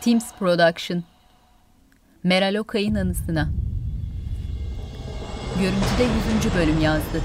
Teams 0.00 0.32
Production 0.38 1.04
Meral 2.22 2.54
Okay'ın 2.54 2.94
anısına 2.94 3.48
Görüntüde 5.60 6.02
100. 6.44 6.54
bölüm 6.54 6.80
yazdı. 6.80 7.22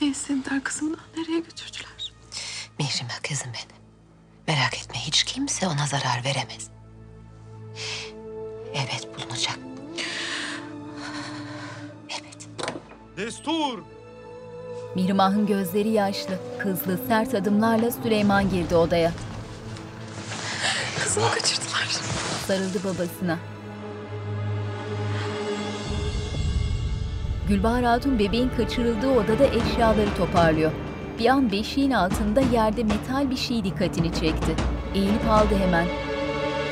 Ne 0.00 0.08
istediler 0.08 0.64
kızımdan? 0.64 1.00
Nereye 1.16 1.40
götürdüler? 1.40 2.12
Mihrim'e 2.78 3.12
kızım 3.28 3.48
benim. 3.48 3.82
Merak 4.48 4.74
etme 4.74 4.94
hiç 4.98 5.24
kimse 5.24 5.68
ona 5.68 5.86
zarar 5.86 6.24
veremez. 6.24 6.70
Evet 8.74 9.08
bulunacak. 9.16 9.58
Evet. 12.08 12.48
Destur! 13.16 13.78
Mihrimah'ın 14.94 15.46
gözleri 15.46 15.88
yaşlı, 15.88 16.34
hızlı, 16.58 16.98
sert 17.08 17.34
adımlarla 17.34 17.90
Süleyman 17.90 18.50
girdi 18.50 18.76
odaya. 18.76 19.12
Kızımı 21.04 21.30
kaçırdılar. 21.30 21.88
Sarıldı 22.46 22.78
babasına. 22.84 23.38
Gülbahar 27.48 27.84
Hatun 27.84 28.18
bebeğin 28.18 28.50
kaçırıldığı 28.56 29.10
odada 29.10 29.44
eşyaları 29.44 30.14
toparlıyor. 30.16 30.72
Bir 31.18 31.26
an 31.26 31.52
beşiğin 31.52 31.90
altında 31.90 32.40
yerde 32.40 32.82
metal 32.82 33.30
bir 33.30 33.36
şey 33.36 33.64
dikkatini 33.64 34.14
çekti. 34.14 34.54
Eğilip 34.94 35.28
aldı 35.30 35.54
hemen. 35.66 35.86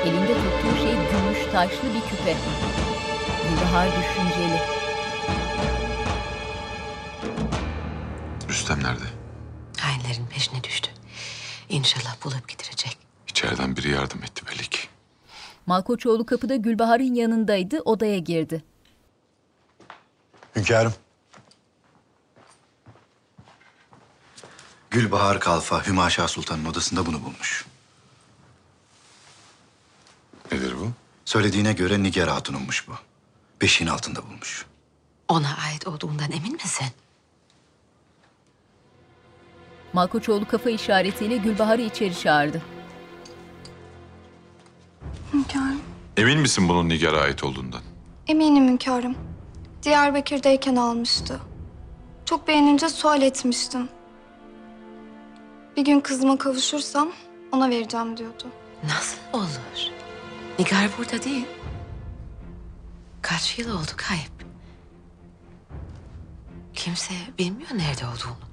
Elinde 0.05 0.35
tuttuğu 0.35 0.77
şey 0.83 0.93
gümüş 0.93 1.53
taşlı 1.53 1.89
bir 1.95 2.11
küpe. 2.11 2.35
Gülbahar 3.49 3.87
düşünceli. 3.89 4.80
Rüstem 8.71 8.91
nerede? 8.91 9.05
Hainlerin 9.81 10.27
peşine 10.27 10.65
düştü. 10.65 10.91
İnşallah 11.69 12.25
bulup 12.25 12.49
getirecek. 12.49 12.99
İçeriden 13.29 13.77
biri 13.77 13.91
yardım 13.91 14.23
etti 14.23 14.47
belli 14.47 14.69
ki. 14.69 14.79
Malkoçoğlu 15.67 16.27
kapıda 16.27 16.57
Gülbahar'ın 16.57 17.15
yanındaydı, 17.15 17.81
odaya 17.81 18.19
girdi. 18.19 18.65
Hünkârım. 20.57 20.95
Gülbahar 24.91 25.41
Kalfa 25.41 25.87
Hümaşa 25.87 26.29
Sultan'ın 26.29 26.65
odasında 26.65 27.07
bunu 27.07 27.25
bulmuş. 27.25 27.67
Nedir 30.53 30.75
bu? 30.81 30.91
Söylediğine 31.25 31.73
göre 31.73 32.03
Nigar 32.03 32.29
Hatun'unmuş 32.29 32.89
bu. 32.89 32.93
Beşiğin 33.63 33.91
altında 33.91 34.23
bulmuş. 34.23 34.67
Ona 35.29 35.57
ait 35.57 35.87
olduğundan 35.87 36.33
emin 36.33 36.53
misin? 36.53 36.87
Malkoçoğlu 39.93 40.49
kafa 40.49 40.71
işaretiyle 40.71 41.37
Gülbahar'ı 41.37 41.83
içeri 41.83 42.19
çağırdı. 42.19 42.63
Hünkârım. 45.33 45.81
Emin 46.17 46.41
misin 46.41 46.69
bunun 46.69 46.89
Nigar'a 46.89 47.21
ait 47.21 47.45
olduğundan? 47.45 47.81
Eminim 48.27 48.69
hünkârım. 48.69 49.15
Diyarbakır'dayken 49.83 50.77
almıştı. 50.77 51.41
Çok 52.25 52.49
beğenince 52.49 52.89
sual 52.89 53.23
etmiştim. 53.23 53.89
Bir 55.77 55.85
gün 55.85 56.01
kızıma 56.01 56.39
kavuşursam 56.39 57.09
ona 57.53 57.71
vereceğim 57.71 58.17
diyordu. 58.17 58.45
Nasıl 58.85 59.19
olur? 59.33 59.91
Nigar 60.59 60.89
burada 60.99 61.23
değil. 61.25 61.47
Kaç 63.23 63.59
yıl 63.59 63.75
oldu 63.79 63.91
kayıp. 63.97 64.33
Kimse 66.75 67.15
bilmiyor 67.39 67.71
nerede 67.75 68.05
olduğunu. 68.07 68.50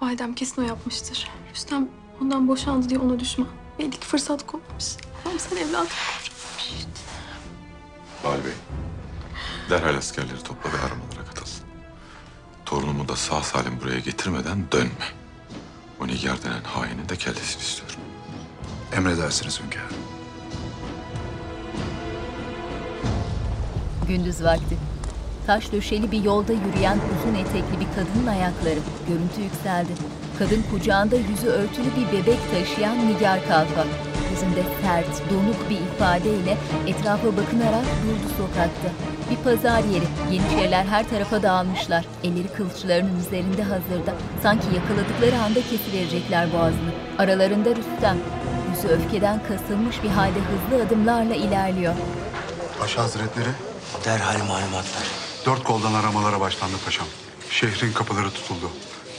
Validem 0.00 0.34
kesin 0.34 0.62
o 0.62 0.64
yapmıştır. 0.64 1.28
Rüstem 1.54 1.88
ondan 2.22 2.48
boşandı 2.48 2.88
diye 2.88 2.98
ona 3.00 3.20
düşman. 3.20 3.48
Belli 3.78 3.90
ki 3.90 4.06
fırsat 4.06 4.46
kollamış. 4.46 4.96
Ama 5.26 5.38
sen 5.38 5.56
evladım. 5.56 5.86
Bal 8.24 8.32
Bey. 8.44 8.52
Derhal 9.70 9.94
askerleri 9.96 10.42
topla 10.42 10.72
ve 10.72 10.76
aramalara 10.76 11.24
katılsın. 11.28 11.64
Torunumu 12.66 13.08
da 13.08 13.16
sağ 13.16 13.42
salim 13.42 13.80
buraya 13.80 13.98
getirmeden 13.98 14.64
dönme. 14.72 15.08
O 16.00 16.06
Nigar 16.06 16.42
denen 16.42 16.62
hainin 16.64 17.08
de 17.08 17.16
kellesini 17.16 17.62
istiyorum. 17.62 17.96
Emredersiniz 18.92 19.60
hünkârım. 19.60 19.96
Gündüz 24.08 24.44
vakti. 24.44 24.78
Taş 25.48 25.72
döşeli 25.72 26.12
bir 26.12 26.22
yolda 26.22 26.52
yürüyen 26.52 26.98
uzun 27.12 27.34
etekli 27.34 27.80
bir 27.80 27.86
kadının 27.94 28.26
ayakları. 28.26 28.78
Görüntü 29.08 29.40
yükseldi. 29.42 29.92
Kadın 30.38 30.64
kucağında 30.70 31.16
yüzü 31.16 31.46
örtülü 31.46 31.86
bir 31.96 32.12
bebek 32.12 32.38
taşıyan 32.50 33.08
Nigar 33.08 33.40
Kalfa. 33.48 33.84
Yüzünde 34.30 34.62
sert, 34.82 35.30
donuk 35.30 35.70
bir 35.70 35.80
ifadeyle 35.80 36.56
etrafa 36.86 37.26
bakınarak 37.26 37.84
durdu 38.02 38.28
sokakta. 38.38 38.88
Bir 39.30 39.36
pazar 39.36 39.84
yeri. 39.84 40.34
Yeniçeriler 40.34 40.84
her 40.84 41.08
tarafa 41.08 41.42
dağılmışlar. 41.42 42.04
Elleri 42.24 42.48
kılıçlarının 42.48 43.20
üzerinde 43.20 43.62
hazırda. 43.62 44.14
Sanki 44.42 44.66
yakaladıkları 44.74 45.42
anda 45.42 45.60
kesiverecekler 45.60 46.52
boğazını. 46.52 46.92
Aralarında 47.18 47.70
Rüstem. 47.70 48.18
Yüzü 48.70 48.88
öfkeden 48.88 49.40
kasılmış 49.48 50.02
bir 50.02 50.08
halde 50.08 50.38
hızlı 50.38 50.86
adımlarla 50.86 51.34
ilerliyor. 51.34 51.94
Paşa 52.80 53.02
Hazretleri, 53.02 53.50
Derhal 54.04 54.38
malumatlar. 54.46 55.27
Dört 55.48 55.64
koldan 55.64 55.94
aramalara 55.94 56.40
başlandı 56.40 56.76
paşam. 56.84 57.06
Şehrin 57.50 57.92
kapıları 57.92 58.30
tutuldu. 58.30 58.70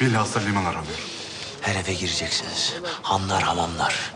Bilhassa 0.02 0.40
liman 0.40 0.66
aranıyor. 0.66 1.00
Her 1.62 1.76
eve 1.76 1.94
gireceksiniz. 1.94 2.76
Hanlar, 3.02 3.44
hamamlar. 3.44 4.14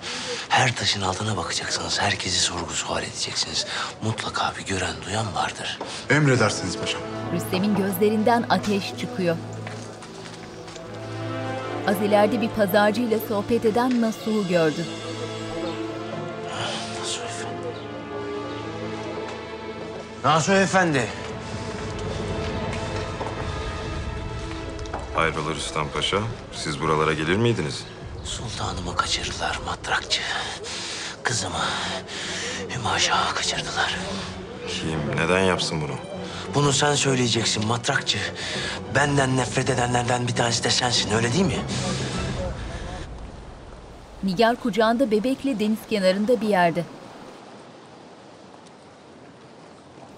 Her 0.49 0.75
taşın 0.75 1.01
altına 1.01 1.37
bakacaksınız. 1.37 2.01
Herkesi 2.01 2.39
sorgu 2.39 2.73
sual 2.73 3.03
edeceksiniz. 3.03 3.65
Mutlaka 4.03 4.53
bir 4.57 4.65
gören 4.65 4.95
duyan 5.05 5.35
vardır. 5.35 5.79
Emredersiniz 6.09 6.77
paşam. 6.77 7.01
Rüstem'in 7.33 7.75
gözlerinden 7.75 8.45
ateş 8.49 8.93
çıkıyor. 8.99 9.37
Az 11.87 11.95
ileride 11.95 12.41
bir 12.41 12.49
pazarcıyla 12.49 13.19
sohbet 13.27 13.65
eden 13.65 14.01
Nasuh'u 14.01 14.47
gördü. 14.47 14.85
Nasuh 16.99 17.23
Efendi. 17.23 17.77
Nasuh 20.23 20.53
Efendi. 20.53 21.22
Hayrola 25.15 25.55
Rüstem 25.55 25.89
Paşa? 25.93 26.19
Siz 26.53 26.81
buralara 26.81 27.13
gelir 27.13 27.35
miydiniz? 27.35 27.83
Sultanımı 28.23 28.95
kaçırdılar 28.95 29.59
matrakçı. 29.65 30.21
Kızımı 31.23 31.65
Hümaşa 32.75 33.33
kaçırdılar. 33.35 33.97
Kim, 34.67 35.17
neden 35.17 35.39
yapsın 35.39 35.81
bunu? 35.81 35.95
Bunu 36.55 36.73
sen 36.73 36.95
söyleyeceksin 36.95 37.67
matrakçı. 37.67 38.17
Benden 38.95 39.37
nefret 39.37 39.69
edenlerden 39.69 40.27
bir 40.27 40.35
tanesi 40.35 40.63
de 40.63 40.69
sensin 40.69 41.11
öyle 41.11 41.33
değil 41.33 41.45
mi? 41.45 41.59
Nigar 44.23 44.55
kucağında 44.55 45.11
bebekle 45.11 45.59
deniz 45.59 45.79
kenarında 45.89 46.41
bir 46.41 46.47
yerde. 46.47 46.83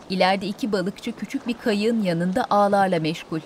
İleride 0.10 0.48
iki 0.48 0.72
balıkçı 0.72 1.12
küçük 1.12 1.48
bir 1.48 1.54
kayığın 1.54 2.02
yanında 2.04 2.46
ağlarla 2.50 3.00
meşgul. 3.00 3.40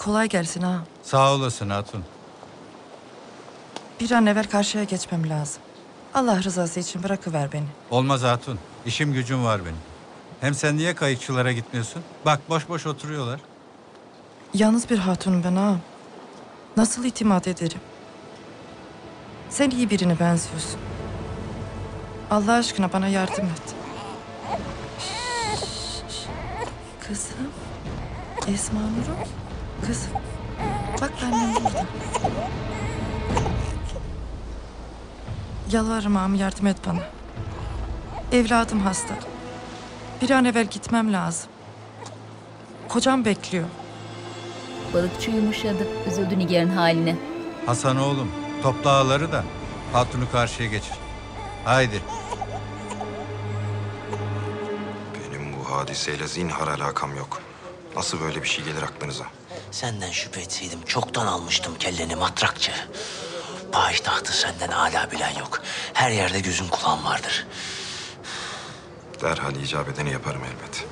Kolay 0.00 0.28
gelsin 0.28 0.62
ha. 0.62 0.80
Sağ 1.02 1.34
olasın 1.34 1.70
Hatun. 1.70 2.04
Bir 4.00 4.10
an 4.10 4.26
evvel 4.26 4.50
karşıya 4.50 4.84
geçmem 4.84 5.28
lazım. 5.28 5.62
Allah 6.14 6.42
rızası 6.42 6.80
için 6.80 7.02
bırakıver 7.02 7.52
beni. 7.52 7.66
Olmaz 7.90 8.22
Hatun. 8.22 8.58
İşim 8.86 9.12
gücüm 9.12 9.44
var 9.44 9.64
benim. 9.64 9.78
Hem 10.40 10.54
sen 10.54 10.76
niye 10.76 10.94
kayıkçılara 10.94 11.52
gitmiyorsun? 11.52 12.02
Bak 12.26 12.40
boş 12.48 12.68
boş 12.68 12.86
oturuyorlar. 12.86 13.40
Yalnız 14.54 14.90
bir 14.90 14.98
hatunum 14.98 15.44
ben 15.44 15.56
ağam. 15.56 15.80
Nasıl 16.76 17.04
itimat 17.04 17.48
ederim? 17.48 17.80
Sen 19.50 19.70
iyi 19.70 19.90
birine 19.90 20.20
benziyorsun. 20.20 20.80
Allah 22.30 22.52
aşkına 22.52 22.92
bana 22.92 23.08
yardım 23.08 23.44
et. 23.44 23.74
Kızım. 27.00 27.36
Esma 28.48 28.80
Nur'um. 28.80 29.39
Kızım. 29.86 30.10
Bak 31.00 31.12
annem 31.24 31.54
burada. 31.54 31.86
Yalvarırım 35.72 36.16
ağam 36.16 36.34
yardım 36.34 36.66
et 36.66 36.76
bana. 36.86 37.00
Evladım 38.32 38.80
hasta. 38.80 39.14
Bir 40.22 40.30
an 40.30 40.44
evvel 40.44 40.66
gitmem 40.66 41.12
lazım. 41.12 41.50
Kocam 42.88 43.24
bekliyor. 43.24 43.64
Balıkçı 44.94 45.30
yumuşadı, 45.30 45.86
üzüldü 46.10 46.38
Nigar'ın 46.38 46.68
haline. 46.76 47.16
Hasan 47.66 47.96
oğlum 47.96 48.32
topla 48.62 48.90
ağları 48.90 49.32
da 49.32 49.44
Hatun'u 49.92 50.30
karşıya 50.32 50.68
geçir. 50.68 50.94
Haydi. 51.64 52.00
Benim 55.14 55.52
bu 55.52 55.70
hadiseyle 55.70 56.26
zinhar 56.28 56.68
alakam 56.68 57.16
yok. 57.16 57.40
Nasıl 57.96 58.20
böyle 58.20 58.42
bir 58.42 58.48
şey 58.48 58.64
gelir 58.64 58.82
aklınıza? 58.82 59.24
Senden 59.70 60.10
şüphe 60.10 60.40
etseydim 60.40 60.82
çoktan 60.86 61.26
almıştım 61.26 61.74
kelleni 61.78 62.16
matrakçı. 62.16 62.72
Payitahtı 63.72 64.32
senden 64.32 64.68
hala 64.68 65.10
bilen 65.10 65.38
yok. 65.38 65.62
Her 65.92 66.10
yerde 66.10 66.40
gözün 66.40 66.68
kulağın 66.68 67.04
vardır. 67.04 67.46
Derhal 69.22 69.56
icap 69.56 69.88
edeni 69.88 70.12
yaparım 70.12 70.42
elbet. 70.44 70.84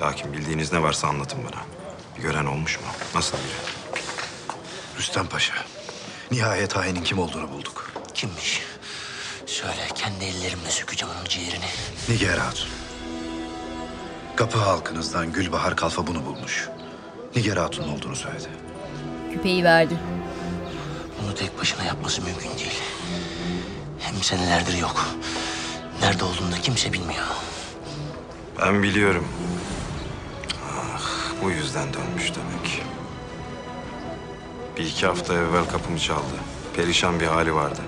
Lakin 0.00 0.32
bildiğiniz 0.32 0.72
ne 0.72 0.82
varsa 0.82 1.08
anlatın 1.08 1.38
bana. 1.44 1.62
Bir 2.16 2.22
gören 2.22 2.46
olmuş 2.46 2.80
mu? 2.80 2.86
Nasıl 3.14 3.36
biri? 3.38 4.00
Rüstem 4.98 5.26
Paşa. 5.26 5.54
Nihayet 6.30 6.76
hainin 6.76 7.02
kim 7.02 7.18
olduğunu 7.18 7.50
bulduk. 7.50 7.92
Kimmiş? 8.14 8.62
Söyle 9.46 9.88
kendi 9.94 10.24
ellerimle 10.24 10.70
sökeceğim 10.70 11.14
onun 11.16 11.24
ciğerini. 11.28 11.64
Nigar 12.08 12.38
Hatun. 12.38 12.68
Kapı 14.36 14.58
halkınızdan 14.58 15.32
Gülbahar 15.32 15.76
Kalfa 15.76 16.06
bunu 16.06 16.26
bulmuş. 16.26 16.68
Nigar 17.36 17.58
Hatun'un 17.58 17.88
olduğunu 17.88 18.16
söyledi. 18.16 18.48
Küpeyi 19.32 19.64
verdi. 19.64 19.94
Bunu 21.22 21.34
tek 21.34 21.60
başına 21.60 21.84
yapması 21.84 22.22
mümkün 22.22 22.58
değil. 22.58 22.80
Hem 23.98 24.14
senelerdir 24.22 24.78
yok. 24.78 25.04
Nerede 26.00 26.24
olduğunu 26.24 26.52
da 26.52 26.56
kimse 26.62 26.92
bilmiyor. 26.92 27.24
Ben 28.60 28.82
biliyorum. 28.82 29.28
Ah, 30.64 31.00
bu 31.42 31.50
yüzden 31.50 31.88
dönmüş 31.94 32.32
demek. 32.34 32.82
Bir 34.76 34.84
iki 34.84 35.06
hafta 35.06 35.34
evvel 35.34 35.64
kapımı 35.64 35.98
çaldı. 35.98 36.34
Perişan 36.76 37.20
bir 37.20 37.26
hali 37.26 37.54
vardı. 37.54 37.80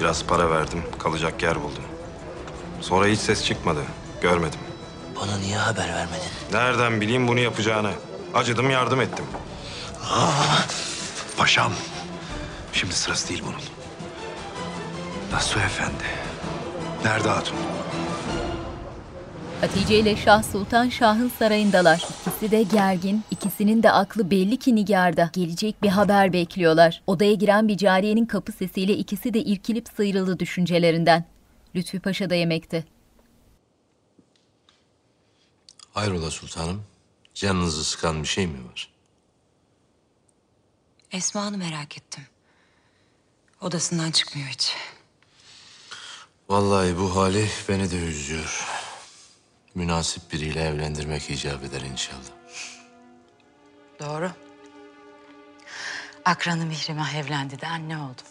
Biraz 0.00 0.24
para 0.24 0.50
verdim, 0.50 0.82
kalacak 0.98 1.42
yer 1.42 1.56
buldum. 1.62 1.84
Sonra 2.80 3.06
hiç 3.06 3.20
ses 3.20 3.44
çıkmadı, 3.44 3.82
görmedim. 4.22 4.60
Bana 5.20 5.38
niye 5.38 5.56
haber 5.56 5.88
vermedin? 5.88 6.30
Nereden 6.52 7.00
bileyim 7.00 7.28
bunu 7.28 7.40
yapacağını? 7.40 7.90
Acıdım, 8.36 8.70
yardım 8.70 9.00
ettim. 9.00 9.24
Paşam. 11.36 11.72
Şimdi 12.72 12.94
sırası 12.94 13.28
değil 13.28 13.42
bunun. 13.46 13.60
Nasuh 15.32 15.60
Efendi. 15.60 16.04
Nerede 17.04 17.28
Hatun? 17.28 17.56
Hatice 19.60 19.98
ile 19.98 20.16
Şah 20.16 20.42
Sultan 20.42 20.88
Şah'ın 20.88 21.32
sarayındalar. 21.38 21.96
İkisi 21.96 22.50
de 22.50 22.62
gergin, 22.62 23.24
ikisinin 23.30 23.82
de 23.82 23.90
aklı 23.92 24.30
belli 24.30 24.56
ki 24.56 24.74
Nigar'da. 24.74 25.30
Gelecek 25.32 25.82
bir 25.82 25.88
haber 25.88 26.32
bekliyorlar. 26.32 27.02
Odaya 27.06 27.34
giren 27.34 27.68
bir 27.68 27.76
cariyenin 27.76 28.26
kapı 28.26 28.52
sesiyle 28.52 28.92
ikisi 28.92 29.34
de 29.34 29.40
irkilip 29.40 29.88
sıyrıldı 29.96 30.38
düşüncelerinden. 30.38 31.24
Lütfü 31.74 32.00
Paşa 32.00 32.30
da 32.30 32.34
yemekte. 32.34 32.84
Hayrola 35.92 36.30
sultanım? 36.30 36.82
Canınızı 37.36 37.84
sıkan 37.84 38.22
bir 38.22 38.28
şey 38.28 38.46
mi 38.46 38.68
var? 38.68 38.90
Esma'nı 41.12 41.58
merak 41.58 41.98
ettim. 41.98 42.26
Odasından 43.60 44.10
çıkmıyor 44.10 44.48
hiç. 44.48 44.76
Vallahi 46.48 46.98
bu 46.98 47.16
hali 47.16 47.48
beni 47.68 47.90
de 47.90 47.96
üzüyor. 47.96 48.68
Münasip 49.74 50.32
biriyle 50.32 50.62
evlendirmek 50.62 51.30
icap 51.30 51.64
eder 51.64 51.80
inşallah. 51.80 52.36
Doğru. 54.00 54.32
Akranı 56.24 56.66
Mihrimah 56.66 57.14
evlendi 57.14 57.60
de 57.60 57.66
anne 57.66 57.98
oldum. 57.98 58.26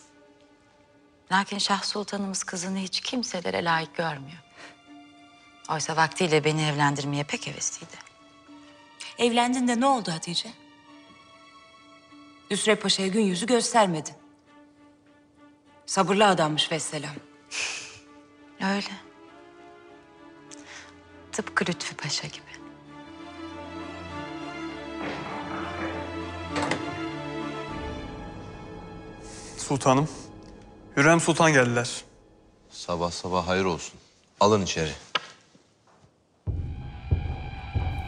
Lakin 1.31 1.57
Şah 1.57 1.83
Sultanımız 1.83 2.43
kızını 2.43 2.77
hiç 2.77 2.99
kimselere 3.01 3.63
layık 3.63 3.95
görmüyor. 3.95 4.43
Oysa 5.69 5.95
vaktiyle 5.95 6.43
beni 6.43 6.65
evlendirmeye 6.65 7.23
pek 7.23 7.47
hevesliydi. 7.47 8.04
Evlendin 9.17 9.67
de 9.67 9.79
ne 9.79 9.85
oldu 9.85 10.11
Hatice? 10.11 10.49
Hüsrev 12.51 12.75
Paşa'ya 12.75 13.07
gün 13.07 13.21
yüzü 13.21 13.45
göstermedin. 13.45 14.13
Sabırlı 15.85 16.27
adammış 16.27 16.71
vesselam. 16.71 17.15
Öyle. 18.61 18.91
Tıpkı 21.31 21.65
Lütfü 21.65 21.95
Paşa 21.95 22.27
gibi. 22.27 22.65
Sultanım, 29.57 30.09
Hürrem 30.97 31.19
Sultan 31.19 31.53
geldiler. 31.53 32.03
Sabah 32.69 33.11
sabah 33.11 33.47
hayır 33.47 33.65
olsun. 33.65 33.99
Alın 34.39 34.61
içeri. 34.61 34.91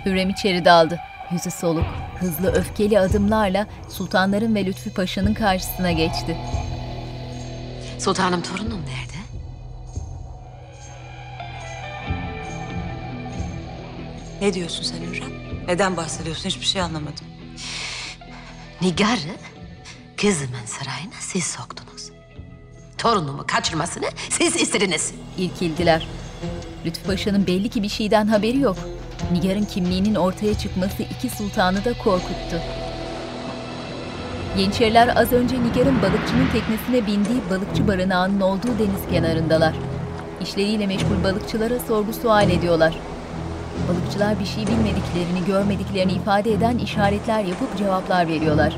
Hürrem 0.07 0.29
içeri 0.29 0.65
daldı. 0.65 0.99
Yüzü 1.31 1.51
soluk, 1.51 1.85
hızlı 2.19 2.51
öfkeli 2.51 2.99
adımlarla 2.99 3.67
sultanların 3.89 4.55
ve 4.55 4.65
Lütfü 4.65 4.93
Paşa'nın 4.93 5.33
karşısına 5.33 5.91
geçti. 5.91 6.37
Sultanım 7.99 8.41
torunum 8.41 8.81
nerede? 8.85 9.17
Ne 14.41 14.53
diyorsun 14.53 14.83
sen 14.83 14.97
Hürrem? 14.97 15.31
Neden 15.67 15.97
bahsediyorsun? 15.97 16.49
Hiçbir 16.49 16.65
şey 16.65 16.81
anlamadım. 16.81 17.25
Nigar'ı 18.81 19.35
kızımın 20.17 20.65
sarayına 20.65 21.15
siz 21.19 21.43
soktunuz. 21.43 22.11
Torunumu 22.97 23.43
kaçırmasını 23.47 24.09
siz 24.29 24.55
istediniz. 24.55 25.13
İrkildiler. 25.37 26.07
Lütfü 26.85 27.03
Paşa'nın 27.03 27.47
belli 27.47 27.69
ki 27.69 27.83
bir 27.83 27.89
şeyden 27.89 28.27
haberi 28.27 28.59
yok. 28.59 28.77
Nigar'ın 29.31 29.63
kimliğinin 29.63 30.15
ortaya 30.15 30.53
çıkması 30.53 31.03
iki 31.03 31.29
sultanı 31.29 31.85
da 31.85 31.93
korkuttu. 31.93 32.61
Yeniçeriler 34.57 35.07
az 35.15 35.33
önce 35.33 35.55
Nigar'ın 35.55 36.01
balıkçının 36.01 36.47
teknesine 36.53 37.07
bindiği 37.07 37.41
balıkçı 37.49 37.87
barınağının 37.87 38.41
olduğu 38.41 38.79
deniz 38.79 39.11
kenarındalar. 39.11 39.75
İşleriyle 40.41 40.87
meşgul 40.87 41.23
balıkçılara 41.23 41.79
sorgu 41.79 42.13
sual 42.13 42.49
ediyorlar. 42.49 42.97
Balıkçılar 43.89 44.39
bir 44.39 44.45
şey 44.45 44.67
bilmediklerini, 44.67 45.45
görmediklerini 45.47 46.11
ifade 46.11 46.53
eden 46.53 46.77
işaretler 46.77 47.43
yapıp 47.43 47.77
cevaplar 47.77 48.27
veriyorlar. 48.27 48.77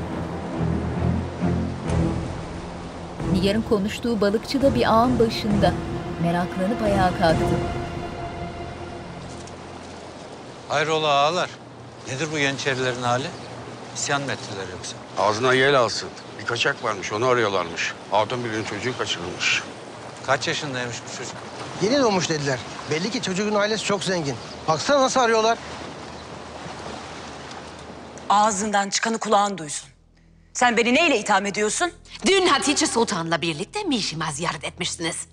Nigar'ın 3.32 3.62
konuştuğu 3.62 4.20
balıkçı 4.20 4.62
da 4.62 4.74
bir 4.74 4.92
ağın 4.92 5.18
başında. 5.18 5.72
Meraklanıp 6.22 6.82
ayağa 6.82 7.10
kalktı. 7.18 7.79
Hayrola 10.70 11.08
ağalar? 11.08 11.50
Nedir 12.08 12.28
bu 12.32 12.38
Yeniçerilerin 12.38 13.02
hali? 13.02 13.26
İsyan 13.94 14.22
mı 14.22 14.32
ettiler 14.32 14.68
yoksa? 14.72 14.96
Ağzına 15.18 15.54
yel 15.54 15.74
alsın. 15.78 16.08
Bir 16.40 16.46
kaçak 16.46 16.84
varmış, 16.84 17.12
onu 17.12 17.26
arıyorlarmış. 17.26 17.94
Hatun 18.10 18.44
birinin 18.44 18.64
çocuğu 18.64 18.98
kaçırılmış. 18.98 19.62
Kaç 20.26 20.48
yaşındaymış 20.48 20.96
bu 21.08 21.16
çocuk? 21.18 21.34
Yeni 21.82 22.02
doğmuş 22.02 22.28
dediler. 22.28 22.58
Belli 22.90 23.10
ki 23.10 23.22
çocuğun 23.22 23.54
ailesi 23.54 23.84
çok 23.84 24.04
zengin. 24.04 24.36
Baksana 24.68 25.02
nasıl 25.02 25.20
arıyorlar. 25.20 25.58
Ağzından 28.28 28.90
çıkanı 28.90 29.18
kulağın 29.18 29.58
duysun. 29.58 29.88
Sen 30.52 30.76
beni 30.76 30.94
neyle 30.94 31.18
itham 31.18 31.46
ediyorsun? 31.46 31.92
Dün 32.26 32.46
Hatice 32.46 32.86
Sultan'la 32.86 33.42
birlikte 33.42 33.84
Mişim'a 33.84 34.32
ziyaret 34.32 34.64
etmişsiniz. 34.64 35.26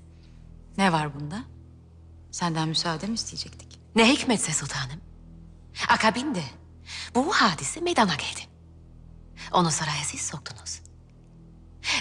Ne 0.77 0.93
var 0.93 1.15
bunda? 1.19 1.39
Senden 2.31 2.67
müsaade 2.67 3.07
mi 3.07 3.13
isteyecektik? 3.13 3.79
Ne 3.95 4.09
hikmetse 4.09 4.53
sultanım. 4.53 5.06
Akabinde 5.87 6.43
bu 7.15 7.33
hadise 7.33 7.79
meydana 7.81 8.15
geldi. 8.15 8.41
Onu 9.51 9.71
saraya 9.71 10.03
siz 10.03 10.21
soktunuz. 10.21 10.81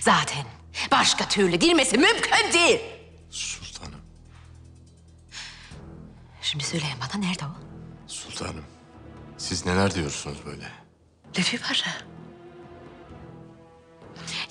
Zaten 0.00 0.46
başka 0.90 1.28
türlü 1.28 1.56
girmesi 1.56 1.98
mümkün 1.98 2.52
değil. 2.52 2.80
Sultanım, 3.30 4.00
Şimdi 6.42 6.64
söyleyin 6.64 6.96
bana 7.00 7.20
nerede 7.20 7.44
o? 7.44 7.50
sultanım. 8.08 8.64
Siz 9.38 9.66
neler 9.66 9.94
diyorsunuz 9.94 10.38
böyle? 10.46 10.68
Lütfü 11.38 11.58
Paşa. 11.60 11.90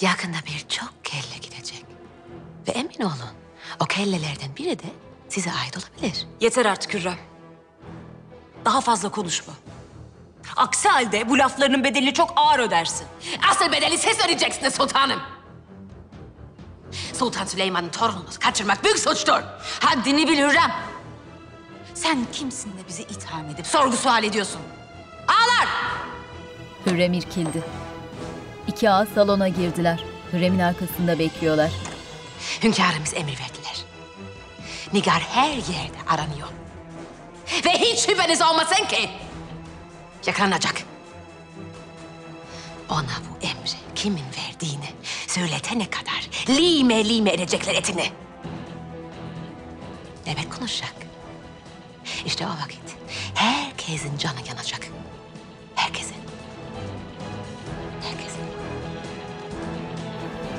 Yakında 0.02 0.38
bir 0.48 0.66
çok 0.70 0.94
kelle 1.06 1.38
gidecek. 1.42 1.86
Ve 2.68 2.72
emin 2.72 3.02
olun 3.02 3.34
o 3.80 3.86
kellelerden 3.86 4.56
biri 4.58 4.80
de 4.80 4.94
size 5.30 5.52
ait 5.52 5.78
olabilir. 5.78 6.28
Yeter 6.42 6.66
artık 6.66 6.94
Hürrem. 6.94 7.18
Daha 8.66 8.82
fazla 8.82 9.10
konuşma. 9.10 9.54
Aksi 10.56 10.90
halde 10.90 11.30
bu 11.30 11.38
laflarının 11.38 11.84
bedelini 11.84 12.14
çok 12.14 12.34
ağır 12.36 12.60
ödersin. 12.60 13.08
Asıl 13.52 13.72
bedeli 13.72 13.98
siz 13.98 14.20
ödeyeceksiniz 14.26 14.76
sultanım. 14.76 15.20
Sultan 17.14 17.46
Süleyman'ın 17.46 17.90
torununu 17.90 18.26
kaçırmak 18.40 18.84
büyük 18.84 19.00
suçtur. 19.00 19.42
Haddini 19.80 20.28
bil 20.28 20.38
Hürrem. 20.38 20.72
Sen 21.94 22.18
kimsin 22.34 22.70
de 22.70 22.88
bizi 22.88 23.04
itham 23.04 23.50
edip 23.50 23.68
sorgu 23.68 23.98
sual 23.98 24.24
ediyorsun? 24.24 24.62
Ağlar! 25.28 25.68
Hürrem 26.86 27.14
irkildi. 27.14 27.64
İki 28.68 28.90
ağa 28.90 29.06
salona 29.16 29.48
girdiler. 29.48 30.04
Hürrem'in 30.34 30.60
arkasında 30.60 31.20
bekliyorlar. 31.20 31.72
Hünkârımız 32.64 33.14
emir 33.14 33.40
verdiler. 33.40 33.86
Nigar 34.94 35.22
her 35.22 35.50
yerde 35.54 35.98
aranıyor. 36.08 36.48
Ve 37.66 37.70
hiç 37.72 38.00
şüpheniz 38.00 38.42
olmasın 38.42 38.86
ki 38.86 39.10
Yakalanacak. 40.28 40.76
Ona 42.90 43.02
bu 43.02 43.46
emri 43.46 43.96
kimin 43.96 44.26
verdiğini 44.38 44.90
söyletene 45.28 45.90
kadar 45.90 46.30
lime 46.50 47.10
lime 47.10 47.32
edecekler 47.32 47.76
etini. 47.76 48.12
Evet 50.28 50.50
konuşacak. 50.58 50.94
İşte 52.26 52.48
o 52.48 52.50
vakit 52.50 52.98
herkesin 53.36 54.18
canı 54.18 54.40
yanacak. 54.50 54.88
Herkesin. 55.76 56.16
Herkesin. 58.04 58.42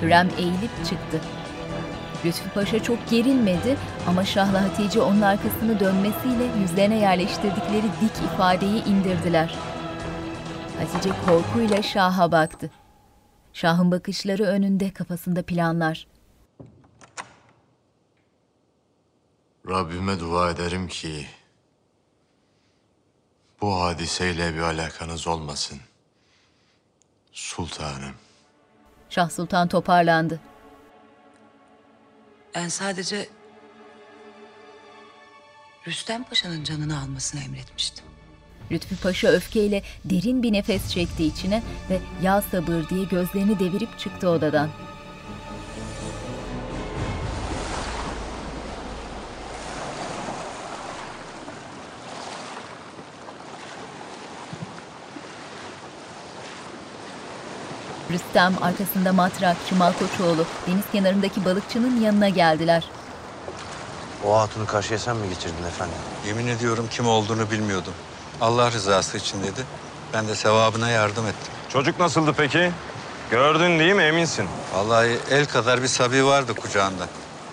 Hürrem 0.02 0.31
eğilip 0.38 0.85
çıktı. 0.85 1.21
Lütfü 2.25 2.50
Paşa 2.50 2.82
çok 2.82 3.11
gerilmedi 3.11 3.76
ama 4.08 4.25
Şahla 4.25 4.62
Hatice 4.62 5.00
onun 5.00 5.20
arkasını 5.20 5.80
dönmesiyle 5.80 6.44
yüzlerine 6.61 6.99
yerleştirdikleri 6.99 7.87
dik 8.00 8.32
ifadeyi 8.32 8.85
indirdiler. 8.85 9.54
Hatice 10.78 11.11
korkuyla 11.26 11.82
Şah'a 11.82 12.32
baktı. 12.32 12.70
Şah'ın 13.52 13.90
bakışları 13.90 14.44
önünde 14.44 14.92
kafasında 14.92 15.42
planlar. 15.42 16.06
Rabbime 19.68 20.20
dua 20.20 20.50
ederim 20.50 20.88
ki 20.88 21.26
bu 23.61 23.80
hadiseyle 23.80 24.54
bir 24.54 24.61
alakanız 24.61 25.26
olmasın. 25.26 25.78
Sultanım. 27.32 28.14
Şah 29.11 29.30
Sultan 29.30 29.68
toparlandı. 29.68 30.40
Ben 32.56 32.68
sadece 32.68 33.28
Rüstem 35.86 36.25
Paşa'nın 36.25 36.64
canını 36.64 37.00
almasını 37.00 37.40
emretmiştim. 37.40 38.04
Lütfü 38.70 38.96
Paşa 38.96 39.28
öfkeyle 39.28 39.82
derin 40.04 40.42
bir 40.42 40.52
nefes 40.52 40.90
çekti 40.90 41.25
içine 41.25 41.62
ve 41.90 42.00
ya 42.22 42.42
sabır 42.42 42.88
diye 42.88 43.04
gözlerini 43.04 43.58
devirip 43.58 43.98
çıktı 43.98 44.28
odadan. 44.28 44.70
Rüstem 58.16 58.54
arkasında 58.62 59.12
Matrak, 59.12 59.56
Çımal 59.68 59.92
Koçoğlu 59.92 60.44
deniz 60.66 60.85
kenarındaki 60.92 61.44
balıkçının 61.44 62.00
yanına 62.00 62.28
geldiler. 62.28 62.85
O 64.25 64.38
hatunu 64.38 64.66
karşıya 64.66 64.99
sen 64.99 65.16
mi 65.16 65.28
geçirdin 65.28 65.64
efendim? 65.68 65.96
Yemin 66.26 66.46
ediyorum 66.46 66.87
kim 66.90 67.08
olduğunu 67.08 67.50
bilmiyordum. 67.50 67.92
Allah 68.40 68.70
rızası 68.73 69.16
için 69.16 69.42
dedi. 69.42 69.64
Ben 70.14 70.28
de 70.28 70.35
sevabına 70.35 70.90
yardım 70.90 71.26
ettim. 71.26 71.52
Çocuk 71.68 72.00
nasıldı 72.00 72.35
peki? 72.37 72.73
Gördün 73.30 73.78
değil 73.78 73.94
mi 73.94 74.02
eminsin? 74.02 74.49
Vallahi 74.75 75.18
el 75.30 75.46
kadar 75.46 75.82
bir 75.82 75.88
sabi 75.88 76.26
vardı 76.26 76.54
kucağında. 76.54 77.06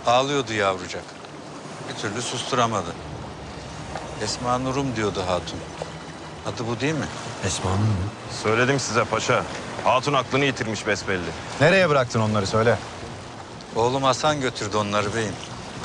Ağlıyordu 0.07 0.53
yavrucak. 0.53 1.03
Bir 1.89 2.01
türlü 2.01 2.21
susturamadı. 2.21 2.93
Esma 4.23 4.57
Nurum 4.57 4.95
diyordu 4.95 5.23
hatun. 5.27 5.59
Adı 6.45 6.67
bu 6.67 6.79
değil 6.79 6.93
mi? 6.93 7.07
Esma 7.45 7.69
mı? 7.69 7.77
Söyledim 8.43 8.79
size 8.79 9.03
paşa. 9.03 9.43
Hatun 9.83 10.13
aklını 10.13 10.45
yitirmiş 10.45 10.87
besbelli. 10.87 11.29
Nereye 11.61 11.89
bıraktın 11.89 12.19
onları 12.21 12.47
söyle. 12.47 12.77
Oğlum 13.75 14.03
Hasan 14.03 14.41
götürdü 14.41 14.77
onları 14.77 15.15
beyim. 15.15 15.33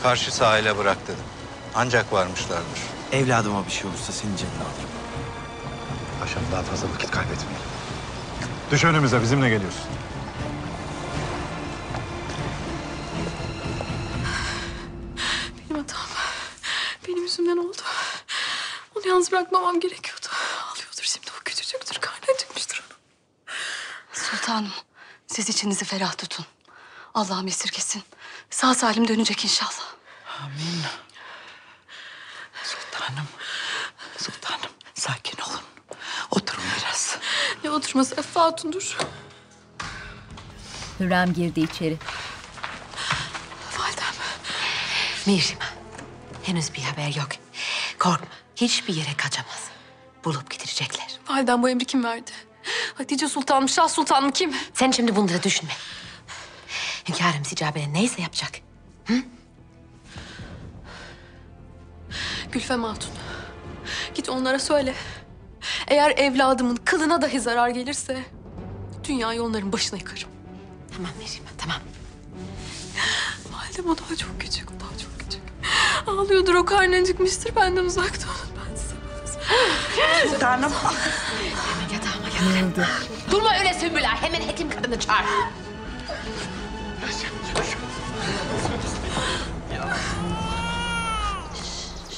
Karşı 0.02 0.34
sahile 0.34 0.78
bırak 0.78 0.96
dedim. 1.04 1.24
Ancak 1.74 2.12
varmışlardır. 2.12 2.80
Evladıma 3.12 3.66
bir 3.66 3.70
şey 3.70 3.90
olursa 3.90 4.12
senin 4.12 4.36
canını 4.36 4.54
alırım. 4.54 4.90
Paşam 6.20 6.42
daha 6.52 6.62
fazla 6.62 6.88
vakit 6.94 7.10
kaybetmeyelim. 7.10 7.68
Düş 8.70 8.84
önümüze 8.84 9.22
bizimle 9.22 9.48
geliyorsun. 9.48 9.80
Benim 15.70 15.80
hatam. 15.80 16.00
Benim 17.08 17.22
yüzümden 17.22 17.56
oldu. 17.56 17.82
Onu 18.96 19.08
yalnız 19.08 19.32
bırakmamam 19.32 19.80
gerekiyordu. 19.80 20.26
Ağlıyordur 20.72 21.02
şimdi 21.02 21.26
o 21.40 21.44
küçücüktür. 21.44 21.98
Karnı 22.00 22.34
acıkmıştır 22.36 22.82
onun. 22.88 22.98
Sultanım, 24.48 24.72
siz 25.26 25.48
içinizi 25.48 25.84
ferah 25.84 26.16
tutun. 26.16 26.46
Allah'ım 27.14 27.46
esirgesin. 27.46 28.02
Sağ 28.50 28.74
salim 28.74 29.08
dönecek 29.08 29.44
inşallah. 29.44 29.94
Amin. 30.42 30.82
Sultanım, 32.64 33.28
sultanım 34.18 34.70
sakin 34.94 35.38
olun. 35.42 35.60
Oturun 36.30 36.64
biraz. 36.78 37.18
Ne 37.64 37.70
oturması 37.70 38.14
Effa 38.14 38.42
Hatun 38.42 38.72
dur. 38.72 38.98
Hürrem 41.00 41.32
girdi 41.32 41.60
içeri. 41.60 41.98
Validem. 43.78 44.14
Mirima, 45.26 45.64
henüz 46.42 46.74
bir 46.74 46.82
haber 46.82 47.14
yok. 47.14 47.28
Korkma, 47.98 48.28
hiçbir 48.56 48.94
yere 48.94 49.16
kaçamaz. 49.16 49.68
Bulup 50.24 50.50
getirecekler. 50.50 51.18
Validem 51.28 51.62
bu 51.62 51.68
emri 51.68 51.84
kim 51.84 52.04
verdi? 52.04 52.47
Hatice 52.94 53.28
Sultan 53.28 53.62
mı, 53.62 53.68
Şah 53.68 53.88
Sultan 53.88 54.24
mı 54.24 54.32
kim? 54.32 54.52
Sen 54.74 54.90
şimdi 54.90 55.16
bunları 55.16 55.42
düşünme. 55.42 55.72
Hünkârım 57.08 57.44
Sicabe'ye 57.44 57.92
neyse 57.92 58.22
yapacak. 58.22 58.50
Gülfem 62.52 62.84
Hatun. 62.84 63.10
Git 64.14 64.28
onlara 64.28 64.58
söyle. 64.58 64.94
Eğer 65.88 66.10
evladımın 66.10 66.76
kılına 66.76 67.22
dahi 67.22 67.40
zarar 67.40 67.68
gelirse... 67.68 68.24
...dünyayı 69.04 69.42
onların 69.42 69.72
başına 69.72 69.98
yıkarım. 69.98 70.28
Tamam 70.96 71.10
Mirima, 71.18 71.48
tamam. 71.58 71.76
Validem 73.52 73.86
o 73.90 73.98
daha 73.98 74.16
çok 74.16 74.40
küçük, 74.40 74.70
o 74.70 74.80
daha 74.80 74.98
çok 74.98 75.18
küçük. 75.20 75.42
Ağlıyordur, 76.06 76.54
o 76.54 76.64
karnı 76.64 76.96
acıkmıştır. 76.96 77.56
Benden 77.56 77.84
uzakta 77.84 78.26
olun. 78.28 78.67
Sultanım. 80.30 80.72
Hemen 80.72 81.94
yatağıma 81.94 82.28
yat. 82.28 82.60
Yığıldı. 82.60 82.88
Durma 83.30 83.58
öyle 83.58 83.74
Sümbüla, 83.74 84.22
hemen 84.22 84.40
hekim 84.40 84.70
kadını 84.70 85.00
çağır. 85.00 85.24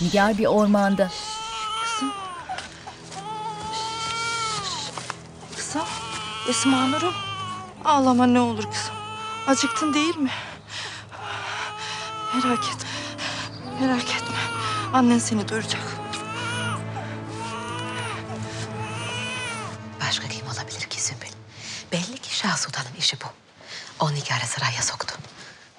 Nigar 0.01 0.39
bir 0.39 0.47
ormanda. 0.47 1.11
Kızım, 5.57 5.83
Esma 6.49 6.87
Nur'um. 6.87 7.15
Ağlama 7.85 8.27
ne 8.27 8.41
olur 8.41 8.63
kızım. 8.63 8.95
Acıktın 9.47 9.95
değil 9.95 10.17
mi? 10.17 10.31
Merak 12.35 12.65
etme. 12.65 12.89
Merak 13.81 14.03
etme. 14.05 14.37
Annen 14.93 15.19
seni 15.19 15.49
doyuracak. 15.49 16.00
Belli 22.41 22.43
ki 22.43 22.49
Şah 22.49 22.57
Sultan'ın 22.57 22.95
işi 22.99 23.17
bu. 23.21 23.27
O 24.05 24.15
Nigar'ı 24.15 24.47
sıraya 24.47 24.83
soktu. 24.83 25.15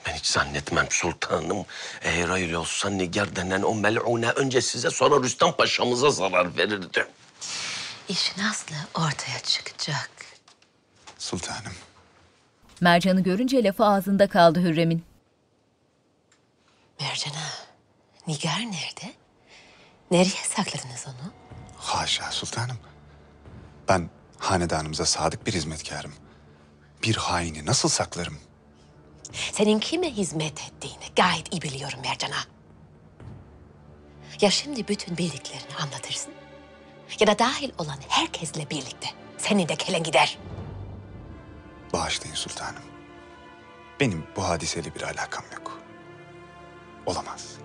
Ben 0.06 0.14
hiç 0.14 0.26
zannetmem 0.26 0.88
sultanım. 0.90 1.66
Eğer 2.02 2.30
öyle 2.30 2.58
olsa 2.58 2.90
Nigar 2.90 3.36
denen 3.36 3.62
o 3.62 3.76
melune 3.76 4.30
önce 4.30 4.62
size 4.62 4.90
sonra 4.90 5.24
Rüstem 5.24 5.52
Paşa'mıza 5.52 6.10
zarar 6.10 6.58
verirdi. 6.58 7.08
İşin 8.10 8.44
aslı 8.44 8.76
ortaya 8.94 9.40
çıkacak. 9.44 10.10
Sultanım. 11.18 11.74
Mercan'ı 12.82 13.22
görünce 13.24 13.64
lafı 13.64 13.86
ağzında 13.86 14.28
kaldı 14.30 14.60
Hürrem'in. 14.62 15.04
Mercan'a, 17.00 17.48
Nigar 18.28 18.60
nerede? 18.60 19.14
Nereye 20.12 20.44
sakladınız 20.56 21.06
onu? 21.08 21.34
Haşa 21.78 22.32
sultanım. 22.32 22.78
Ben 23.88 24.10
hanedanımıza 24.40 25.06
sadık 25.06 25.48
bir 25.48 25.54
hizmetkarım. 25.54 26.14
Bir 27.04 27.16
haini 27.16 27.66
nasıl 27.66 27.90
saklarım? 27.90 28.38
Senin 29.32 29.80
kime 29.80 30.12
hizmet 30.12 30.62
ettiğini 30.62 31.04
gayet 31.16 31.54
iyi 31.54 31.62
biliyorum 31.62 32.00
Mercan'a. 32.04 32.44
Ya 34.42 34.52
şimdi 34.52 34.88
bütün 34.88 35.18
bildiklerini 35.18 35.76
anlatırsın 35.82 36.34
ya 37.20 37.28
da 37.28 37.40
dahil 37.40 37.72
olan 37.78 37.98
herkesle 38.08 38.70
birlikte 38.70 39.08
senin 39.38 39.68
de 39.68 39.76
kelen 39.76 40.04
gider. 40.04 40.38
Bağışlayın 41.94 42.36
sultanım. 42.36 42.84
Benim 44.00 44.24
bu 44.36 44.44
hadiseyle 44.48 44.96
bir 44.96 45.02
alakam 45.02 45.44
yok. 45.54 45.80
Olamaz. 47.06 47.56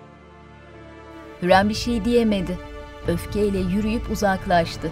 Hürrem 1.41 1.69
bir 1.69 1.73
şey 1.73 2.05
diyemedi. 2.05 2.59
Öfkeyle 3.07 3.57
yürüyüp 3.57 4.11
uzaklaştı. 4.11 4.91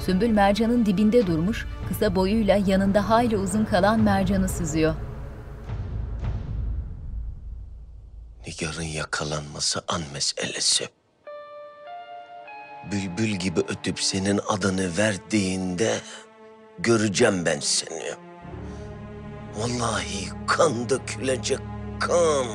Sümbül 0.00 0.30
mercanın 0.30 0.86
dibinde 0.86 1.26
durmuş, 1.26 1.66
kısa 1.90 2.14
boyuyla 2.14 2.56
yanında 2.56 3.10
hayli 3.10 3.36
uzun 3.36 3.64
kalan 3.64 4.00
mercanı 4.00 4.48
süzüyor. 4.48 4.94
Nigar'ın 8.46 8.82
yakalanması 8.82 9.82
an 9.88 10.02
meselesi. 10.12 10.88
bülbül 12.92 13.36
gibi 13.36 13.60
ötüp 13.60 14.00
senin 14.00 14.40
adını 14.48 14.96
verdiğinde 14.96 16.00
göreceğim 16.78 17.44
ben 17.46 17.60
seni. 17.60 18.12
Vallahi 19.54 20.28
kan 20.46 20.88
dökülecek 20.88 21.58
kan. 22.00 22.46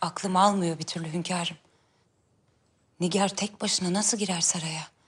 Aklım 0.00 0.36
almıyor 0.36 0.78
bir 0.78 0.84
türlü 0.84 1.12
hünkârım. 1.12 1.56
Nigar 3.00 3.28
tek 3.28 3.60
başına 3.60 3.92
nasıl 3.92 4.18
girer 4.18 4.40
saraya? 4.40 4.99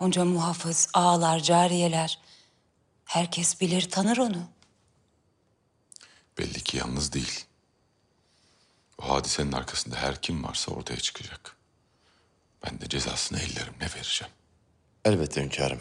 Onca 0.00 0.24
muhafız, 0.24 0.88
ağalar, 0.94 1.40
cariyeler. 1.40 2.18
Herkes 3.04 3.60
bilir, 3.60 3.90
tanır 3.90 4.16
onu. 4.18 4.48
Belli 6.38 6.60
ki 6.60 6.76
yalnız 6.76 7.12
değil. 7.12 7.44
O 8.98 9.08
hadisenin 9.08 9.52
arkasında 9.52 9.96
her 9.96 10.22
kim 10.22 10.44
varsa 10.44 10.72
ortaya 10.72 11.00
çıkacak. 11.00 11.56
Ben 12.64 12.80
de 12.80 12.88
cezasını 12.88 13.38
ellerimle 13.38 13.86
vereceğim. 13.96 14.32
Elbette 15.04 15.42
hünkârım. 15.42 15.80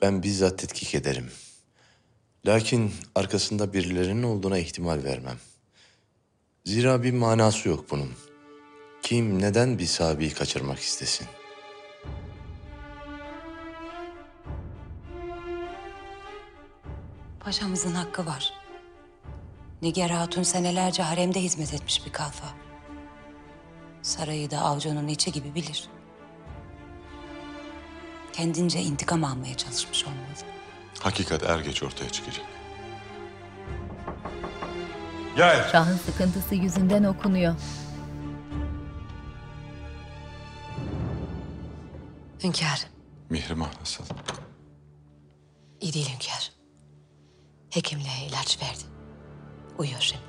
Ben 0.00 0.22
bizzat 0.22 0.58
tetkik 0.58 0.94
ederim. 0.94 1.32
Lakin 2.46 2.94
arkasında 3.14 3.72
birilerinin 3.72 4.22
olduğuna 4.22 4.58
ihtimal 4.58 5.04
vermem. 5.04 5.38
Zira 6.64 7.02
bir 7.02 7.12
manası 7.12 7.68
yok 7.68 7.90
bunun. 7.90 8.14
Kim 9.02 9.42
neden 9.42 9.78
bir 9.78 9.86
sahabeyi 9.86 10.34
kaçırmak 10.34 10.78
istesin? 10.78 11.26
Paşamızın 17.44 17.94
hakkı 17.94 18.26
var. 18.26 18.52
Nigar 19.82 20.10
Hatun 20.10 20.42
senelerce 20.42 21.02
haremde 21.02 21.40
hizmet 21.40 21.74
etmiş 21.74 22.06
bir 22.06 22.12
kalfa. 22.12 22.46
Sarayı 24.02 24.50
da 24.50 24.58
avcunun 24.58 25.08
içi 25.08 25.32
gibi 25.32 25.54
bilir. 25.54 25.88
Kendince 28.32 28.80
intikam 28.80 29.24
almaya 29.24 29.56
çalışmış 29.56 30.04
olmalı. 30.04 30.18
Hakikat 31.00 31.42
er 31.42 31.58
geç 31.58 31.82
ortaya 31.82 32.10
çıkacak. 32.10 32.46
Şahın 35.72 35.96
sıkıntısı 35.96 36.54
yüzünden 36.54 37.04
okunuyor. 37.04 37.54
Hünkâr, 42.44 42.86
Mihrimah 43.30 43.80
nasıl? 43.80 44.04
iyi 45.80 45.92
değil 45.92 46.08
hünkâr. 46.08 46.61
Hekimle 47.72 48.10
ilaç 48.28 48.62
verdi. 48.62 48.82
Uyuyor 49.78 50.00
şimdi. 50.00 50.22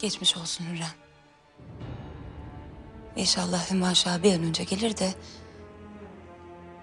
Geçmiş 0.00 0.36
olsun 0.36 0.64
Hürrem. 0.64 0.94
İnşallah 3.16 3.70
Hümaşa 3.70 4.22
bir 4.22 4.34
an 4.34 4.42
önce 4.42 4.64
gelir 4.64 4.96
de... 4.96 5.14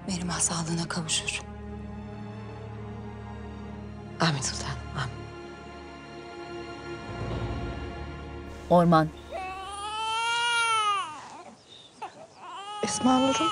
...Merimah 0.07 0.39
sağlığına 0.39 0.87
kavuşur. 0.87 1.41
Amin 4.19 4.41
sultanım, 4.41 4.77
amin. 4.97 5.13
Orman. 8.69 9.09
Esma 12.83 13.19
Nur'um. 13.19 13.47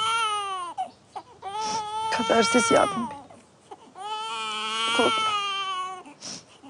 Kadersiz 2.12 2.72
yavrum 2.72 3.10
benim. 3.10 3.27
Korkma. 4.98 5.32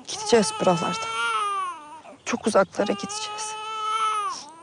Gideceğiz 0.08 0.54
buralardan. 0.60 0.92
Çok 2.26 2.48
uzaklara 2.48 2.92
gideceğiz. 2.92 3.56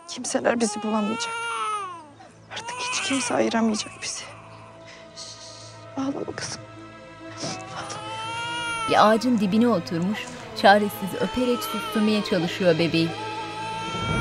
Kimseler 0.08 0.60
bizi 0.60 0.82
bulamayacak. 0.82 1.34
Artık 2.52 2.76
hiç 2.78 3.08
kimse 3.08 3.34
ayıramayacak 3.34 3.92
bizi. 4.02 4.24
Ağlama 5.96 6.36
kızım. 6.36 6.62
Bir 8.88 9.08
ağacın 9.08 9.38
dibine 9.38 9.68
oturmuş, 9.68 10.26
çaresiz 10.62 11.14
öperek 11.20 11.62
susturmaya 11.62 12.24
çalışıyor 12.24 12.78
bebeği. 12.78 13.08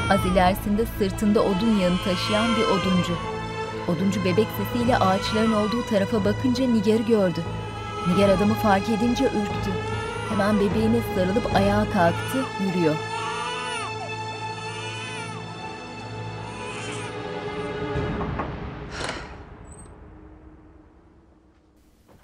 Az 0.09 0.25
ilerisinde 0.25 0.85
sırtında 0.99 1.41
odun 1.41 1.79
yağını 1.79 1.97
taşıyan 2.03 2.55
bir 2.55 2.63
oduncu. 2.63 3.17
Oduncu 3.87 4.25
bebek 4.25 4.47
sesiyle 4.57 4.97
ağaçların 4.97 5.53
olduğu 5.53 5.85
tarafa 5.85 6.25
bakınca 6.25 6.67
Nigar'ı 6.67 7.03
gördü. 7.03 7.43
Nigar 8.07 8.29
adamı 8.29 8.53
fark 8.53 8.89
edince 8.89 9.25
ürktü. 9.25 9.71
Hemen 10.29 10.59
bebeğine 10.59 11.01
sarılıp 11.15 11.55
ayağa 11.55 11.91
kalktı, 11.91 12.45
yürüyor. 12.63 12.95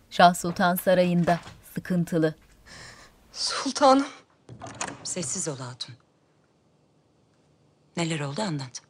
Şah 0.09 0.33
Sultan 0.33 0.75
Sarayı'nda 0.75 1.39
sıkıntılı. 1.75 2.35
Sultanım. 3.31 4.07
Sessiz 5.03 5.47
ol 5.47 5.57
hatun. 5.57 5.95
Neler 7.97 8.19
oldu 8.19 8.41
anlat. 8.41 8.81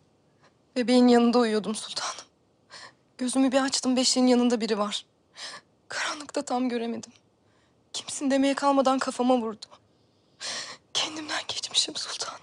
Bebeğin 0.76 1.08
yanında 1.08 1.40
uyuyordum 1.40 1.76
sultanım. 1.76 2.26
Gözümü 3.18 3.52
bir 3.52 3.64
açtım 3.64 3.96
beşiğin 3.96 4.28
yanında 4.28 4.62
biri 4.62 4.78
var. 4.78 5.06
Karanlıkta 5.90 6.42
tam 6.46 6.70
göremedim. 6.70 7.12
Kimsin 7.94 8.32
demeye 8.32 8.54
kalmadan 8.54 9.00
kafama 9.00 9.38
vurdu. 9.38 9.66
Kendimden 10.94 11.42
geçmişim 11.48 11.96
sultanım. 11.96 12.40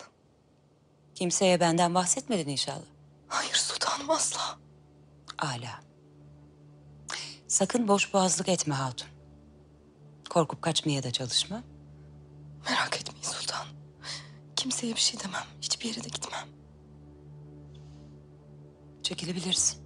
Kimseye 1.14 1.60
benden 1.60 1.94
bahsetmedin 1.94 2.48
inşallah. 2.50 2.86
Hayır 3.28 3.54
sultanım 3.54 4.10
asla. 4.10 4.58
Ala. 5.38 5.80
Sakın 7.48 7.88
boş 7.88 8.14
boğazlık 8.14 8.48
etme 8.48 8.74
hatun. 8.74 9.08
Korkup 10.30 10.62
kaçmaya 10.62 11.02
da 11.02 11.10
çalışma. 11.10 11.62
Merak 12.68 12.96
etmeyin 13.00 13.22
sultanım. 13.22 13.68
Kimseye 14.56 14.94
bir 14.94 15.00
şey 15.00 15.20
demem. 15.20 15.46
Hiçbir 15.62 15.84
yere 15.88 16.04
de 16.04 16.08
gitmem. 16.08 16.48
Çekilebilirsin. 19.02 19.85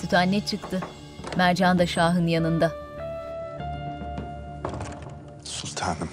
Süt 0.00 0.14
anne 0.14 0.46
çıktı. 0.46 0.80
Mercan 1.36 1.78
da 1.78 1.86
Şah'ın 1.86 2.26
yanında. 2.26 2.72
Sultanım. 5.44 6.08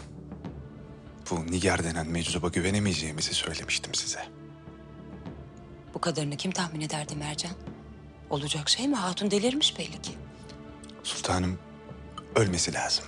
Bu 1.31 1.51
Nigar 1.51 1.83
denen 1.83 2.07
meczuba 2.07 2.47
güvenemeyeceğimizi 2.47 3.33
söylemiştim 3.33 3.95
size. 3.95 4.19
Bu 5.93 6.01
kadarını 6.01 6.37
kim 6.37 6.51
tahmin 6.51 6.81
ederdi 6.81 7.15
Mercan? 7.15 7.51
Olacak 8.29 8.69
şey 8.69 8.87
mi? 8.87 8.95
Hatun 8.95 9.31
delirmiş 9.31 9.79
belli 9.79 10.01
ki. 10.01 10.11
Sultanım 11.03 11.59
ölmesi 12.35 12.73
lazım. 12.73 13.05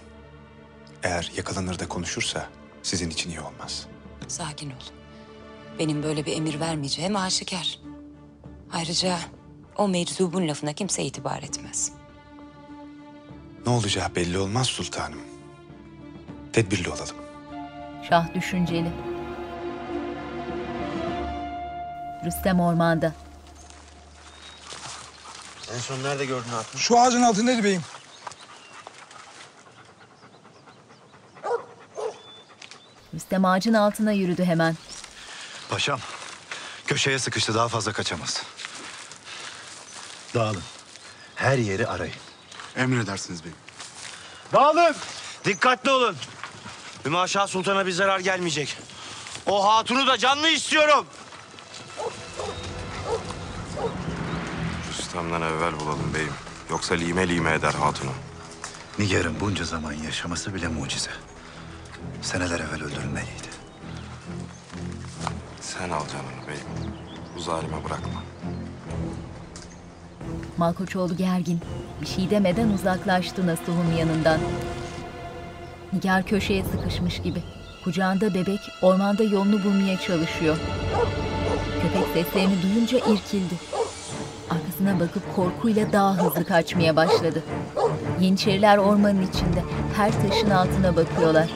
Eğer 1.04 1.32
yakalanır 1.38 1.80
da 1.80 1.88
konuşursa 1.88 2.50
sizin 2.84 3.10
için 3.10 3.30
iyi 3.30 3.42
olmaz. 3.42 3.88
Sakin 4.28 4.70
ol. 4.70 4.84
Benim 5.80 6.04
böyle 6.04 6.26
bir 6.26 6.38
emir 6.38 6.60
vermeyeceğim 6.60 7.16
aşikar. 7.16 7.80
Ayrıca 8.74 9.18
o 9.76 9.88
meczubun 9.88 10.48
lafına 10.48 10.74
kimse 10.74 11.04
itibar 11.04 11.44
etmez. 11.44 11.92
Ne 13.66 13.72
olacağı 13.74 14.16
belli 14.16 14.38
olmaz 14.38 14.68
sultanım. 14.68 15.20
Tedbirli 16.54 16.90
olalım. 16.90 17.16
Şah 18.10 18.34
düşünceli. 18.34 18.92
Rüstem 22.26 22.60
ormanda. 22.60 23.14
En 25.76 25.80
son 25.80 26.04
nerede 26.04 26.26
gördün 26.26 26.50
hatun? 26.50 26.80
Şu 26.80 27.00
ağacın 27.00 27.22
altındaydı 27.22 27.64
beyim. 27.64 27.82
Rüstem 33.14 33.46
ağacın 33.46 33.74
altına 33.74 34.12
yürüdü 34.12 34.46
hemen. 34.46 34.76
Paşam, 35.70 36.00
köşeye 36.88 37.20
sıkıştı 37.20 37.56
daha 37.56 37.68
fazla 37.68 37.94
kaçamaz. 37.94 38.44
Dağılın. 40.36 40.64
Her 41.36 41.58
yeri 41.58 41.88
arayın. 41.88 42.16
Emredersiniz 42.76 43.44
beyim. 43.44 43.58
Dağılın. 44.54 44.96
Dikkatli 45.46 45.92
olun. 45.92 46.16
Hümaşa 47.06 47.48
Sultan'a 47.48 47.86
bir 47.86 47.92
zarar 47.92 48.20
gelmeyecek. 48.20 48.78
O 49.46 49.68
hatunu 49.68 50.08
da 50.08 50.18
canlı 50.18 50.50
istiyorum. 50.50 51.06
Rüstem'den 54.90 55.42
evvel 55.42 55.80
bulalım 55.80 56.14
beyim. 56.14 56.34
Yoksa 56.70 56.96
lime 56.96 57.28
lime 57.28 57.54
eder 57.54 57.74
hatunu. 57.74 58.12
Nigar'ın 59.00 59.40
bunca 59.40 59.66
zaman 59.66 59.94
yaşaması 59.94 60.56
bile 60.56 60.68
mucize. 60.68 61.12
Seneler 62.22 62.60
evvel 62.60 62.84
öldürülmeliydi. 62.84 63.50
Sen 65.62 65.90
al 65.90 66.08
canını 66.08 66.48
beyim. 66.48 66.96
Bu 67.36 67.40
zalime 67.40 67.86
bırakma. 67.86 68.24
Malkoçoğlu 70.58 71.18
gergin. 71.18 71.60
Bir 72.02 72.08
şey 72.08 72.30
demeden 72.30 72.70
uzaklaştı 72.70 73.48
Nasuh'un 73.48 73.98
yanından. 74.00 74.40
Nigar 75.94 76.24
köşeye 76.24 76.64
sıkışmış 76.64 77.22
gibi. 77.22 77.44
Kucağında 77.84 78.34
bebek 78.34 78.60
ormanda 78.82 79.24
yolunu 79.24 79.64
bulmaya 79.64 80.00
çalışıyor. 80.00 80.58
Köpek 81.82 82.08
seslerini 82.14 82.62
duyunca 82.64 82.98
irkildi. 82.98 83.56
Arkasına 84.50 85.00
bakıp 85.00 85.36
korkuyla 85.36 85.92
daha 85.92 86.18
hızlı 86.18 86.46
kaçmaya 86.46 86.96
başladı. 86.96 87.44
Yeniçeriler 88.20 88.78
ormanın 88.78 89.22
içinde 89.22 89.64
her 89.98 90.12
taşın 90.12 90.50
altına 90.50 90.96
bakıyorlar. 90.96 91.50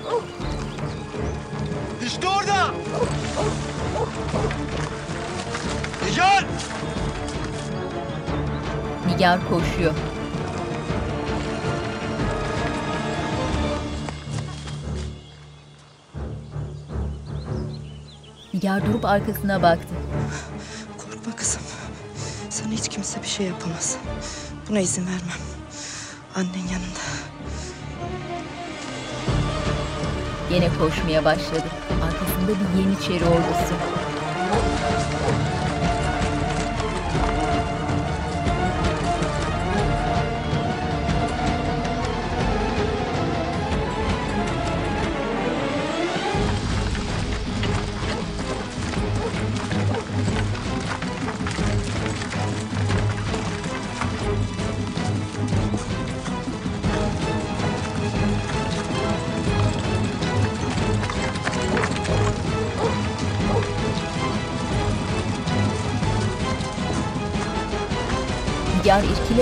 İşte 2.05 2.27
orada! 2.27 2.67
Nigar! 6.09 6.45
Nigar 9.19 9.49
koşuyor. 9.49 9.93
Nigar 18.53 18.85
durup 18.85 19.05
arkasına 19.05 19.61
baktı. 19.63 19.87
Korkma 20.97 21.35
kızım. 21.35 21.61
Sana 22.49 22.71
hiç 22.71 22.89
kimse 22.89 23.21
bir 23.21 23.27
şey 23.27 23.45
yapamaz. 23.47 23.97
Buna 24.69 24.79
izin 24.79 25.05
vermem. 25.05 25.39
Annen 26.35 26.67
yanında. 26.71 26.99
Yine 30.51 30.69
koşmaya 30.79 31.25
başladı. 31.25 31.67
Arkasında 32.03 32.47
bir 32.47 32.79
yeniçeri 32.81 33.25
ordusu. 33.25 33.75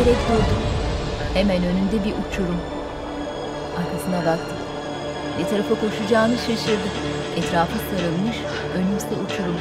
Nigar 0.07 0.19
irkilerek 0.19 0.29
durdu. 0.29 0.59
Hemen 1.33 1.63
önünde 1.63 2.03
bir 2.05 2.11
uçurum. 2.11 2.61
Arkasına 3.77 4.25
baktı. 4.25 4.55
Ne 5.39 5.49
tarafa 5.49 5.81
koşacağını 5.81 6.37
şaşırdı. 6.37 6.89
Etrafı 7.37 7.73
sarılmış, 7.79 8.37
önümüzde 8.75 9.15
uçurum. 9.15 9.59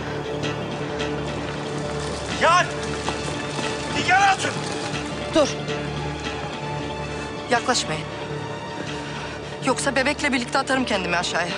Nigar! 2.36 2.66
Nigar 3.96 4.20
Hatun! 4.20 4.50
Dur. 5.34 5.48
Yaklaşmayın. 7.50 8.02
Yoksa 9.66 9.96
bebekle 9.96 10.32
birlikte 10.32 10.58
atarım 10.58 10.84
kendimi 10.84 11.16
aşağıya. 11.16 11.54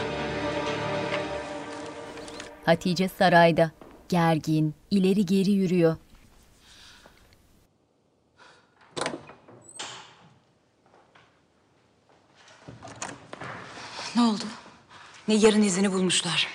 Hatice 2.65 3.09
sarayda. 3.09 3.71
Gergin, 4.09 4.75
ileri 4.91 5.27
geri 5.27 5.51
yürüyor. 5.51 5.97
Ne 14.19 14.25
oldu? 14.25 14.45
Nigar'ın 15.29 15.63
izini 15.63 15.93
bulmuşlar. 15.93 16.49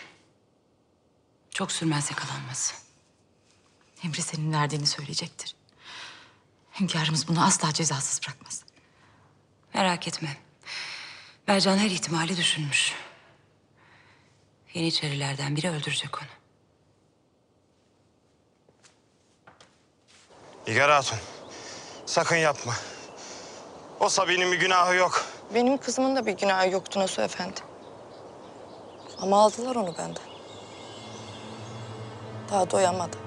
Çok 1.51 1.71
sürmez 1.71 2.11
yakalanması. 2.11 2.73
Emre 4.03 4.21
senin 4.21 4.53
verdiğini 4.53 4.87
söyleyecektir. 4.87 5.55
Hünkârımız 6.79 7.27
bunu 7.27 7.45
asla 7.45 7.73
cezasız 7.73 8.21
bırakmaz. 8.23 8.63
Merak 9.73 10.07
etme. 10.07 10.37
Mercan 11.47 11.77
her 11.77 11.89
ihtimali 11.89 12.37
düşünmüş. 12.37 12.93
Yeniçerilerden 14.73 15.55
biri 15.55 15.69
öldürecek 15.69 16.17
onu. 16.17 16.27
Nigar 20.67 20.91
Hatun, 20.91 21.17
sakın 22.05 22.35
yapma. 22.35 22.73
O 23.99 24.09
Sabi'nin 24.09 24.51
bir 24.51 24.59
günahı 24.59 24.95
yok. 24.95 25.25
Benim 25.53 25.77
kızımın 25.77 26.15
da 26.15 26.25
bir 26.25 26.31
günahı 26.31 26.69
yoktu 26.69 26.99
Nasuh 26.99 27.23
Efendi. 27.23 27.72
Ama 29.21 29.43
aldılar 29.43 29.75
onu 29.75 29.97
benden. 29.97 30.23
Daha 32.51 32.71
doyamadı. 32.71 33.17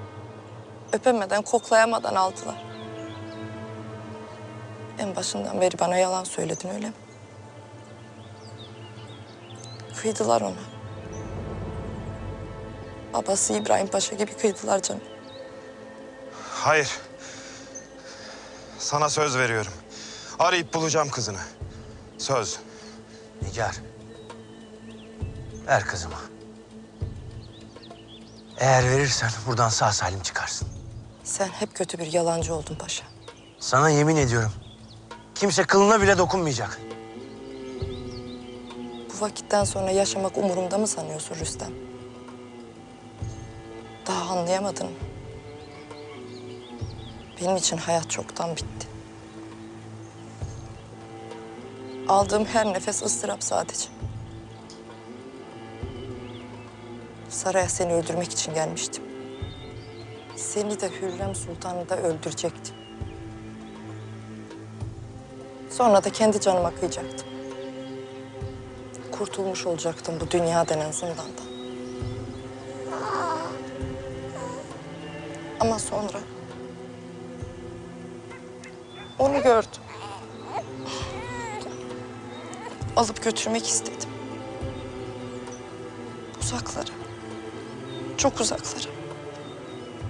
Öpemeden, 0.93 1.43
koklayamadan 1.43 2.15
aldılar. 2.15 2.65
En 4.99 5.17
başından 5.17 5.61
beri 5.61 5.79
bana 5.79 5.97
yalan 5.97 6.25
söyledin 6.25 6.69
öyle 6.69 6.87
mi? 6.87 6.95
Kıydılar 9.97 10.41
ona. 10.41 10.77
Babası 13.15 13.53
İbrahim 13.53 13.87
Paşa 13.87 14.15
gibi 14.15 14.33
kıydılar 14.37 14.83
canım. 14.83 15.03
Hayır. 16.53 16.91
Sana 18.79 19.09
söz 19.09 19.37
veriyorum. 19.37 19.73
Arayıp 20.39 20.75
bulacağım 20.75 21.09
kızını. 21.11 21.39
Söz. 22.19 22.59
Nigar. 23.43 23.77
Ver 25.67 25.85
kızımı. 25.87 26.15
Eğer 28.59 28.91
verirsen 28.91 29.31
buradan 29.47 29.69
sağ 29.69 29.93
salim 29.93 30.21
çıkarsın. 30.21 30.69
Sen 31.25 31.49
hep 31.49 31.75
kötü 31.75 31.99
bir 31.99 32.13
yalancı 32.13 32.55
oldun 32.55 32.75
paşa. 32.75 33.05
Sana 33.59 33.91
yemin 33.91 34.17
ediyorum. 34.17 34.53
Kimse 35.35 35.65
kılına 35.65 36.03
bile 36.03 36.19
dokunmayacak. 36.19 36.81
Bu 39.15 39.21
vakitten 39.21 39.65
sonra 39.65 39.91
yaşamak 39.91 40.39
umurumda 40.39 40.79
mı 40.79 40.87
sanıyorsun 40.87 41.35
Rüstem? 41.35 41.71
Daha 44.07 44.33
anlayamadın 44.39 44.87
mı? 44.87 44.93
Benim 47.41 47.57
için 47.57 47.77
hayat 47.77 48.11
çoktan 48.11 48.51
bitti. 48.57 48.87
Aldığım 52.09 52.45
her 52.45 52.67
nefes 52.67 53.03
ıstırap 53.03 53.45
sadece. 53.45 53.89
Saraya 57.37 57.69
seni 57.69 57.95
öldürmek 57.95 58.33
için 58.33 58.55
gelmiştim. 58.55 59.05
Seni 60.37 60.81
de 60.81 60.91
Hürrem 61.01 61.35
Sultan'ı 61.35 61.89
da 61.89 61.97
öldürecektim. 61.97 62.75
Sonra 65.71 66.05
da 66.05 66.11
kendi 66.11 66.41
canıma 66.41 66.75
kıyacaktım. 66.75 67.29
Kurtulmuş 69.13 69.67
olacaktım 69.67 70.15
bu 70.21 70.31
dünya 70.31 70.69
denen 70.69 70.91
zindandan. 70.93 71.47
Ama 75.61 75.79
sonra 75.79 76.19
onu 79.19 79.43
gördüm. 79.43 79.83
Alıp 82.97 83.25
götürmek 83.25 83.67
istedim. 83.67 84.11
Uzaklara. 86.41 86.96
Çok 88.17 88.41
uzaklara. 88.41 88.85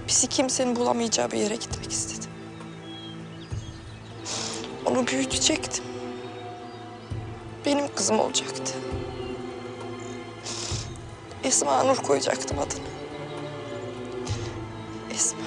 Bizi 0.08 0.26
kimsenin 0.26 0.76
bulamayacağı 0.76 1.30
bir 1.30 1.38
yere 1.38 1.54
gitmek 1.56 1.92
istedim. 1.92 2.30
Onu 4.86 5.06
büyütecektim. 5.06 5.84
Benim 7.66 7.94
kızım 7.94 8.20
olacaktı. 8.20 8.72
Esma 11.44 11.82
Nur 11.84 11.96
koyacaktım 11.96 12.58
adını. 12.58 12.86
Esma 15.14 15.38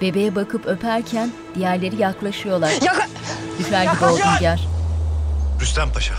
Bebeğe 0.00 0.34
bakıp 0.34 0.66
öperken 0.66 1.32
diğerleri 1.54 1.96
yaklaşıyorlar. 2.02 2.70
Yaka- 2.70 3.08
Düşer 3.58 3.94
gibi 3.94 4.04
oldu. 4.04 4.20
Rüstem 5.60 5.92
Paşa. 5.92 6.14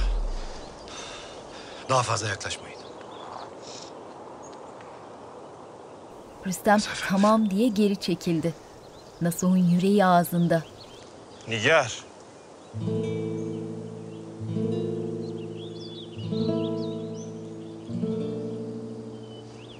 Daha 1.89 2.03
fazla 2.03 2.27
yaklaşmayın. 2.27 2.64
Rüstem 6.47 6.79
tamam 7.09 7.49
diye 7.49 7.67
geri 7.67 7.97
çekildi. 7.99 8.53
Nasuh'un 9.21 9.57
yüreği 9.57 10.05
ağzında. 10.05 10.63
Nigar. 11.47 12.03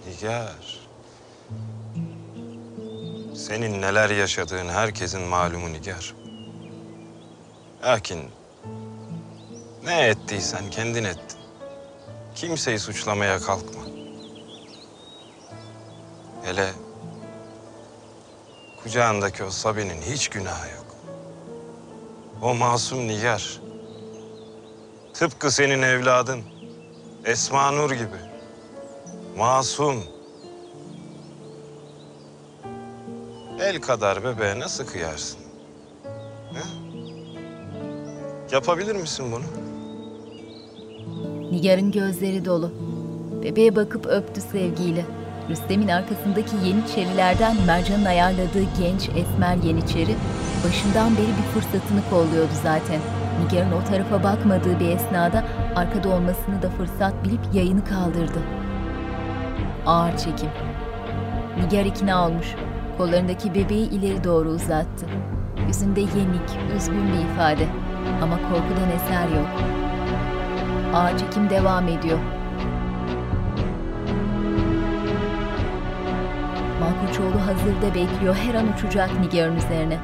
Nigar. 0.08 0.80
Senin 3.36 3.82
neler 3.82 4.10
yaşadığın 4.10 4.70
herkesin 4.70 5.22
malumu 5.22 5.74
Nigar. 5.74 6.16
Lakin 7.84 8.20
ne 9.84 10.08
ettiysen 10.08 10.70
kendin 10.70 11.04
ettin. 11.04 11.40
Kimseyi 12.36 12.80
suçlamaya 12.80 13.40
kalkma. 13.40 13.85
Hele 16.56 16.74
kucağındaki 18.84 19.44
o 19.44 19.50
Sabi'nin 19.50 20.02
hiç 20.02 20.28
günahı 20.28 20.70
yok. 20.76 20.86
O 22.42 22.54
masum 22.54 23.08
Nigar. 23.08 23.62
Tıpkı 25.14 25.52
senin 25.52 25.82
evladın. 25.82 26.42
Esma 27.26 27.72
Nur 27.72 27.92
gibi. 27.92 28.18
Masum. 29.38 30.04
El 33.60 33.82
kadar 33.82 34.24
bebeğe 34.24 34.60
nasıl 34.60 34.86
kıyarsın? 34.86 35.40
He? 36.54 36.62
Yapabilir 38.52 38.96
misin 38.96 39.26
bunu? 39.32 39.46
Nigar'ın 41.52 41.92
gözleri 41.92 42.46
dolu. 42.46 42.72
Bebeğe 43.44 43.76
bakıp 43.76 44.06
öptü 44.06 44.42
sevgiyle. 44.42 45.06
Rüstem'in 45.50 45.88
arkasındaki 45.88 46.56
Yeniçerilerden 46.68 47.56
Mercan'ın 47.68 48.06
ayarladığı 48.06 48.64
genç 48.80 49.10
Esmer 49.10 49.56
Yeniçeri 49.56 50.16
başından 50.66 51.18
beri 51.18 51.28
bir 51.28 51.54
fırsatını 51.54 52.02
kolluyordu 52.10 52.54
zaten. 52.64 53.00
Nigar'ın 53.44 53.72
o 53.72 53.84
tarafa 53.90 54.24
bakmadığı 54.24 54.80
bir 54.80 54.90
esnada 54.90 55.44
arkada 55.76 56.10
olmasını 56.10 56.62
da 56.62 56.70
fırsat 56.70 57.14
bilip 57.24 57.40
yayını 57.54 57.86
kaldırdı. 57.86 58.40
Ağır 59.86 60.18
çekim. 60.18 60.50
Nigar 61.58 61.86
ikna 61.86 62.28
olmuş. 62.28 62.56
Kollarındaki 62.98 63.54
bebeği 63.54 63.90
ileri 63.90 64.24
doğru 64.24 64.50
uzattı. 64.50 65.06
Yüzünde 65.68 66.00
yenik, 66.00 66.76
üzgün 66.78 67.08
bir 67.08 67.34
ifade. 67.34 67.68
Ama 68.22 68.36
korkudan 68.36 68.90
eser 68.96 69.38
yok. 69.38 69.48
Ağır 70.94 71.18
çekim 71.18 71.50
devam 71.50 71.88
ediyor. 71.88 72.20
Malkoçoğlu 77.16 77.46
hazırda 77.48 77.96
bekliyor. 77.96 78.36
Her 78.36 78.56
an 78.56 78.66
uçacak 78.74 79.10
Nigar'ın 79.20 79.56
üzerine. 79.56 79.98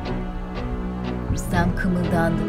Rüstem 1.32 1.76
kımıldandı. 1.76 2.42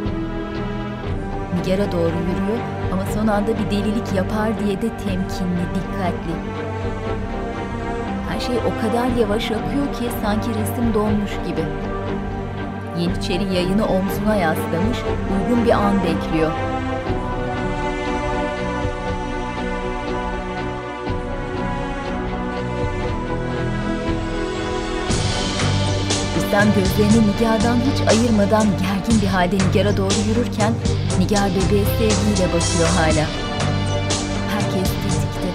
Nigar'a 1.54 1.92
doğru 1.92 2.16
yürüyor 2.28 2.58
ama 2.92 3.06
son 3.14 3.26
anda 3.26 3.48
bir 3.48 3.70
delilik 3.70 4.12
yapar 4.16 4.48
diye 4.64 4.76
de 4.76 4.88
temkinli, 4.88 5.64
dikkatli. 5.74 6.34
Her 8.28 8.40
şey 8.40 8.56
o 8.56 8.80
kadar 8.80 9.20
yavaş 9.20 9.50
akıyor 9.50 9.86
ki 9.94 10.10
sanki 10.22 10.48
resim 10.48 10.94
donmuş 10.94 11.32
gibi. 11.46 11.64
Yeniçeri 12.98 13.54
yayını 13.54 13.86
omzuna 13.86 14.36
yaslamış, 14.36 14.98
uygun 15.32 15.64
bir 15.64 15.70
an 15.70 15.94
bekliyor. 16.04 16.52
Rüstem 26.52 26.74
gözlerini 26.74 27.32
Nigar'dan 27.32 27.76
hiç 27.76 28.08
ayırmadan 28.08 28.66
gergin 28.66 29.22
bir 29.22 29.26
halde 29.26 29.56
Nigar'a 29.56 29.96
doğru 29.96 30.14
yürürken 30.28 30.74
Nigar 31.18 31.50
bebeğe 31.50 31.84
sevgiyle 31.84 32.46
bakıyor 32.46 32.88
hala. 32.96 33.26
Herkes 34.50 34.88
tetikte. 34.88 35.48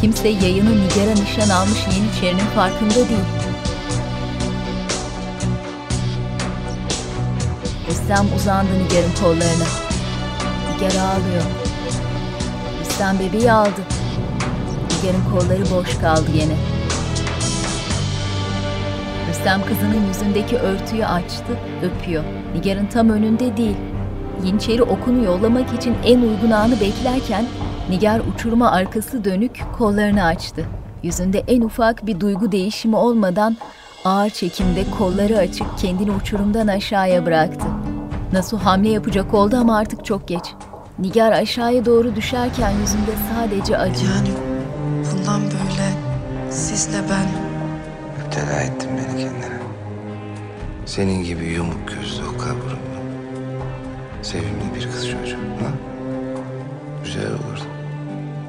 Kimse 0.00 0.28
yayını 0.28 0.70
Nigar'a 0.70 1.12
nişan 1.12 1.48
almış 1.48 1.78
Yeniçeri'nin 1.96 2.50
farkında 2.54 2.94
değil. 2.94 3.28
Rüstem 7.88 8.26
uzandı 8.36 8.70
Nigar'ın 8.72 9.14
kollarına. 9.20 9.68
Nigar 10.74 11.00
ağlıyor. 11.00 11.42
Rüstem 12.80 13.18
bebeği 13.18 13.52
aldı. 13.52 13.80
Nigar'ın 14.90 15.24
kolları 15.30 15.70
boş 15.70 15.98
kaldı 15.98 16.30
yine. 16.34 16.71
Rüstem 19.42 19.66
kızının 19.66 20.06
yüzündeki 20.08 20.56
örtüyü 20.56 21.06
açtı, 21.06 21.58
öpüyor. 21.82 22.24
Nigar'ın 22.54 22.86
tam 22.86 23.10
önünde 23.10 23.56
değil. 23.56 23.76
Yeniçeri 24.44 24.82
okunu 24.82 25.24
yollamak 25.24 25.74
için 25.74 25.94
en 26.04 26.20
uygun 26.20 26.50
anı 26.50 26.80
beklerken 26.80 27.44
Nigar 27.90 28.20
uçuruma 28.34 28.70
arkası 28.70 29.24
dönük 29.24 29.60
kollarını 29.78 30.24
açtı. 30.24 30.64
Yüzünde 31.02 31.44
en 31.48 31.60
ufak 31.60 32.06
bir 32.06 32.20
duygu 32.20 32.52
değişimi 32.52 32.96
olmadan 32.96 33.56
ağır 34.04 34.30
çekimde 34.30 34.84
kolları 34.98 35.38
açık 35.38 35.78
kendini 35.78 36.10
uçurumdan 36.10 36.66
aşağıya 36.66 37.26
bıraktı. 37.26 37.66
Nasıl 38.32 38.58
hamle 38.58 38.88
yapacak 38.88 39.34
oldu 39.34 39.56
ama 39.56 39.76
artık 39.76 40.04
çok 40.04 40.28
geç. 40.28 40.44
Nigar 40.98 41.32
aşağıya 41.32 41.84
doğru 41.84 42.16
düşerken 42.16 42.70
yüzünde 42.70 43.12
sadece 43.34 43.78
acı. 43.78 44.04
Yani 44.04 44.30
bundan 45.12 45.40
böyle 45.40 45.88
sizle 46.50 46.98
ben 47.10 47.51
Müptela 48.32 48.60
ettin 48.60 48.90
beni 48.90 49.20
kendine. 49.20 49.58
Senin 50.86 51.24
gibi 51.24 51.44
yumuk 51.44 51.88
gözlü 51.88 52.22
o 52.34 52.38
kaburumda. 52.38 52.98
Sevimli 54.22 54.74
bir 54.74 54.82
kız 54.82 55.10
çocuğu. 55.10 55.36
Ha? 55.36 55.72
Güzel 57.04 57.26
olurdu. 57.26 57.62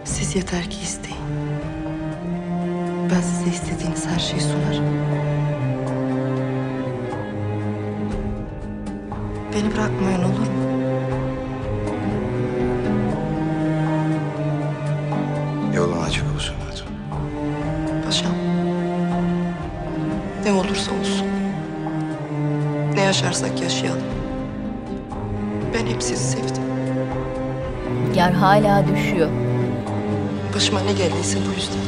siz 0.04 0.36
yeter 0.36 0.70
ki 0.70 0.82
isteyin. 0.84 1.18
Ben 3.12 3.22
size 3.22 3.50
istediğiniz 3.50 4.08
her 4.08 4.20
şeyi 4.20 4.42
sunarım. 4.42 4.86
Beni 9.54 9.74
bırakmayın 9.74 10.24
olur 10.24 10.48
mu? 10.48 10.64
Yolun 15.76 16.02
açık 16.02 16.36
olsun 16.36 16.53
Ne 20.46 20.52
olursa 20.54 20.92
olsun. 20.92 21.28
Ne 22.96 23.02
yaşarsak 23.02 23.62
yaşayalım. 23.62 24.02
Ben 25.74 25.86
hep 25.88 26.04
sizi 26.04 26.24
sevdim. 26.24 26.64
Nigar 28.10 28.34
hala 28.34 28.88
düşüyor. 28.88 29.30
Başıma 30.56 30.80
ne 30.80 30.94
geldiyse 30.94 31.40
bu 31.50 31.54
yüzden. 31.54 31.80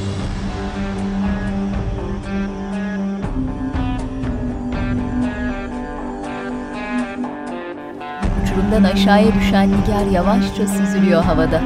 Uçurumdan 8.44 8.84
aşağıya 8.84 9.34
düşen 9.34 9.70
Nigar 9.70 10.12
yavaşça 10.12 10.68
süzülüyor 10.68 11.24
havada. 11.24 11.62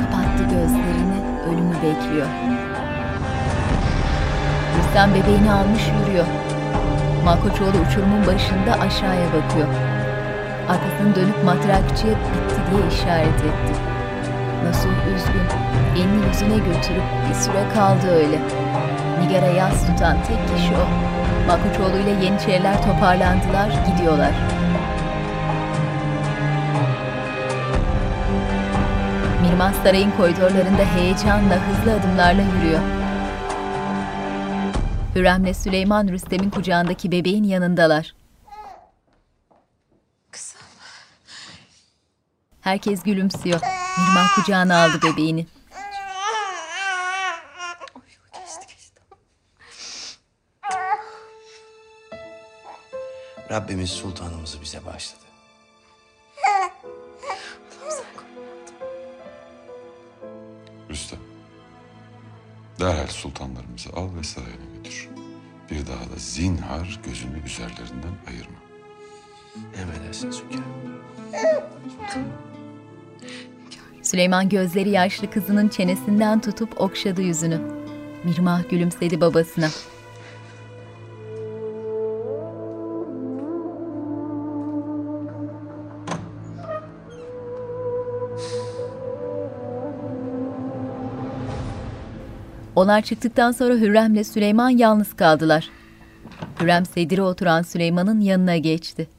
Kapattı 0.00 0.42
gözlerini, 0.42 1.16
ölümü 1.48 1.74
bekliyor. 1.74 2.45
Rüstem 4.86 5.14
bebeğini 5.14 5.52
almış 5.52 5.82
yürüyor. 5.98 6.24
Malkoçoğlu 7.24 7.78
uçurumun 7.88 8.26
başında 8.26 8.72
aşağıya 8.80 9.26
bakıyor. 9.26 9.68
Arkasını 10.68 11.14
dönüp 11.14 11.44
matrakçıya 11.44 12.12
bitti 12.12 12.60
diye 12.70 12.82
işaret 12.92 13.40
etti. 13.48 13.72
Nasıl 14.64 14.88
üzgün, 14.88 15.46
elini 15.96 16.26
yüzüne 16.28 16.56
götürüp 16.56 17.02
bir 17.28 17.34
süre 17.34 17.64
kaldı 17.74 18.10
öyle. 18.14 18.38
Nigar'a 19.20 19.46
yas 19.46 19.86
tutan 19.86 20.16
tek 20.16 20.56
kişi 20.56 20.72
o. 20.74 20.84
Malkoçoğlu 21.46 21.98
ile 21.98 22.24
Yeniçeriler 22.24 22.82
toparlandılar, 22.82 23.70
gidiyorlar. 23.86 24.32
Mirmaz 29.42 29.74
Saray'ın 29.84 30.10
koridorlarında 30.10 30.82
heyecanla 30.96 31.54
hızlı 31.54 31.92
adımlarla 31.92 32.42
yürüyor. 32.42 33.05
Hürrem'le 35.16 35.54
Süleyman 35.54 36.08
Rüstem'in 36.08 36.50
kucağındaki 36.50 37.10
bebeğin 37.10 37.44
yanındalar. 37.44 38.14
Herkes 42.60 43.02
gülümsüyor. 43.02 43.60
Mirmah 43.98 44.34
kucağına 44.34 44.84
aldı 44.84 45.00
bebeğini. 45.02 45.46
Rabbimiz 53.50 53.90
sultanımızı 53.90 54.62
bize 54.62 54.86
bağışladı. 54.86 55.24
Rüstem. 60.90 61.35
Derhal 62.80 63.06
sultanlarımızı 63.06 63.90
al 63.90 64.08
ve 64.18 64.22
sarayına 64.22 64.76
götür. 64.76 65.08
Bir 65.70 65.86
daha 65.86 66.00
da 66.00 66.18
zinhar 66.18 67.00
gözünü 67.04 67.44
üzerlerinden 67.46 68.14
ayırma. 68.28 68.56
Emredersiniz 69.76 70.42
hünkârım. 70.42 70.64
Süleyman 74.02 74.48
gözleri 74.48 74.90
yaşlı 74.90 75.30
kızının 75.30 75.68
çenesinden 75.68 76.40
tutup 76.40 76.80
okşadı 76.80 77.22
yüzünü. 77.22 77.60
Mirmah 78.24 78.70
gülümsedi 78.70 79.20
babasına. 79.20 79.68
Onlar 92.76 93.02
çıktıktan 93.02 93.52
sonra 93.52 93.74
Hürrem'le 93.74 94.24
Süleyman 94.24 94.70
yalnız 94.70 95.16
kaldılar. 95.16 95.70
Hürrem 96.60 96.86
sedire 96.86 97.22
oturan 97.22 97.62
Süleyman'ın 97.62 98.20
yanına 98.20 98.56
geçti. 98.56 99.10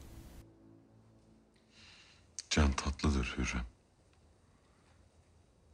Can 2.50 2.72
tatlıdır 2.72 3.34
Hürrem. 3.38 3.64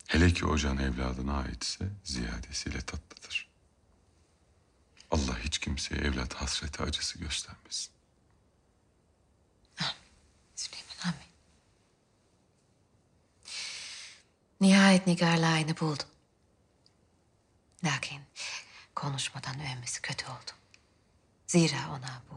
Hele 0.07 0.33
ki 0.33 0.47
o 0.47 0.57
can 0.57 0.79
evladına 0.79 1.37
aitse 1.37 1.85
ziyadesiyle 2.05 2.81
tatlıdır. 2.81 3.49
Allah 5.11 5.39
hiç 5.39 5.59
kimseye 5.59 6.01
evlat 6.01 6.35
hasreti 6.35 6.83
acısı 6.83 7.19
göstermesin. 7.19 7.93
Süleyman 10.57 11.03
amin. 11.03 11.29
Nihayet 14.61 15.07
Nigar'la 15.07 15.47
aynı 15.49 15.77
buldum. 15.81 16.14
Lakin 17.85 18.21
konuşmadan 18.95 19.55
ölmesi 19.55 20.03
kötü 20.03 20.27
oldu. 20.27 20.51
Zira 21.47 21.77
ona 21.91 22.23
bu 22.31 22.35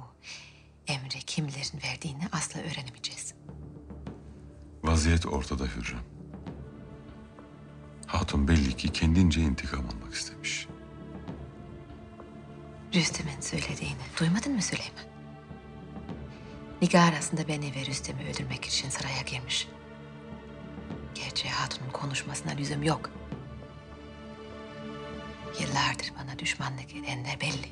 emri 0.87 1.19
kimlerin 1.19 1.81
verdiğini 1.83 2.27
asla 2.31 2.59
öğrenemeyeceğiz. 2.59 3.33
Vaziyet 4.83 5.25
ortada 5.25 5.63
Hürrem. 5.63 6.03
Hatun 8.07 8.47
belli 8.47 8.77
ki 8.77 8.91
kendince 8.91 9.41
intikam 9.41 9.85
almak 9.89 10.13
istemiş. 10.13 10.67
Rüstem'in 12.93 13.41
söylediğini 13.41 14.01
duymadın 14.19 14.53
mı 14.53 14.61
Süleyman? 14.61 15.05
Nigar 16.81 17.13
aslında 17.19 17.47
beni 17.47 17.75
ve 17.75 17.85
Rüstem'i 17.85 18.29
öldürmek 18.29 18.65
için 18.65 18.89
saraya 18.89 19.21
girmiş. 19.21 19.67
Gerçi 21.15 21.49
Hatun'un 21.49 21.89
konuşmasına 21.89 22.51
lüzum 22.51 22.83
yok. 22.83 23.16
Yıllardır 25.59 26.13
bana 26.19 26.39
düşmanlık 26.39 26.95
edenler 26.95 27.41
belli. 27.41 27.67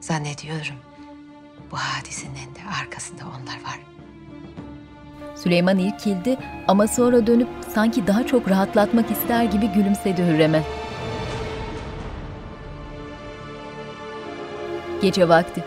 Zannediyorum 0.00 0.76
bu 1.70 1.76
hadisenin 1.76 2.54
de 2.54 2.60
arkasında 2.82 3.22
onlar 3.24 3.64
var. 3.64 3.80
Süleyman 5.36 5.78
irkildi 5.78 6.38
ama 6.68 6.88
sonra 6.88 7.26
dönüp 7.26 7.48
sanki 7.74 8.06
daha 8.06 8.26
çok 8.26 8.50
rahatlatmak 8.50 9.10
ister 9.10 9.44
gibi 9.44 9.66
gülümsedi 9.66 10.22
Hürrem'e. 10.26 10.62
Gece 15.02 15.28
vakti. 15.28 15.64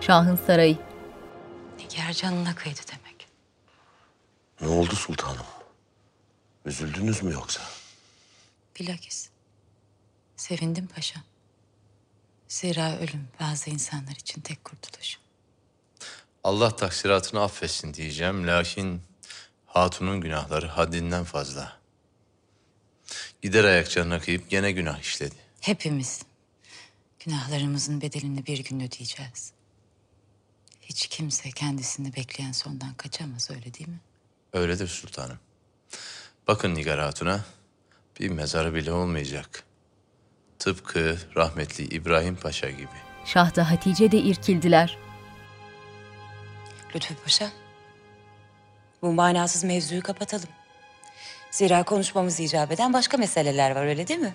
Şahın 0.00 0.36
sarayı. 0.36 0.76
Nigar 1.78 2.12
canına 2.12 2.54
kıydı 2.54 2.80
demek. 2.92 3.28
Ne 4.60 4.68
oldu 4.68 4.94
sultanım? 4.96 5.51
Üzüldünüz 6.72 7.22
mü 7.22 7.32
yoksa? 7.32 7.62
Bilakis. 8.80 9.28
Sevindim 10.36 10.86
paşam. 10.86 11.22
Zira 12.48 12.98
ölüm 12.98 13.28
bazı 13.40 13.70
insanlar 13.70 14.12
için 14.12 14.40
tek 14.40 14.64
kurtuluş. 14.64 15.18
Allah 16.44 16.76
taksiratını 16.76 17.42
affetsin 17.42 17.94
diyeceğim 17.94 18.46
lakin 18.46 19.02
hatunun 19.66 20.20
günahları 20.20 20.66
haddinden 20.66 21.24
fazla. 21.24 21.78
Gider 23.42 23.64
ayak 23.64 23.90
canına 23.90 24.20
kıyıp 24.20 24.50
gene 24.50 24.72
günah 24.72 25.00
işledi. 25.00 25.34
Hepimiz 25.60 26.22
günahlarımızın 27.24 28.00
bedelini 28.00 28.46
bir 28.46 28.64
gün 28.64 28.80
ödeyeceğiz. 28.80 29.52
Hiç 30.80 31.06
kimse 31.06 31.50
kendisini 31.50 32.16
bekleyen 32.16 32.52
sondan 32.52 32.94
kaçamaz 32.94 33.50
öyle 33.50 33.74
değil 33.74 33.88
mi? 33.88 34.00
Öyledir 34.52 34.88
sultanım. 34.88 35.38
Bakın 36.48 36.74
Nigar 36.74 36.98
Hatun'a 37.00 37.40
bir 38.20 38.30
mezarı 38.30 38.74
bile 38.74 38.92
olmayacak. 38.92 39.64
Tıpkı 40.58 41.18
rahmetli 41.36 41.84
İbrahim 41.84 42.36
Paşa 42.36 42.70
gibi. 42.70 42.88
Şah 43.24 43.56
da 43.56 43.70
Hatice 43.70 44.12
de 44.12 44.18
irkildiler. 44.18 44.98
Lütfü 46.94 47.14
Paşa. 47.14 47.50
Bu 49.02 49.12
manasız 49.12 49.64
mevzuyu 49.64 50.02
kapatalım. 50.02 50.48
Zira 51.50 51.82
konuşmamız 51.82 52.40
icap 52.40 52.72
eden 52.72 52.92
başka 52.92 53.16
meseleler 53.16 53.70
var 53.70 53.86
öyle 53.86 54.08
değil 54.08 54.20
mi? 54.20 54.34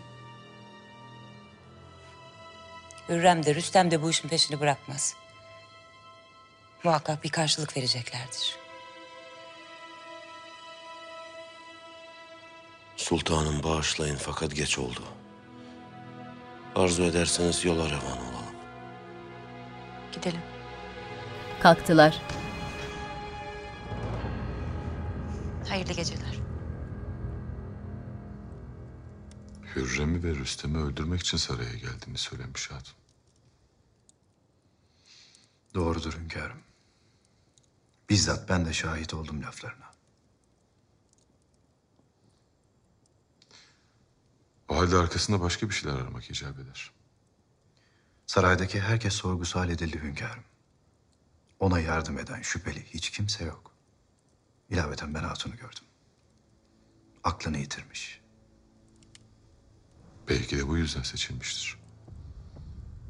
Hürrem 3.09 3.45
de 3.45 3.55
Rüstem 3.55 3.91
de 3.91 4.01
bu 4.01 4.09
işin 4.09 4.29
peşini 4.29 4.59
bırakmaz. 4.59 5.15
Muhakkak 6.83 7.23
bir 7.23 7.29
karşılık 7.29 7.77
vereceklerdir. 7.77 8.66
Sultanım 12.97 13.63
bağışlayın 13.63 14.15
fakat 14.15 14.55
geç 14.55 14.79
oldu. 14.79 15.03
Arzu 16.75 17.03
ederseniz 17.03 17.65
yola 17.65 17.85
revan 17.85 18.17
olalım. 18.17 18.55
Gidelim. 20.11 20.41
Kalktılar. 21.59 22.21
Hayırlı 25.69 25.93
geceler. 25.93 26.39
Hürrem'i 29.75 30.23
ve 30.23 30.35
Rüstem'i 30.35 30.77
öldürmek 30.77 31.21
için 31.21 31.37
saraya 31.37 31.73
geldiğini 31.73 32.17
söylemiş 32.17 32.71
hatun. 32.71 32.95
Doğrudur 35.73 36.13
hünkârım. 36.19 36.59
Bizzat 38.09 38.49
ben 38.49 38.65
de 38.65 38.73
şahit 38.73 39.13
oldum 39.13 39.43
laflarına. 39.43 39.86
O 44.69 44.77
halde 44.77 44.97
arkasında 44.97 45.41
başka 45.41 45.69
bir 45.69 45.73
şeyler 45.73 45.95
aramak 45.95 46.29
icap 46.29 46.59
eder. 46.59 46.91
Saraydaki 48.25 48.81
herkes 48.81 49.13
sorgusu 49.13 49.59
halledildi 49.59 50.01
hünkârım. 50.03 50.43
Ona 51.59 51.79
yardım 51.79 52.19
eden 52.19 52.41
şüpheli 52.41 52.85
hiç 52.85 53.09
kimse 53.09 53.43
yok. 53.45 53.71
İlaveten 54.69 55.13
ben 55.13 55.23
hatunu 55.23 55.55
gördüm. 55.55 55.83
Aklını 57.23 57.57
yitirmiş. 57.57 58.21
Belki 60.29 60.57
de 60.57 60.67
bu 60.67 60.77
yüzden 60.77 61.01
seçilmiştir. 61.01 61.77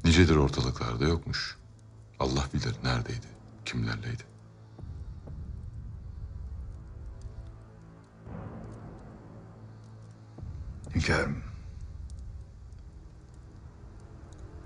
Nicedir 0.04 0.36
ortalıklarda 0.36 1.04
yokmuş. 1.04 1.56
Allah 2.18 2.48
bilir 2.54 2.76
neredeydi, 2.84 3.26
kimlerleydi. 3.64 4.22
Hünkârım. 10.94 11.47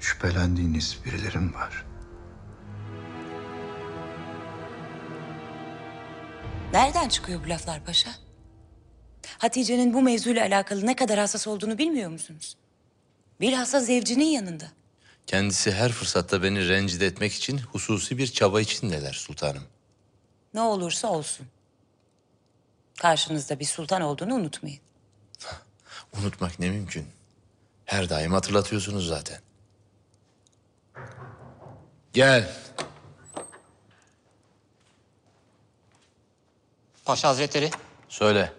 Şüphelendiğiniz 0.02 0.98
birilerim 1.04 1.54
var. 1.54 1.84
Nereden 6.72 7.08
çıkıyor 7.08 7.44
bu 7.44 7.48
laflar 7.48 7.84
paşa? 7.84 8.10
Hatice'nin 9.38 9.94
bu 9.94 10.02
mevzuyla 10.02 10.42
alakalı 10.42 10.86
ne 10.86 10.96
kadar 10.96 11.18
hassas 11.18 11.46
olduğunu 11.46 11.78
bilmiyor 11.78 12.10
musunuz? 12.10 12.56
Bilhassa 13.40 13.80
zevcinin 13.80 14.24
yanında. 14.24 14.64
Kendisi 15.26 15.72
her 15.72 15.92
fırsatta 15.92 16.42
beni 16.42 16.68
rencide 16.68 17.06
etmek 17.06 17.32
için 17.32 17.58
hususi 17.58 18.18
bir 18.18 18.26
çaba 18.26 18.60
içindeler 18.60 19.12
sultanım. 19.12 19.64
Ne 20.54 20.60
olursa 20.60 21.08
olsun. 21.08 21.46
Karşınızda 22.98 23.60
bir 23.60 23.64
sultan 23.64 24.02
olduğunu 24.02 24.34
unutmayın. 24.34 24.80
Unutmak 26.18 26.58
ne 26.58 26.70
mümkün. 26.70 27.06
Her 27.84 28.10
daim 28.10 28.32
hatırlatıyorsunuz 28.32 29.08
zaten. 29.08 29.40
Gel. 32.12 32.48
Paşa 37.04 37.28
Hazretleri, 37.28 37.70
Söyle. 38.08 38.52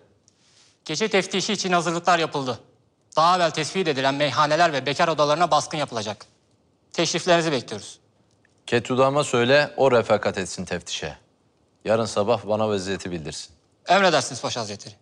gece 0.85 1.07
teftişi 1.07 1.53
için 1.53 1.71
hazırlıklar 1.71 2.19
yapıldı. 2.19 2.59
Daha 3.15 3.35
evvel 3.37 3.51
tespit 3.51 3.87
edilen 3.87 4.15
meyhaneler 4.15 4.73
ve 4.73 4.85
bekar 4.85 5.07
odalarına 5.07 5.51
baskın 5.51 5.77
yapılacak. 5.77 6.25
Teşriflerinizi 6.93 7.51
bekliyoruz. 7.51 7.99
Ketudama 8.67 9.23
söyle 9.23 9.73
o 9.77 9.91
refakat 9.91 10.37
etsin 10.37 10.65
teftişe. 10.65 11.17
Yarın 11.85 12.05
sabah 12.05 12.47
bana 12.47 12.67
vaziyeti 12.69 13.11
bildirsin. 13.11 13.55
Emredersiniz 13.87 14.41
Paşa 14.41 14.61
Hazretleri. 14.61 14.95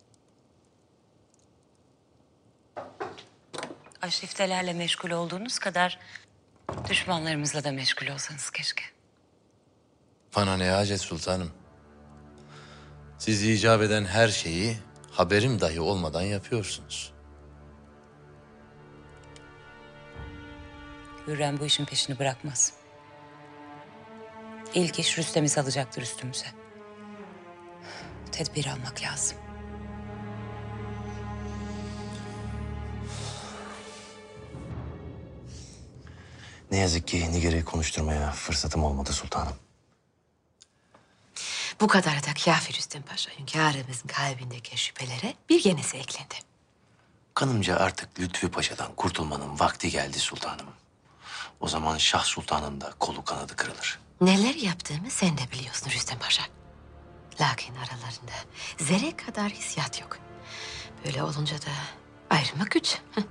Aşiftelerle 4.02 4.72
meşgul 4.72 5.10
olduğunuz 5.10 5.58
kadar 5.58 5.98
düşmanlarımızla 6.88 7.64
da 7.64 7.72
meşgul 7.72 8.06
olsanız 8.06 8.50
keşke. 8.50 8.84
Bana 10.36 10.56
ne 10.56 10.70
hacet 10.70 11.00
sultanım. 11.00 11.50
Siz 13.18 13.42
icap 13.42 13.82
eden 13.82 14.04
her 14.04 14.28
şeyi 14.28 14.76
haberim 15.10 15.60
dahi 15.60 15.80
olmadan 15.80 16.22
yapıyorsunuz. 16.22 17.12
Hürrem 21.26 21.60
bu 21.60 21.66
işin 21.66 21.84
peşini 21.84 22.18
bırakmaz. 22.18 22.72
İlk 24.74 24.98
iş 24.98 25.18
Rüstem'i 25.18 25.48
salacaktır 25.48 26.02
üstümüze. 26.02 26.46
Tedbir 28.32 28.66
almak 28.66 29.02
lazım. 29.02 29.38
Ne 36.72 36.78
yazık 36.78 37.08
ki 37.08 37.32
Nigar'ı 37.32 37.64
konuşturmaya 37.64 38.30
fırsatım 38.30 38.84
olmadı 38.84 39.12
sultanım. 39.12 39.56
Bu 41.80 41.88
kadar 41.88 42.22
da 42.22 42.34
kâfi 42.44 42.74
Rüstem 42.74 43.02
Paşa 43.02 43.30
hünkârımızın 43.38 44.08
kalbindeki 44.08 44.78
şüphelere 44.80 45.34
bir 45.48 45.64
yenisi 45.64 45.96
eklendi. 45.96 46.34
Kanımca 47.34 47.76
artık 47.76 48.20
Lütfü 48.20 48.50
Paşa'dan 48.50 48.94
kurtulmanın 48.94 49.60
vakti 49.60 49.90
geldi 49.90 50.18
sultanım. 50.18 50.66
O 51.60 51.68
zaman 51.68 51.98
Şah 51.98 52.24
Sultan'ın 52.24 52.80
da 52.80 52.92
kolu 52.98 53.24
kanadı 53.24 53.56
kırılır. 53.56 53.98
Neler 54.20 54.54
yaptığımı 54.54 55.10
sen 55.10 55.38
de 55.38 55.42
biliyorsun 55.52 55.90
Rüstem 55.90 56.18
Paşa. 56.18 56.42
Lakin 57.40 57.74
aralarında 57.74 58.32
zerre 58.78 59.16
kadar 59.16 59.50
hissiyat 59.50 60.00
yok. 60.00 60.18
Böyle 61.04 61.22
olunca 61.22 61.56
da 61.56 61.72
ayrılmak 62.30 62.70
güç. 62.70 62.98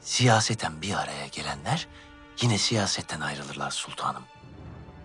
Siyaseten 0.00 0.82
bir 0.82 0.94
araya 0.94 1.26
gelenler 1.26 1.88
yine 2.42 2.58
siyasetten 2.58 3.20
ayrılırlar 3.20 3.70
sultanım. 3.70 4.22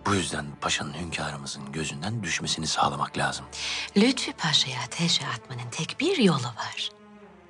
Bu 0.06 0.14
yüzden 0.14 0.46
paşanın 0.60 0.94
hünkârımızın 0.94 1.72
gözünden 1.72 2.22
düşmesini 2.22 2.66
sağlamak 2.66 3.18
lazım. 3.18 3.44
Lütfü 3.96 4.32
Paşa'ya 4.32 4.80
ateşe 4.80 5.26
atmanın 5.26 5.70
tek 5.70 6.00
bir 6.00 6.18
yolu 6.18 6.46
var. 6.46 6.90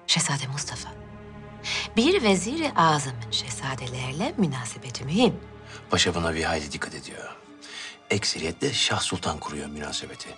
Şehzade 0.06 0.46
Mustafa. 0.46 0.92
Bir 1.96 2.22
veziri 2.22 2.72
azamın 2.76 3.30
şehzadelerle 3.30 4.34
münasebeti 4.36 5.04
mühim. 5.04 5.40
Paşa 5.90 6.14
buna 6.14 6.34
bir 6.34 6.44
hayli 6.44 6.72
dikkat 6.72 6.94
ediyor. 6.94 7.36
Ekseriyetle 8.10 8.72
Şah 8.72 9.00
Sultan 9.00 9.38
kuruyor 9.38 9.68
münasebeti. 9.68 10.28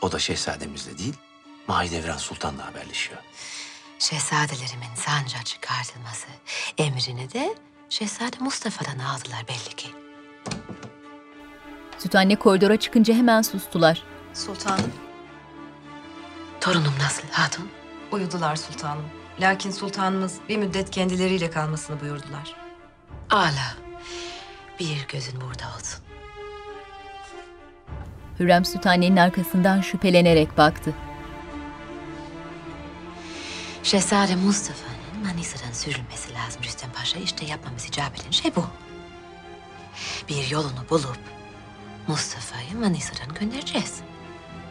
O 0.00 0.12
da 0.12 0.18
şehzademizle 0.18 0.98
değil, 0.98 1.14
Mahidevran 1.68 2.16
Sultan'la 2.16 2.66
haberleşiyor. 2.66 3.18
Şehzadelerimin 3.98 4.94
sanca 4.96 5.42
çıkartılması 5.42 6.26
emrini 6.78 7.32
de 7.32 7.54
Şehzade 7.90 8.36
Mustafa'dan 8.40 8.98
aldılar 8.98 9.44
belli 9.48 9.76
ki. 9.76 9.88
Süt 11.98 12.14
anne 12.14 12.36
koridora 12.36 12.76
çıkınca 12.76 13.14
hemen 13.14 13.42
sustular. 13.42 14.02
Sultanım. 14.34 14.92
Torunum 16.60 16.94
nasıl 17.00 17.28
hatun? 17.30 17.68
Uyudular 18.12 18.56
sultanım. 18.56 19.04
Lakin 19.40 19.70
sultanımız 19.70 20.38
bir 20.48 20.56
müddet 20.56 20.90
kendileriyle 20.90 21.50
kalmasını 21.50 22.00
buyurdular. 22.00 22.56
Ala. 23.30 23.76
Bir 24.80 25.06
gözün 25.08 25.40
burada 25.40 25.76
olsun. 25.76 26.04
Hürrem 28.40 28.64
Süt 28.64 28.86
annenin 28.86 29.16
arkasından 29.16 29.80
şüphelenerek 29.80 30.58
baktı. 30.58 30.94
Şehzade 33.82 34.36
Mustafa'nın 34.36 34.95
Manisa'dan 35.24 35.72
sürülmesi 35.72 36.34
lazım 36.34 36.62
Rüstem 36.62 36.92
Paşa. 36.92 37.18
İşte 37.18 37.46
yapmamız 37.46 37.84
icap 37.84 38.20
eden 38.20 38.30
şey 38.30 38.56
bu. 38.56 38.66
Bir 40.28 40.50
yolunu 40.50 40.88
bulup 40.90 41.18
Mustafa'yı 42.06 42.76
Manisa'dan 42.76 43.34
göndereceğiz. 43.34 44.00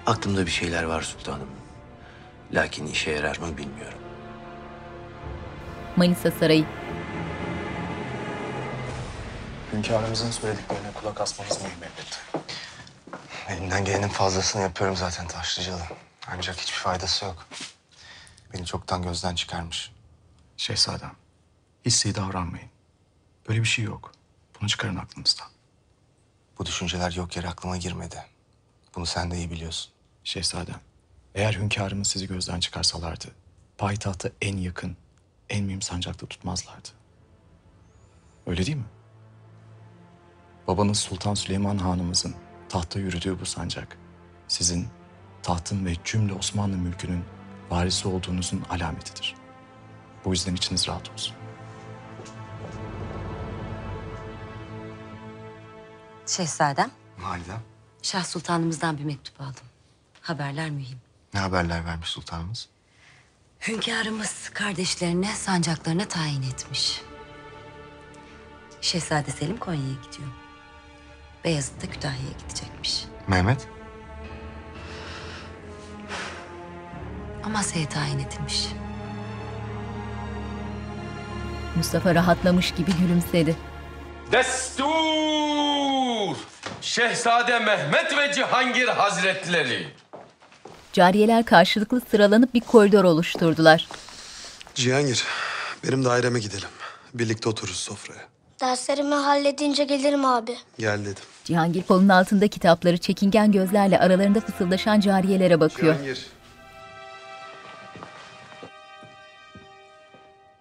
Aklımda 0.06 0.46
bir 0.46 0.52
şeyler 0.52 0.84
var 0.84 1.02
sultanım. 1.02 1.50
Lakin 2.54 2.88
işe 2.88 3.12
yarar 3.12 3.38
mı 3.38 3.58
bilmiyorum. 3.58 4.00
Manisa 5.96 6.32
Sarayı. 6.32 6.66
Hünkârımızın 9.74 10.32
söylediklerine 10.32 10.92
kulak 10.94 11.22
asmanız 11.22 11.62
mühim 11.62 11.78
elbette. 11.84 12.46
Elimden 13.50 13.86
gelenin 13.86 14.08
fazlasını 14.08 14.62
yapıyorum 14.62 14.96
zaten 14.98 15.28
Taşlıcalı. 15.28 15.82
Ancak 16.28 16.58
hiçbir 16.58 16.78
faydası 16.78 17.26
yok. 17.26 17.46
Beni 18.54 18.66
çoktan 18.66 19.04
gözden 19.04 19.36
çıkarmış. 19.36 19.92
Şehzadem, 20.58 21.16
hissi 21.86 22.16
davranmayın. 22.16 22.70
Böyle 23.50 23.60
bir 23.60 23.68
şey 23.68 23.86
yok. 23.86 24.12
Bunu 24.62 24.70
çıkarın 24.70 24.96
aklınızdan. 24.96 25.48
Bu 26.60 26.66
düşünceler 26.66 27.12
yok 27.12 27.36
yere 27.36 27.48
aklıma 27.48 27.78
girmedi. 27.78 28.26
Bunu 28.96 29.06
sen 29.06 29.32
de 29.32 29.38
iyi 29.38 29.52
biliyorsun. 29.52 29.92
Şehzadem, 30.24 30.80
eğer 31.36 31.54
hünkârımız 31.54 32.08
sizi 32.08 32.28
gözden 32.28 32.60
çıkarsalardı, 32.60 33.26
payitahta 33.78 34.30
en 34.42 34.58
yakın, 34.58 34.98
en 35.50 35.64
mühim 35.64 35.82
sancakta 35.82 36.28
tutmazlardı. 36.28 36.90
Öyle 38.48 38.66
değil 38.66 38.78
mi? 38.78 38.86
Babanız 40.68 41.00
Sultan 41.00 41.34
Süleyman 41.34 41.78
Hanımızın 41.78 42.36
tahta 42.70 43.00
yürüdüğü 43.00 43.40
bu 43.40 43.46
sancak, 43.46 43.98
sizin 44.48 44.88
tahtın 45.44 45.86
ve 45.86 45.94
cümle 46.04 46.34
Osmanlı 46.34 46.78
mülkünün 46.78 47.26
varisi 47.70 48.08
olduğunuzun 48.08 48.62
alametidir. 48.70 49.36
Bu 50.26 50.32
yüzden 50.32 50.56
içiniz 50.56 50.88
rahat 50.88 51.12
olsun. 51.12 51.36
Şehzadem, 56.28 56.92
Validem, 57.20 57.62
Şah 58.02 58.24
Sultanımızdan 58.24 58.98
bir 58.98 59.04
mektup 59.04 59.42
aldım. 59.42 59.64
Haberler 60.22 60.70
mühim. 60.70 60.98
ne 61.34 61.40
haberler 61.40 61.86
vermiş 61.86 62.10
sultanımız? 62.10 62.70
Hünkârımız 63.68 64.50
kardeşlerine 64.54 65.36
sancaklarına 65.36 66.08
tayin 66.08 66.42
etmiş. 66.44 67.02
Şehzade 68.82 69.32
Selim 69.32 69.58
Konya'ya 69.58 69.94
gidiyor. 70.04 70.30
Beyazıt 71.44 71.84
da 71.84 71.90
Kütahya'ya 71.92 72.32
gidecekmiş. 72.40 73.06
Mehmet? 73.28 73.68
Amasya'ya 77.44 77.90
tayin 77.90 78.20
edilmiş. 78.20 78.68
Mustafa 81.76 82.16
rahatlamış 82.16 82.72
gibi 82.72 82.92
gülümsedi. 83.02 83.56
Destur! 84.32 84.86
Şehzade 86.82 87.60
Mehmet 87.60 88.18
ve 88.18 88.34
Cihangir 88.34 88.88
Hazretleri. 88.88 89.88
Cariyeler 90.94 91.46
karşılıklı 91.46 92.02
sıralanıp 92.12 92.54
bir 92.54 92.60
koridor 92.62 93.04
oluşturdular. 93.04 93.88
Cihangir, 94.76 95.24
benim 95.84 96.06
daireme 96.06 96.40
gidelim. 96.40 96.70
Birlikte 97.14 97.50
otururuz 97.50 97.78
sofraya. 97.80 98.22
Derslerimi 98.62 99.16
halledince 99.16 99.84
gelirim 99.84 100.26
abi. 100.26 100.58
Gel 100.80 101.02
dedim. 101.02 101.24
Cihangir 101.44 101.84
kolunun 101.84 102.10
altında 102.10 102.48
kitapları 102.48 102.98
çekingen 102.98 103.52
gözlerle 103.52 104.00
aralarında 104.00 104.40
fısıldaşan 104.40 105.00
cariyelere 105.00 105.60
bakıyor. 105.60 105.94
Cihangir. 105.94 106.26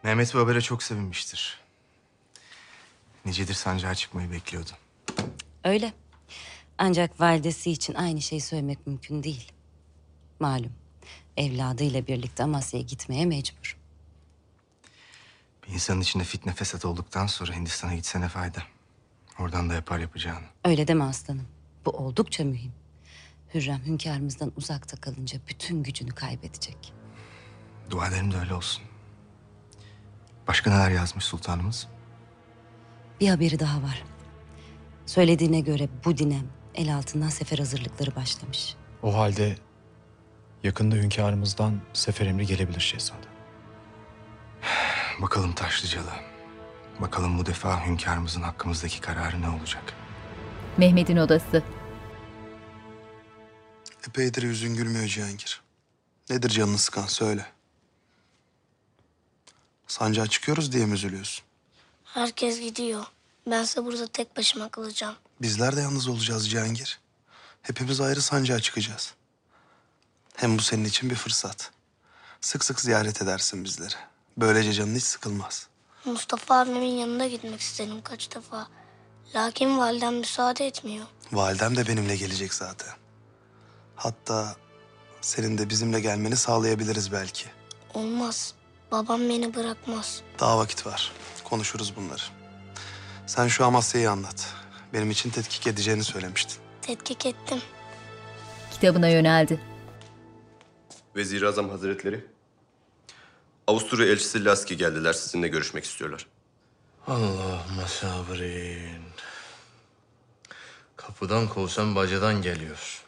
Mehmet 0.05 0.35
bu 0.35 0.39
habere 0.39 0.61
çok 0.61 0.83
sevinmiştir. 0.83 1.61
Nicedir 3.25 3.55
sancağa 3.55 3.95
çıkmayı 3.95 4.31
bekliyordu. 4.31 4.71
Öyle. 5.65 5.93
Ancak 6.79 7.21
validesi 7.21 7.71
için 7.71 7.95
aynı 7.95 8.23
şeyi 8.23 8.41
söylemek 8.41 8.87
mümkün 8.87 9.23
değil. 9.23 9.53
Malum. 10.41 10.73
Evladıyla 11.37 12.07
birlikte 12.07 12.43
Amasya'ya 12.43 12.87
gitmeye 12.87 13.27
mecbur. 13.27 13.79
Bir 15.67 15.73
insanın 15.73 16.01
içinde 16.01 16.25
fitne 16.25 16.53
fesat 16.53 16.85
olduktan 16.85 17.27
sonra 17.27 17.53
Hindistan'a 17.53 17.95
gitse 17.95 18.21
ne 18.21 18.29
fayda? 18.29 18.63
Oradan 19.39 19.71
da 19.71 19.75
yapar 19.75 19.99
yapacağını. 19.99 20.47
Öyle 20.65 20.89
deme 20.89 21.05
aslanım. 21.05 21.49
Bu 21.85 21.91
oldukça 21.91 22.45
mühim. 22.45 22.73
Hürrem 23.55 23.81
hünkârımızdan 23.87 24.53
uzakta 24.57 24.97
kalınca 24.97 25.39
bütün 25.49 25.83
gücünü 25.83 26.11
kaybedecek. 26.11 26.93
Dua 27.91 28.09
ederim 28.09 28.33
de 28.33 28.37
öyle 28.37 28.55
olsun. 28.55 28.85
Başka 30.49 30.71
neler 30.71 30.91
yazmış 30.91 31.25
sultanımız? 31.25 31.89
Bir 33.21 33.29
haberi 33.29 33.59
daha 33.59 33.83
var. 33.83 34.05
Söylediğine 35.07 35.61
göre 35.61 35.89
bu 36.05 36.19
dinem 36.19 36.49
el 36.75 36.95
altından 36.97 37.29
sefer 37.29 37.59
hazırlıkları 37.59 38.17
başlamış. 38.17 38.77
O 39.03 39.19
halde 39.19 39.57
yakında 40.63 40.97
hünkârımızdan 40.97 41.81
sefer 41.93 42.27
emri 42.27 42.47
gelebilir 42.47 42.81
şehzadem. 42.81 43.31
Bakalım 45.23 45.53
Taşlıcalı. 45.53 46.11
Bakalım 47.01 47.39
bu 47.39 47.47
defa 47.47 47.87
hünkârımızın 47.87 48.43
hakkımızdaki 48.43 49.01
kararı 49.01 49.43
ne 49.43 49.49
olacak? 49.49 49.95
Mehmet'in 50.77 51.17
odası. 51.17 51.63
Epeydir 54.09 54.43
yüzün 54.43 54.77
gülmüyor 54.77 55.07
Cihangir. 55.07 55.63
Nedir 56.31 56.51
canını 56.51 56.79
sıkan 56.79 57.07
söyle. 57.07 57.47
Sancağa 59.87 60.27
çıkıyoruz 60.27 60.73
diye 60.73 60.87
mi 60.87 60.95
üzülüyorsun? 60.95 61.45
Herkes 62.05 62.61
gidiyor. 62.61 63.05
Bense 63.47 63.85
burada 63.85 64.07
tek 64.07 64.37
başıma 64.37 64.69
kalacağım. 64.69 65.15
Bizler 65.43 65.77
de 65.77 65.81
yalnız 65.81 66.09
olacağız 66.09 66.51
Cihangir. 66.51 67.01
Hepimiz 67.63 68.01
ayrı 68.01 68.23
sancağa 68.23 68.61
çıkacağız. 68.61 69.15
Hem 70.37 70.59
bu 70.59 70.63
senin 70.63 70.85
için 70.85 71.11
bir 71.11 71.15
fırsat. 71.15 71.71
Sık 72.41 72.65
sık 72.65 72.81
ziyaret 72.81 73.23
edersin 73.23 73.65
bizleri. 73.65 73.95
Böylece 74.37 74.73
canın 74.73 74.95
hiç 74.95 75.03
sıkılmaz. 75.05 75.67
Mustafa 76.05 76.59
abimin 76.61 76.97
yanına 76.97 77.27
gitmek 77.27 77.61
istedim 77.61 78.03
kaç 78.05 78.35
defa. 78.35 78.69
Lakin 79.35 79.79
validem 79.79 80.15
müsaade 80.17 80.67
etmiyor. 80.67 81.07
Validem 81.33 81.77
de 81.77 81.89
benimle 81.89 82.17
gelecek 82.17 82.55
zaten. 82.55 82.93
Hatta 83.97 84.57
senin 85.21 85.59
de 85.59 85.71
bizimle 85.71 86.01
gelmeni 86.01 86.37
sağlayabiliriz 86.37 87.13
belki. 87.13 87.47
Olmaz. 87.95 88.55
Babam 88.91 89.21
beni 89.29 89.55
bırakmaz. 89.55 90.23
Daha 90.41 90.59
vakit 90.59 90.87
var. 90.87 91.13
Konuşuruz 91.45 91.97
bunları. 91.97 92.23
Sen 93.27 93.49
şu 93.49 93.65
Amasya'yı 93.65 94.11
anlat. 94.11 94.55
Benim 94.93 95.11
için 95.11 95.31
tetkik 95.31 95.67
edeceğini 95.67 96.05
söylemiştin. 96.05 96.57
Tetkik 96.83 97.27
ettim. 97.27 97.61
Kitabına 98.73 99.09
yöneldi. 99.09 99.61
Vezir-i 101.17 101.47
Azam 101.49 101.69
Hazretleri. 101.71 102.25
Avusturya 103.67 104.07
elçisi 104.07 104.45
Laski 104.45 104.77
geldiler. 104.77 105.13
Sizinle 105.13 105.49
görüşmek 105.49 105.85
istiyorlar. 105.85 106.27
Allahümme 107.07 107.89
sabrin. 107.89 109.03
Kapıdan 110.97 111.49
kovsam 111.49 111.95
bacadan 111.95 112.43
geliyor. 112.43 113.03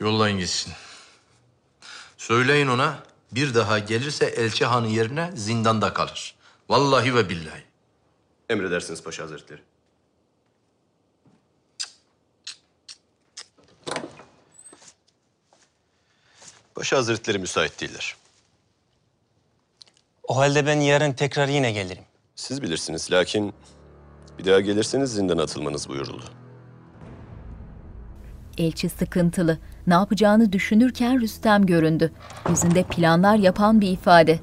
Yollayın 0.00 0.38
gitsin. 0.38 0.72
Söyleyin 2.18 2.66
ona 2.66 3.02
bir 3.32 3.54
daha 3.54 3.78
gelirse 3.78 4.26
elçi 4.26 4.64
hanı 4.64 4.88
yerine 4.88 5.30
zindanda 5.34 5.92
kalır. 5.92 6.34
Vallahi 6.68 7.14
ve 7.14 7.28
billahi. 7.28 7.62
Emredersiniz 8.48 9.02
Paşa 9.02 9.22
Hazretleri. 9.22 9.60
Paşa 16.74 16.96
Hazretleri 16.96 17.38
müsait 17.38 17.80
değiller. 17.80 18.16
O 20.22 20.36
halde 20.36 20.66
ben 20.66 20.80
yarın 20.80 21.12
tekrar 21.12 21.48
yine 21.48 21.72
gelirim. 21.72 22.04
Siz 22.36 22.62
bilirsiniz 22.62 23.12
lakin 23.12 23.54
bir 24.38 24.44
daha 24.44 24.60
gelirseniz 24.60 25.12
zindana 25.12 25.42
atılmanız 25.42 25.88
buyuruldu. 25.88 26.39
Elçi 28.60 28.88
sıkıntılı. 28.88 29.58
Ne 29.86 29.94
yapacağını 29.94 30.52
düşünürken 30.52 31.20
Rüstem 31.20 31.66
göründü. 31.66 32.12
Yüzünde 32.48 32.82
planlar 32.82 33.36
yapan 33.36 33.80
bir 33.80 33.88
ifade. 33.88 34.40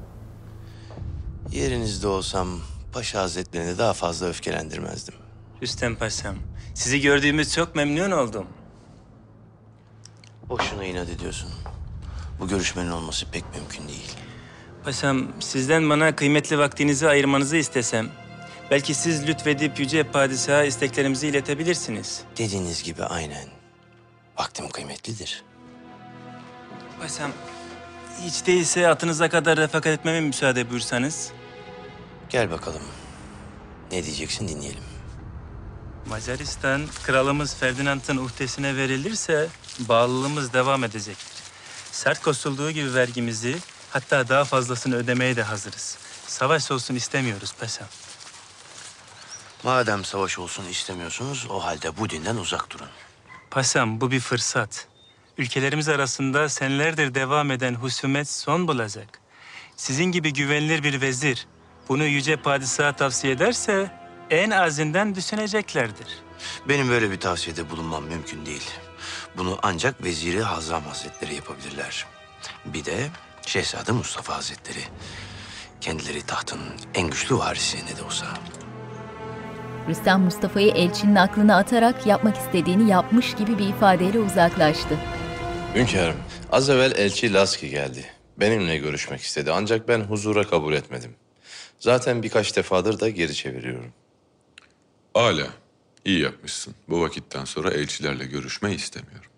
Yerinizde 1.52 2.06
olsam 2.06 2.48
Paşa 2.92 3.20
Hazretlerini 3.20 3.78
daha 3.78 3.92
fazla 3.92 4.26
öfkelendirmezdim. 4.26 5.14
Rüstem 5.62 5.96
Paşam, 5.96 6.34
sizi 6.74 7.00
gördüğümüz 7.00 7.54
çok 7.54 7.74
memnun 7.74 8.10
oldum. 8.10 8.46
Boşuna 10.48 10.84
inat 10.84 11.08
ediyorsun. 11.08 11.50
Bu 12.40 12.48
görüşmenin 12.48 12.90
olması 12.90 13.30
pek 13.30 13.44
mümkün 13.54 13.88
değil. 13.88 14.12
Paşam, 14.84 15.28
sizden 15.40 15.90
bana 15.90 16.16
kıymetli 16.16 16.58
vaktinizi 16.58 17.08
ayırmanızı 17.08 17.56
istesem... 17.56 18.08
...belki 18.70 18.94
siz 18.94 19.28
lütfedip 19.28 19.80
Yüce 19.80 20.02
Padişah'a 20.02 20.64
isteklerimizi 20.64 21.28
iletebilirsiniz. 21.28 22.22
Dediğiniz 22.38 22.82
gibi 22.82 23.04
aynen. 23.04 23.57
Vaktim 24.38 24.68
kıymetlidir. 24.68 25.44
Paşam, 27.00 27.32
hiç 28.22 28.46
değilse 28.46 28.88
atınıza 28.88 29.28
kadar 29.28 29.58
refakat 29.58 29.92
etmeme 29.92 30.20
müsaade 30.20 30.70
buyursanız. 30.70 31.32
Gel 32.30 32.50
bakalım. 32.50 32.82
Ne 33.92 34.04
diyeceksin 34.04 34.48
dinleyelim. 34.48 34.84
Macaristan, 36.06 36.82
kralımız 37.04 37.54
Ferdinand'ın 37.54 38.16
uhdesine 38.16 38.76
verilirse 38.76 39.48
bağlılığımız 39.78 40.52
devam 40.52 40.84
edecektir. 40.84 41.42
Sert 41.92 42.22
koşulduğu 42.22 42.70
gibi 42.70 42.94
vergimizi, 42.94 43.58
hatta 43.90 44.28
daha 44.28 44.44
fazlasını 44.44 44.96
ödemeye 44.96 45.36
de 45.36 45.42
hazırız. 45.42 45.98
Savaş 46.26 46.70
olsun 46.70 46.94
istemiyoruz 46.94 47.54
paşam. 47.60 47.88
Madem 49.62 50.04
savaş 50.04 50.38
olsun 50.38 50.64
istemiyorsunuz, 50.64 51.46
o 51.50 51.64
halde 51.64 51.96
bu 51.96 52.10
dinden 52.10 52.36
uzak 52.36 52.70
durun. 52.70 52.88
Paşam 53.50 54.00
bu 54.00 54.10
bir 54.10 54.20
fırsat. 54.20 54.88
Ülkelerimiz 55.38 55.88
arasında 55.88 56.48
senelerdir 56.48 57.14
devam 57.14 57.50
eden 57.50 57.74
husumet 57.74 58.28
son 58.28 58.68
bulacak. 58.68 59.20
Sizin 59.76 60.04
gibi 60.04 60.32
güvenilir 60.32 60.82
bir 60.82 61.00
vezir 61.00 61.46
bunu 61.88 62.04
yüce 62.04 62.36
padişaha 62.36 62.92
tavsiye 62.92 63.32
ederse 63.32 63.90
en 64.30 64.50
azından 64.50 65.14
düşüneceklerdir. 65.14 66.06
Benim 66.68 66.88
böyle 66.88 67.10
bir 67.10 67.20
tavsiyede 67.20 67.70
bulunmam 67.70 68.04
mümkün 68.04 68.46
değil. 68.46 68.70
Bunu 69.36 69.58
ancak 69.62 70.04
Veziri 70.04 70.42
Hazam 70.42 70.82
Hazretleri 70.82 71.34
yapabilirler. 71.34 72.06
Bir 72.64 72.84
de 72.84 73.08
Şehzade 73.46 73.92
Mustafa 73.92 74.36
Hazretleri. 74.36 74.84
Kendileri 75.80 76.22
tahtın 76.22 76.60
en 76.94 77.10
güçlü 77.10 77.38
varisi 77.38 77.86
ne 77.86 77.96
de 77.96 78.02
olsa. 78.02 78.26
Rüstem 79.88 80.20
Mustafa'yı 80.20 80.70
elçinin 80.70 81.14
aklına 81.14 81.56
atarak 81.56 82.06
yapmak 82.06 82.36
istediğini 82.36 82.90
yapmış 82.90 83.34
gibi 83.34 83.58
bir 83.58 83.68
ifadeyle 83.68 84.18
uzaklaştı. 84.18 84.98
Hünkârım, 85.74 86.16
az 86.52 86.70
evvel 86.70 86.92
elçi 86.96 87.32
Laski 87.32 87.70
geldi. 87.70 88.04
Benimle 88.36 88.76
görüşmek 88.76 89.20
istedi 89.20 89.52
ancak 89.52 89.88
ben 89.88 90.00
huzura 90.00 90.44
kabul 90.44 90.72
etmedim. 90.72 91.14
Zaten 91.80 92.22
birkaç 92.22 92.56
defadır 92.56 93.00
da 93.00 93.08
geri 93.08 93.34
çeviriyorum. 93.34 93.92
Âlâ. 95.14 95.46
İyi 96.04 96.20
yapmışsın. 96.20 96.74
Bu 96.88 97.00
vakitten 97.00 97.44
sonra 97.44 97.70
elçilerle 97.70 98.26
görüşme 98.26 98.74
istemiyorum. 98.74 99.30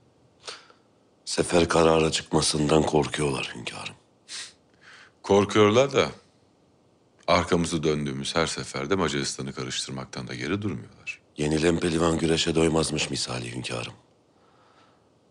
Sefer 1.25 1.69
kararı 1.69 2.11
çıkmasından 2.11 2.83
korkuyorlar 2.83 3.53
hünkârım. 3.57 3.95
Korkuyorlar 5.23 5.93
da 5.93 6.09
arkamızı 7.31 7.83
döndüğümüz 7.83 8.37
her 8.37 8.47
seferde 8.47 8.95
Macaristan'ı 8.95 9.53
karıştırmaktan 9.53 10.29
da 10.29 10.35
geri 10.35 10.63
durmuyorlar. 10.63 11.21
Yenilen 11.37 11.81
pelivan 11.81 12.19
güreşe 12.19 12.55
doymazmış 12.55 13.11
misali 13.11 13.55
hünkârım. 13.55 13.93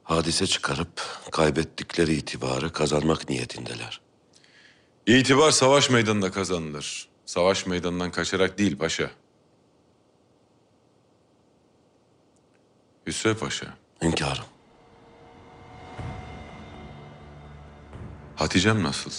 Hadise 0.04 0.48
çıkarıp 0.48 1.02
kaybettikleri 1.32 2.16
itibarı 2.16 2.74
kazanmak 2.74 3.30
niyetindeler. 3.30 4.02
İtibar 5.08 5.52
savaş 5.52 5.90
meydanında 5.90 6.32
kazanılır. 6.32 7.10
Savaş 7.26 7.66
meydanından 7.66 8.12
kaçarak 8.12 8.58
değil 8.58 8.78
paşa. 8.78 9.12
Hüsrev 13.08 13.36
Paşa. 13.36 13.78
Hünkârım. 14.02 14.46
Hatice'm 18.36 18.84
nasıl? 18.84 19.12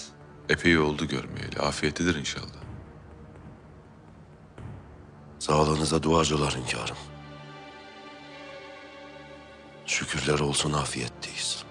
Epey 0.48 0.78
oldu 0.78 1.08
görmeyeli. 1.08 1.58
Afiyetlidir 1.58 2.14
inşallah. 2.14 2.59
Sağlığınıza 5.40 6.02
duacılar 6.02 6.56
hünkârım. 6.56 6.96
Şükürler 9.86 10.38
olsun 10.38 10.72
afiyetteyiz. 10.72 11.64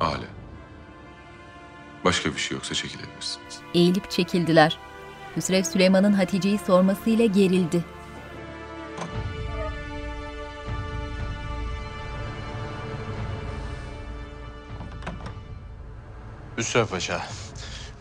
Âlâ. 0.00 0.26
Başka 2.04 2.34
bir 2.34 2.38
şey 2.38 2.54
yoksa 2.56 2.74
çekilebilirsiniz. 2.74 3.60
Eğilip 3.74 4.10
çekildiler. 4.10 4.78
Hüsrev 5.36 5.62
Süleyman'ın 5.62 6.12
Hatice'yi 6.12 6.58
sormasıyla 6.58 7.26
gerildi. 7.26 7.84
Hüsrev 16.56 16.86
Paşa, 16.86 17.26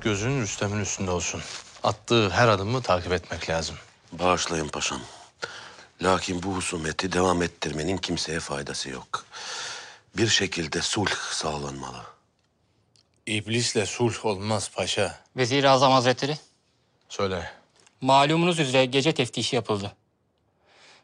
gözün 0.01 0.41
Rüstem'in 0.41 0.79
üstünde 0.79 1.11
olsun. 1.11 1.41
Attığı 1.83 2.29
her 2.29 2.47
adımı 2.47 2.81
takip 2.81 3.11
etmek 3.11 3.49
lazım. 3.49 3.75
Bağışlayın 4.11 4.67
paşam. 4.67 5.01
Lakin 6.01 6.43
bu 6.43 6.55
husumeti 6.55 7.11
devam 7.11 7.41
ettirmenin 7.43 7.97
kimseye 7.97 8.39
faydası 8.39 8.89
yok. 8.89 9.25
Bir 10.17 10.27
şekilde 10.27 10.81
sulh 10.81 11.15
sağlanmalı. 11.31 12.03
İblisle 13.27 13.85
sulh 13.85 14.25
olmaz 14.25 14.71
paşa. 14.75 15.19
Vezir-i 15.37 15.69
Azam 15.69 15.91
Hazretleri, 15.91 16.37
Söyle. 17.09 17.51
malumunuz 18.01 18.59
üzere 18.59 18.85
gece 18.85 19.11
teftişi 19.13 19.55
yapıldı. 19.55 19.91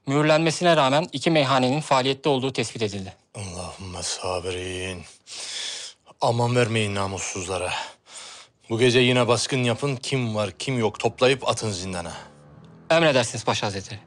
Mühürlenmesine 0.07 0.75
rağmen 0.77 1.07
iki 1.11 1.31
meyhanenin 1.31 1.81
faaliyette 1.81 2.29
olduğu 2.29 2.53
tespit 2.53 2.81
edildi. 2.81 3.13
Allahümme 3.35 4.03
sabirin. 4.03 5.03
Aman 6.21 6.55
vermeyin 6.55 6.95
namussuzlara. 6.95 7.73
Bu 8.69 8.79
gece 8.79 8.99
yine 8.99 9.27
baskın 9.27 9.63
yapın. 9.63 9.95
Kim 9.95 10.35
var 10.35 10.51
kim 10.59 10.79
yok 10.79 10.99
toplayıp 10.99 11.47
atın 11.47 11.71
zindana. 11.71 12.13
Emredersiniz 12.89 13.45
Paşa 13.45 13.67
Hazretleri. 13.67 13.99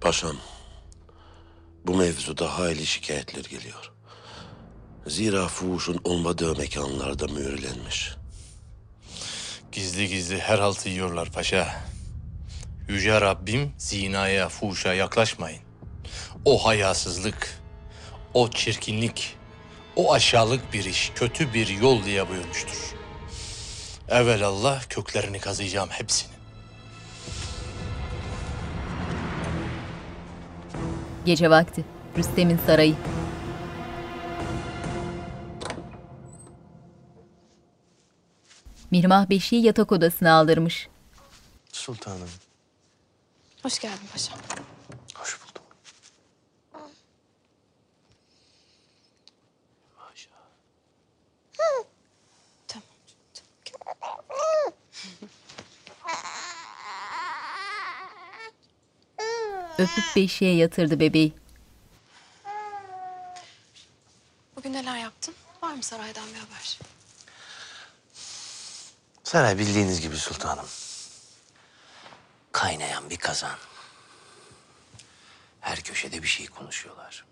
Paşam, 0.00 0.36
bu 1.86 1.94
mevzuda 1.94 2.58
hayli 2.58 2.86
şikayetler 2.86 3.44
geliyor. 3.44 3.92
Zira 5.06 5.48
fuhuşun 5.48 6.00
olmadığı 6.04 6.56
mekanlarda 6.56 7.26
mühürlenmiş. 7.26 8.14
Gizli 9.72 10.08
gizli 10.08 10.38
her 10.38 10.58
haltı 10.58 10.88
yiyorlar 10.88 11.32
paşa. 11.32 11.84
Yüce 12.88 13.20
Rabbim 13.20 13.72
zinaya, 13.78 14.48
fuhuşa 14.48 14.94
yaklaşmayın. 14.94 15.62
O 16.44 16.66
hayasızlık, 16.66 17.60
o 18.34 18.50
çirkinlik, 18.50 19.35
o 19.96 20.12
aşağılık 20.12 20.72
bir 20.72 20.84
iş, 20.84 21.12
kötü 21.14 21.54
bir 21.54 21.68
yol 21.68 22.04
diye 22.04 22.28
buyurmuştur. 22.28 22.94
Evelallah 24.08 24.82
köklerini 24.88 25.38
kazıyacağım 25.38 25.90
hepsini. 25.90 26.32
Gece 31.24 31.50
vakti. 31.50 31.84
Rüstem'in 32.18 32.60
sarayı. 32.66 32.94
Mihrimah 38.90 39.30
Beşiği 39.30 39.64
yatak 39.64 39.92
odasına 39.92 40.32
aldırmış. 40.32 40.88
Sultanım. 41.72 42.30
Hoş 43.62 43.78
geldin 43.78 44.06
paşam. 44.12 44.38
Öpüp 59.78 60.04
beşiğe 60.16 60.54
yatırdı 60.56 61.00
bebeği. 61.00 61.32
Bugün 64.56 64.72
neler 64.72 64.96
yaptın? 64.98 65.34
Var 65.62 65.74
mı 65.74 65.82
saraydan 65.82 66.28
bir 66.28 66.38
haber? 66.38 66.78
Saray 69.24 69.58
bildiğiniz 69.58 70.00
gibi 70.00 70.16
sultanım. 70.16 70.66
Kaynayan 72.52 73.10
bir 73.10 73.16
kazan. 73.16 73.56
Her 75.60 75.80
köşede 75.80 76.22
bir 76.22 76.28
şey 76.28 76.46
konuşuyorlar. 76.46 77.24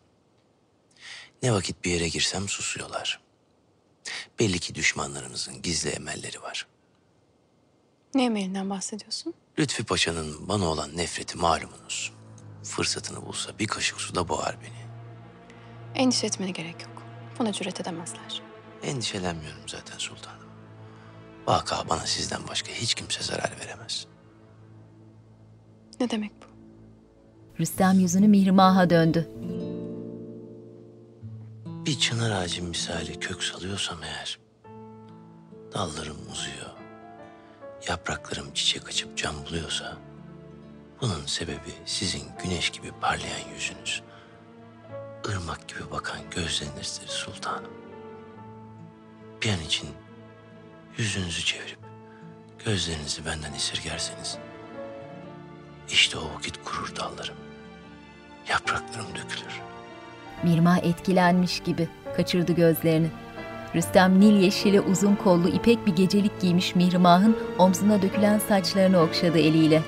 Ne 1.43 1.53
vakit 1.53 1.85
bir 1.85 1.91
yere 1.91 2.09
girsem 2.09 2.49
susuyorlar. 2.49 3.21
Belli 4.39 4.59
ki 4.59 4.75
düşmanlarımızın 4.75 5.63
gizli 5.63 5.91
emelleri 5.91 6.43
var. 6.43 6.67
Ne 8.15 8.25
emeğinden 8.25 8.71
bahsediyorsun? 8.71 9.35
Lütfi 9.59 9.85
Paşa'nın 9.85 10.49
bana 10.49 10.65
olan 10.65 10.97
nefreti 10.97 11.39
malumunuz. 11.39 12.13
Fırsatını 12.65 13.27
bulsa 13.27 13.59
bir 13.59 13.67
kaşık 13.67 14.01
suda 14.01 14.29
boğar 14.29 14.57
beni. 14.63 14.85
Endişe 15.95 16.27
etmene 16.27 16.51
gerek 16.51 16.83
yok. 16.83 17.03
Buna 17.39 17.53
cüret 17.53 17.81
edemezler. 17.81 18.43
Endişelenmiyorum 18.83 19.63
zaten 19.67 19.99
sultanım. 19.99 20.39
Vaka 21.47 21.89
bana 21.89 22.07
sizden 22.07 22.49
başka 22.49 22.73
hiç 22.73 22.95
kimse 22.95 23.23
zarar 23.23 23.53
veremez. 23.61 24.07
Ne 26.01 26.11
demek 26.11 26.33
bu? 26.43 26.47
Rüstem 27.61 28.01
yüzünü 28.01 28.29
Mihrimah'a 28.29 28.91
döndü. 28.91 29.29
Bir 31.87 31.99
çınar 31.99 32.31
ağacı 32.31 32.63
misali 32.63 33.21
kök 33.21 33.43
salıyorsam 33.43 33.99
eğer... 34.03 34.39
...dallarım 35.73 36.17
uzuyor, 36.33 36.71
yapraklarım 37.89 38.53
çiçek 38.55 38.89
açıp 38.89 39.17
can 39.17 39.35
buluyorsa... 39.47 39.97
...bunun 41.05 41.27
sebebi 41.27 41.75
sizin 41.85 42.23
güneş 42.43 42.71
gibi 42.71 42.91
parlayan 43.01 43.41
yüzünüz... 43.55 44.03
...ırmak 45.29 45.69
gibi 45.69 45.91
bakan 45.91 46.19
gözlerinizdir 46.31 47.09
sultanım. 47.09 47.71
Bir 49.43 49.53
an 49.53 49.61
için 49.61 49.89
yüzünüzü 50.99 51.45
çevirip 51.45 51.79
gözlerinizi 52.65 53.27
benden 53.27 53.53
esirgerseniz... 53.53 54.39
...işte 55.89 56.19
o 56.19 56.35
vakit 56.37 56.65
kurur 56.65 56.97
dallarım, 56.97 57.37
yapraklarım 58.49 59.09
dökülür. 59.09 59.61
Mirma 60.43 60.79
etkilenmiş 60.79 61.61
gibi 61.61 61.89
kaçırdı 62.17 62.53
gözlerini. 62.53 63.11
Rüstem 63.75 64.21
nil 64.21 64.43
yeşili 64.43 64.81
uzun 64.81 65.15
kollu 65.15 65.49
ipek 65.49 65.87
bir 65.87 65.97
gecelik 65.97 66.41
giymiş 66.41 66.75
Mihrimah'ın 66.75 67.39
omzuna 67.59 68.03
dökülen 68.03 68.39
saçlarını 68.39 69.01
okşadı 69.01 69.39
eliyle. 69.39 69.83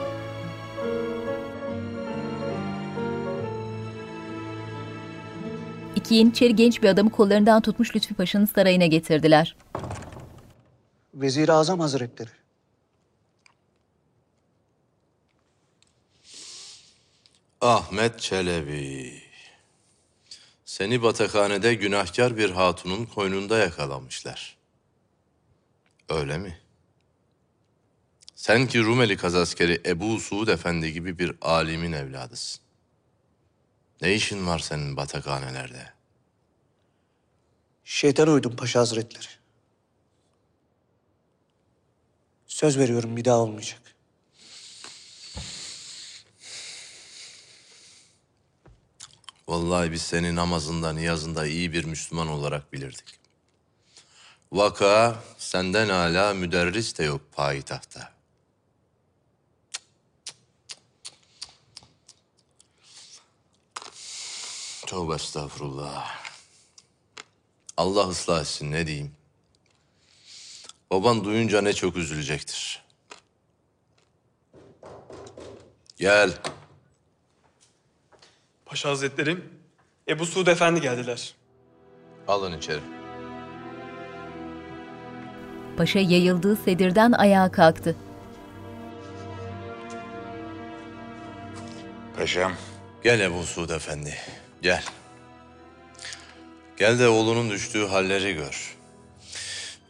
İki 6.07 6.15
yeniçeri 6.15 6.57
genç 6.57 6.83
bir 6.83 6.89
adamı 6.89 7.11
kollarından 7.11 7.63
tutmuş 7.63 7.97
Lütfi 7.97 8.15
Paşa'nın 8.15 8.45
sarayına 8.45 8.87
getirdiler. 8.87 9.57
Vezir-i 11.15 11.53
Azam 11.53 11.81
Hazretleri. 11.81 12.31
Ahmet 17.61 18.21
Çelebi. 18.21 19.23
Seni 20.65 21.03
batakhanede 21.03 21.75
günahkar 21.75 22.37
bir 22.37 22.51
hatunun 22.51 23.05
koynunda 23.07 23.59
yakalamışlar. 23.59 24.57
Öyle 26.09 26.39
mi? 26.39 26.59
Sen 28.35 28.67
ki 28.67 28.83
Rumeli 28.83 29.17
kazaskeri 29.17 29.83
Ebu 29.87 30.21
Suud 30.21 30.49
Efendi 30.49 30.93
gibi 30.93 31.19
bir 31.19 31.33
alimin 31.41 31.93
evladısın. 31.93 32.61
Ne 34.03 34.15
işin 34.15 34.47
var 34.47 34.59
senin 34.59 34.97
batakhanelerde? 34.97 35.96
Şeytan 37.89 38.29
uydum 38.29 38.57
Paşa 38.57 38.81
Hazretleri. 38.81 39.27
Söz 42.47 42.79
veriyorum 42.79 43.17
bir 43.17 43.25
daha 43.25 43.39
olmayacak. 43.39 43.81
Vallahi 49.49 49.93
biz 49.93 50.03
seni 50.03 50.35
namazında, 50.35 50.93
niyazında 50.93 51.47
iyi 51.47 51.73
bir 51.73 51.85
Müslüman 51.85 52.29
olarak 52.29 52.73
bilirdik. 52.73 53.19
Vaka 54.53 55.23
senden 55.39 55.89
hala 55.89 56.35
müderris 56.35 56.99
de 56.99 57.05
yok 57.05 57.21
payitahta. 57.33 58.13
Tövbe 64.87 65.15
estağfurullah. 65.15 66.26
Allah 67.77 68.09
ıslah 68.09 68.41
etsin 68.41 68.73
ne 68.73 68.87
diyeyim. 68.87 69.13
Baban 70.91 71.25
duyunca 71.25 71.63
ne 71.63 71.73
çok 71.73 71.97
üzülecektir. 71.97 72.83
Gel. 75.97 76.33
Paşa 78.67 78.89
Hazretleri, 78.89 79.39
Ebu 80.09 80.27
Suud 80.27 80.47
Efendi 80.47 80.81
geldiler. 80.81 81.35
Alın 82.29 82.59
içeri. 82.59 82.81
Paşa 85.77 85.99
yayıldığı 85.99 86.57
sedirden 86.57 87.13
ayağa 87.13 87.53
kalktı. 87.53 87.97
Paşam. 92.17 92.53
Gel 93.03 93.21
Ebu 93.21 93.43
Suud 93.43 93.71
Efendi, 93.71 94.15
gel. 94.63 94.85
Gel 96.77 96.99
de 96.99 97.09
oğlunun 97.09 97.51
düştüğü 97.51 97.87
halleri 97.87 98.35
gör. 98.35 98.77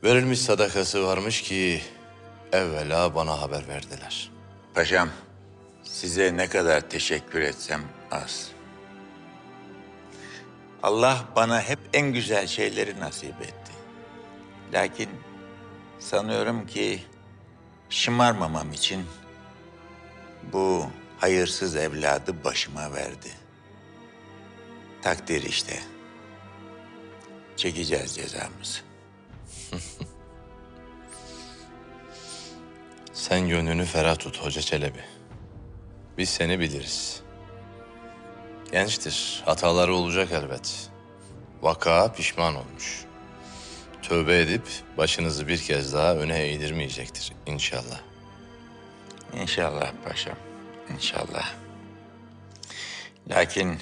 Verilmiş 0.04 0.40
sadakası 0.40 1.06
varmış 1.06 1.42
ki 1.42 1.82
evvela 2.52 3.14
bana 3.14 3.40
haber 3.40 3.68
verdiler. 3.68 4.30
Paşam, 4.74 5.08
size 5.84 6.36
ne 6.36 6.48
kadar 6.48 6.80
teşekkür 6.80 7.40
etsem 7.40 7.82
az. 8.10 8.48
Allah 10.82 11.24
bana 11.36 11.62
hep 11.62 11.78
en 11.92 12.12
güzel 12.12 12.46
şeyleri 12.46 13.00
nasip 13.00 13.42
etti. 13.42 13.72
Lakin 14.72 15.10
sanıyorum 15.98 16.66
ki 16.66 17.02
şımarmamam 17.90 18.72
için 18.72 19.06
bu 20.52 20.86
hayırsız 21.18 21.76
evladı 21.76 22.44
başıma 22.44 22.92
verdi. 22.92 23.30
Takdir 25.02 25.42
işte. 25.42 25.95
Çekeceğiz 27.56 28.14
cezamızı. 28.14 28.80
Sen 33.12 33.48
gönlünü 33.48 33.84
ferah 33.84 34.16
tut 34.18 34.42
Hoca 34.44 34.60
Çelebi. 34.60 35.00
Biz 36.18 36.28
seni 36.28 36.60
biliriz. 36.60 37.20
Gençtir, 38.72 39.42
hataları 39.44 39.94
olacak 39.94 40.32
elbet. 40.32 40.90
Vaka 41.62 42.12
pişman 42.12 42.54
olmuş. 42.54 43.04
Tövbe 44.02 44.40
edip 44.40 44.68
başınızı 44.98 45.48
bir 45.48 45.58
kez 45.58 45.94
daha 45.94 46.14
öne 46.14 46.46
eğdirmeyecektir 46.48 47.32
inşallah. 47.46 48.00
İnşallah 49.32 49.92
paşam, 50.04 50.36
inşallah. 50.94 51.54
Lakin 53.28 53.78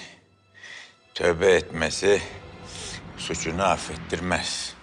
tövbe 1.14 1.52
etmesi 1.52 2.22
suçunu 3.16 3.62
affettirmez. 3.62 4.74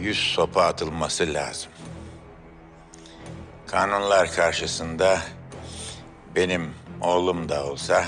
Yüz 0.00 0.18
sopa 0.18 0.62
atılması 0.62 1.34
lazım. 1.34 1.72
Kanunlar 3.66 4.32
karşısında 4.32 5.20
benim 6.36 6.74
oğlum 7.00 7.48
da 7.48 7.64
olsa 7.64 8.04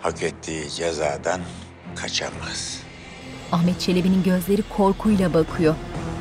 hak 0.00 0.22
ettiği 0.22 0.70
cezadan 0.70 1.40
kaçamaz. 1.96 2.82
Ahmet 3.52 3.80
Çelebi'nin 3.80 4.22
gözleri 4.22 4.62
korkuyla 4.76 5.34
bakıyor. 5.34 5.74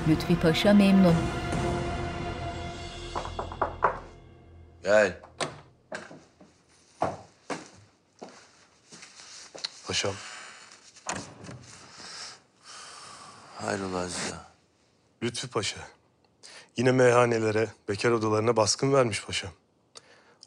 Lütfi 0.08 0.40
Paşa 0.40 0.74
memnun. 0.74 1.16
Gel. 4.84 5.18
Paşam. 9.88 10.14
Hayrola 13.66 13.98
Aziz 13.98 14.34
ağa? 14.34 14.52
Lütfü 15.24 15.48
Paşa, 15.48 15.88
Yine 16.78 16.92
meyhanelere, 16.92 17.68
bekar 17.90 18.12
odalarına 18.12 18.58
baskın 18.58 18.94
vermiş 18.94 19.26
paşam. 19.26 19.52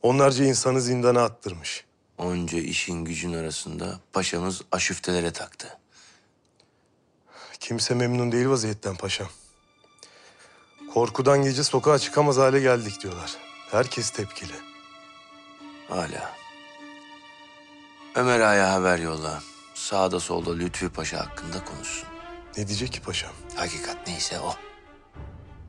Onlarca 0.03 0.45
insanı 0.45 0.81
zindana 0.81 1.25
attırmış. 1.25 1.85
Onca 2.19 2.59
işin 2.59 3.05
gücün 3.05 3.33
arasında 3.33 4.01
paşamız 4.13 4.63
aşüftelere 4.73 5.33
taktı. 5.33 5.79
Kimse 7.61 7.95
memnun 7.95 8.33
değil 8.33 8.49
vaziyetten 8.49 8.97
paşam. 8.97 9.29
Korkudan 10.95 11.43
gece 11.43 11.65
sokağa 11.65 11.99
çıkamaz 11.99 12.37
hale 12.37 12.61
geldik 12.61 13.03
diyorlar. 13.03 13.37
Herkes 13.71 14.11
tepkili. 14.11 14.55
Hala. 15.89 16.35
Ömer 18.15 18.41
Ağa'ya 18.41 18.73
haber 18.73 18.99
yolla. 18.99 19.43
Sağda 19.75 20.21
solda 20.21 20.55
Lütfü 20.55 20.89
Paşa 20.91 21.21
hakkında 21.21 21.65
konuşsun. 21.65 22.14
Ne 22.57 22.69
diyecek 22.69 22.93
ki 22.93 23.01
paşam? 23.01 23.33
Hakikat 23.57 24.07
neyse 24.07 24.41
o. 24.41 24.55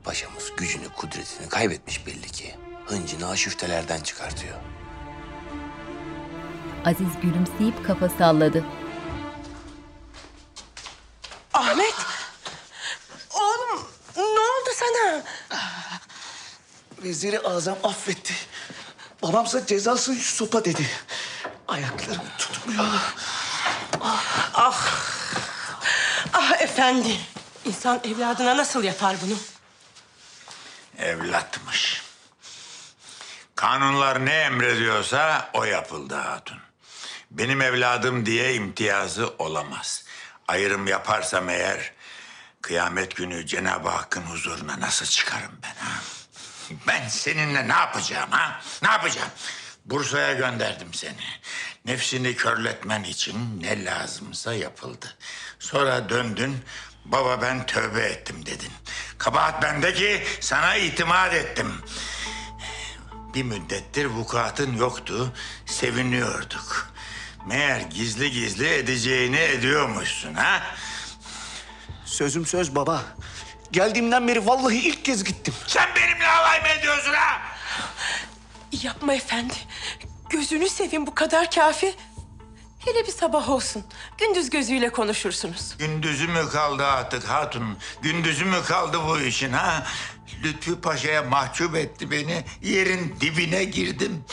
Paşamız 0.04 0.52
gücünü, 0.56 0.88
kudretini 0.88 1.48
kaybetmiş 1.48 2.06
belli 2.06 2.26
ki. 2.26 2.54
Hıncını 2.86 3.28
aşüftelerden 3.28 4.00
çıkartıyor. 4.00 4.54
Aziz 6.84 7.20
gülümseyip 7.22 7.86
kafa 7.86 8.08
salladı. 8.08 8.64
Ahmet! 11.54 11.94
Oğlum 13.34 13.88
ne 14.16 14.22
oldu 14.22 14.70
sana? 14.74 15.22
Veziri 17.02 17.40
Azam 17.40 17.78
affetti. 17.82 18.34
Babamsa 19.22 19.66
cezası 19.66 20.14
sopa 20.14 20.64
dedi. 20.64 20.86
Ayaklarım 21.68 22.22
tutmuyor. 22.38 22.84
Ah! 22.84 23.14
Ah 24.54 24.96
efendi! 26.86 27.16
İnsan 27.64 28.00
evladına 28.04 28.56
nasıl 28.56 28.84
yapar 28.84 29.16
bunu? 29.22 29.38
Evlatmış. 30.98 32.02
Kanunlar 33.54 34.26
ne 34.26 34.34
emrediyorsa 34.34 35.50
o 35.52 35.64
yapıldı 35.64 36.14
hatun. 36.14 36.58
Benim 37.30 37.62
evladım 37.62 38.26
diye 38.26 38.54
imtiyazı 38.54 39.34
olamaz. 39.38 40.04
Ayrım 40.48 40.86
yaparsam 40.86 41.48
eğer 41.48 41.92
kıyamet 42.62 43.16
günü 43.16 43.46
Cenab-ı 43.46 43.88
Hakk'ın 43.88 44.22
huzuruna 44.22 44.80
nasıl 44.80 45.06
çıkarım 45.06 45.58
ben 45.62 45.84
ha? 45.84 45.92
Ben 46.86 47.08
seninle 47.08 47.68
ne 47.68 47.72
yapacağım 47.72 48.30
ha? 48.30 48.60
Ne 48.82 48.88
yapacağım? 48.88 49.30
Bursa'ya 49.84 50.34
gönderdim 50.34 50.94
seni. 50.94 51.24
Nefsini 51.86 52.36
körletmen 52.36 53.02
için 53.02 53.62
ne 53.62 53.84
lazımsa 53.84 54.54
yapıldı. 54.54 55.14
Sonra 55.58 56.08
döndün, 56.08 56.56
baba 57.04 57.42
ben 57.42 57.66
tövbe 57.66 58.00
ettim 58.00 58.46
dedin. 58.46 58.70
Kabahat 59.18 59.62
bende 59.62 59.94
ki 59.94 60.24
sana 60.40 60.76
itimat 60.76 61.34
ettim. 61.34 61.72
Bir 63.34 63.42
müddettir 63.42 64.04
vukuatın 64.04 64.76
yoktu, 64.76 65.32
seviniyorduk. 65.66 66.92
Meğer 67.46 67.80
gizli 67.80 68.30
gizli 68.30 68.68
edeceğini 68.68 69.38
ediyormuşsun 69.38 70.34
ha? 70.34 70.62
Sözüm 72.04 72.46
söz 72.46 72.74
baba. 72.74 73.02
Geldiğimden 73.72 74.28
beri 74.28 74.46
vallahi 74.46 74.76
ilk 74.76 75.04
kez 75.04 75.24
gittim. 75.24 75.54
Sen 75.66 75.88
benimle 75.96 76.28
alay 76.28 76.60
mı 76.60 76.68
ediyorsun 76.68 77.12
ha? 77.14 77.42
Yapma 78.72 79.14
efendi. 79.14 79.54
Gözünü 80.30 80.68
seveyim 80.68 81.06
bu 81.06 81.14
kadar 81.14 81.50
kafi. 81.50 81.94
Hele 82.78 83.06
bir 83.06 83.12
sabah 83.12 83.48
olsun. 83.50 83.84
Gündüz 84.18 84.50
gözüyle 84.50 84.88
konuşursunuz. 84.90 85.74
Gündüzü 85.78 86.28
mü 86.28 86.48
kaldı 86.52 86.86
artık 86.86 87.24
hatun? 87.24 87.76
Gündüzü 88.02 88.44
mü 88.44 88.56
kaldı 88.66 88.98
bu 89.08 89.20
işin 89.20 89.52
ha? 89.52 89.86
Lütfü 90.44 90.80
Paşa'ya 90.80 91.22
mahcup 91.22 91.76
etti 91.76 92.10
beni. 92.10 92.44
Yerin 92.62 93.16
dibine 93.20 93.64
girdim. 93.64 94.24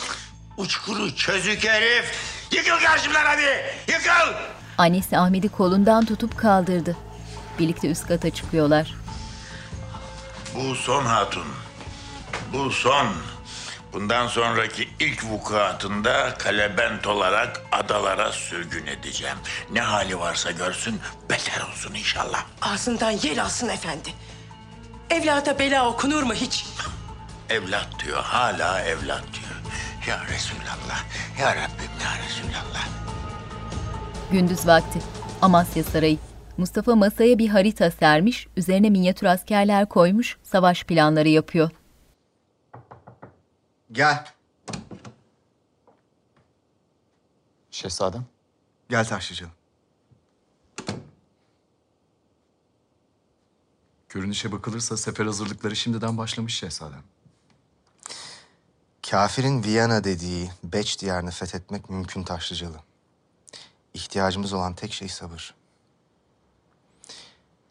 Uçkuru 0.56 1.16
çözük 1.16 1.64
herif. 1.64 2.04
Yıkıl 2.52 2.78
karşımdan 2.84 3.24
hadi. 3.24 3.64
Yıkıl. 3.88 4.34
Annesi 4.78 5.18
Ahmet'i 5.18 5.48
kolundan 5.48 6.04
tutup 6.04 6.38
kaldırdı. 6.38 6.96
Birlikte 7.58 7.88
üst 7.88 8.06
kata 8.06 8.30
çıkıyorlar. 8.30 8.94
Bu 10.54 10.74
son 10.74 11.04
hatun. 11.04 11.46
Bu 12.52 12.70
son. 12.70 13.06
Bundan 13.94 14.26
sonraki 14.26 14.88
ilk 15.00 15.24
vukuatında 15.24 16.34
kalebent 16.38 17.06
olarak 17.06 17.62
adalara 17.72 18.32
sürgün 18.32 18.86
edeceğim. 18.86 19.36
Ne 19.72 19.80
hali 19.80 20.18
varsa 20.18 20.50
görsün 20.50 21.00
beter 21.30 21.60
olsun 21.60 21.94
inşallah. 21.94 22.44
Ağzından 22.62 23.10
yel 23.10 23.42
alsın 23.42 23.68
efendi. 23.68 24.08
Evlada 25.10 25.58
bela 25.58 25.88
okunur 25.88 26.22
mu 26.22 26.34
hiç? 26.34 26.66
Evlat 27.50 27.88
diyor, 28.04 28.22
hala 28.22 28.80
evlat 28.80 29.24
diyor. 29.32 29.74
Ya 30.08 30.24
Resulallah, 30.34 31.04
ya 31.40 31.56
Rabbim 31.56 31.90
ya 32.02 32.24
Resulallah. 32.26 32.88
Gündüz 34.32 34.66
vakti. 34.66 34.98
Amasya 35.42 35.84
Sarayı. 35.84 36.18
Mustafa 36.56 36.94
masaya 36.94 37.38
bir 37.38 37.48
harita 37.48 37.90
sermiş, 37.90 38.46
üzerine 38.56 38.90
minyatür 38.90 39.26
askerler 39.26 39.88
koymuş, 39.88 40.36
savaş 40.42 40.84
planları 40.84 41.28
yapıyor. 41.28 41.70
Gel. 43.94 44.24
Şehzadem. 47.70 48.26
Gel 48.90 49.08
Taşlıcalı. 49.08 49.50
Görünüşe 54.08 54.52
bakılırsa 54.52 54.96
sefer 54.96 55.26
hazırlıkları 55.26 55.76
şimdiden 55.76 56.18
başlamış 56.18 56.54
şehzadem. 56.54 57.02
Kafirin 59.10 59.62
Viyana 59.64 60.04
dediği 60.04 60.50
Beç 60.64 61.00
diyarını 61.00 61.30
fethetmek 61.30 61.90
mümkün 61.90 62.22
Taşlıcalı. 62.22 62.80
İhtiyacımız 63.94 64.52
olan 64.52 64.74
tek 64.74 64.92
şey 64.92 65.08
sabır. 65.08 65.54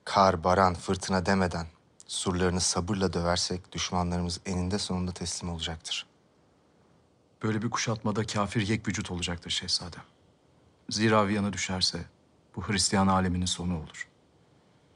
Kar, 0.06 0.44
baran, 0.44 0.74
fırtına 0.74 1.26
demeden 1.26 1.68
surlarını 2.08 2.62
sabırla 2.62 3.14
döversek 3.14 3.72
düşmanlarımız 3.72 4.40
eninde 4.46 4.80
sonunda 4.80 5.12
teslim 5.12 5.50
olacaktır. 5.50 6.13
Böyle 7.44 7.62
bir 7.62 7.70
kuşatmada 7.70 8.26
kafir 8.26 8.68
yek 8.68 8.88
vücut 8.88 9.12
olacaktır 9.12 9.50
şehzadem. 9.50 10.04
Zira 10.90 11.28
Viyana 11.28 11.54
düşerse 11.54 12.06
bu 12.56 12.68
Hristiyan 12.68 13.08
aleminin 13.08 13.46
sonu 13.46 13.78
olur. 13.78 14.08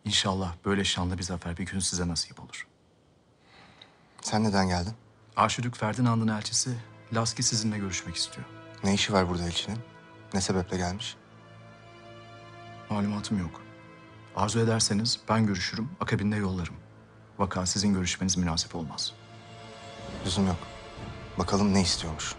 İnşallah 0.06 0.54
böyle 0.66 0.84
şanlı 0.84 1.18
bir 1.18 1.24
zafer 1.24 1.58
bir 1.58 1.66
gün 1.66 1.80
size 1.80 2.08
nasip 2.08 2.40
olur. 2.40 2.68
Sen 4.22 4.44
neden 4.44 4.68
geldin? 4.68 4.94
Arşidük 5.36 5.78
Ferdinand'ın 5.78 6.28
elçisi 6.28 6.78
Laski 7.14 7.44
sizinle 7.44 7.78
görüşmek 7.78 8.16
istiyor. 8.16 8.48
Ne 8.84 8.94
işi 8.94 9.14
var 9.14 9.30
burada 9.30 9.44
elçinin? 9.44 9.80
Ne 10.34 10.42
sebeple 10.42 10.78
gelmiş? 10.78 11.16
Malumatım 12.90 13.40
yok. 13.40 13.62
Arzu 14.36 14.60
ederseniz 14.60 15.20
ben 15.30 15.46
görüşürüm, 15.46 15.90
akabinde 16.00 16.36
yollarım. 16.36 16.76
Vaka 17.38 17.66
sizin 17.66 17.94
görüşmeniz 17.94 18.38
münasip 18.38 18.76
olmaz. 18.76 19.14
Lüzum 20.26 20.48
yok. 20.48 20.77
Bakalım 21.40 21.74
ne 21.74 21.82
istiyormuş. 21.82 22.36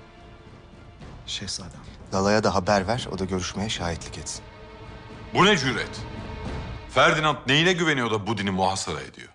Şehzadem. 1.27 1.81
Lala'ya 2.15 2.45
da 2.45 2.55
haber 2.55 2.87
ver, 2.87 3.09
o 3.13 3.19
da 3.19 3.25
görüşmeye 3.25 3.69
şahitlik 3.69 4.19
etsin. 4.19 4.45
Bu 5.35 5.45
ne 5.45 5.59
cüret? 5.59 6.01
Ferdinand 6.91 7.37
neyine 7.47 7.73
güveniyor 7.73 8.11
da 8.11 8.27
Budin'i 8.27 8.51
muhasara 8.51 9.01
ediyor? 9.01 9.29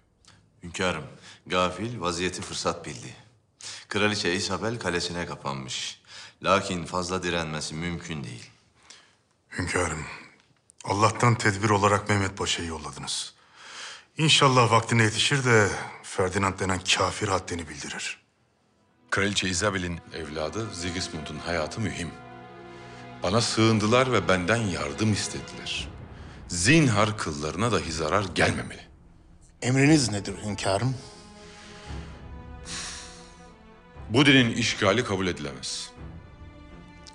Hünkârım, 0.63 1.03
gafil 1.47 2.01
vaziyeti 2.01 2.41
fırsat 2.41 2.85
bildi. 2.85 3.15
Kraliçe 3.89 4.33
Isabel 4.33 4.79
kalesine 4.79 5.25
kapanmış. 5.25 6.01
Lakin 6.43 6.85
fazla 6.85 7.23
direnmesi 7.23 7.75
mümkün 7.75 8.23
değil. 8.23 8.49
Hünkârım, 9.57 10.05
Allah'tan 10.85 11.35
tedbir 11.35 11.69
olarak 11.69 12.09
Mehmet 12.09 12.37
Paşa'yı 12.37 12.69
yolladınız. 12.69 13.33
İnşallah 14.17 14.71
vaktine 14.71 15.03
yetişir 15.03 15.45
de 15.45 15.69
Ferdinand 16.03 16.59
denen 16.59 16.79
kafir 16.79 17.27
haddini 17.27 17.69
bildirir. 17.69 18.22
Kraliçe 19.13 19.49
Isabel'in 19.49 19.99
evladı 20.13 20.75
Sigismund'un 20.75 21.37
hayatı 21.37 21.81
mühim. 21.81 22.09
Bana 23.23 23.41
sığındılar 23.41 24.11
ve 24.11 24.27
benden 24.27 24.57
yardım 24.57 25.13
istediler. 25.13 25.87
Zinhar 26.47 27.17
kıllarına 27.17 27.71
dahi 27.71 27.91
zarar 27.91 28.25
gelmemeli. 28.35 28.81
Emriniz 29.61 30.11
nedir 30.11 30.35
hünkârım? 30.45 30.95
Budin'in 34.09 34.53
işgali 34.53 35.03
kabul 35.03 35.27
edilemez. 35.27 35.91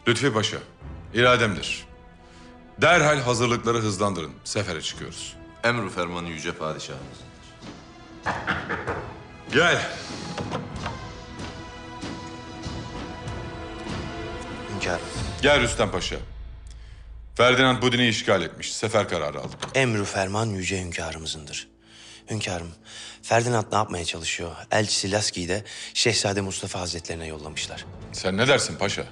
Lütfi 0.09 0.33
Paşa, 0.33 0.59
irademdir. 1.15 1.87
Derhal 2.81 3.21
hazırlıkları 3.21 3.79
hızlandırın. 3.79 4.33
Sefere 4.45 4.83
çıkıyoruz. 4.83 5.37
Emru 5.65 5.91
fermanı 5.91 6.29
yüce 6.29 6.53
padişahımız. 6.53 7.19
Gel. 9.53 9.91
Hünkârım. 14.79 15.01
Gel 15.43 15.61
Rüstem 15.61 15.91
Paşa. 15.91 16.17
Ferdinand 17.35 17.83
Budin'i 17.83 18.09
işgal 18.09 18.43
etmiş. 18.43 18.73
Sefer 18.73 19.09
kararı 19.09 19.41
aldık. 19.41 19.59
Emrü 19.75 20.05
ferman 20.05 20.47
yüce 20.47 20.81
hünkârımızındır. 20.81 21.69
Hünkârım, 22.31 22.69
Ferdinand 23.23 23.65
ne 23.73 23.79
yapmaya 23.79 24.05
çalışıyor? 24.05 24.51
Elçisi 24.71 25.13
Laski'yi 25.13 25.49
de 25.49 25.65
Şehzade 25.95 26.41
Mustafa 26.41 26.81
Hazretlerine 26.81 27.27
yollamışlar. 27.27 27.85
Sen 28.13 28.37
ne 28.37 28.49
dersin 28.49 28.77
paşa? 28.77 29.05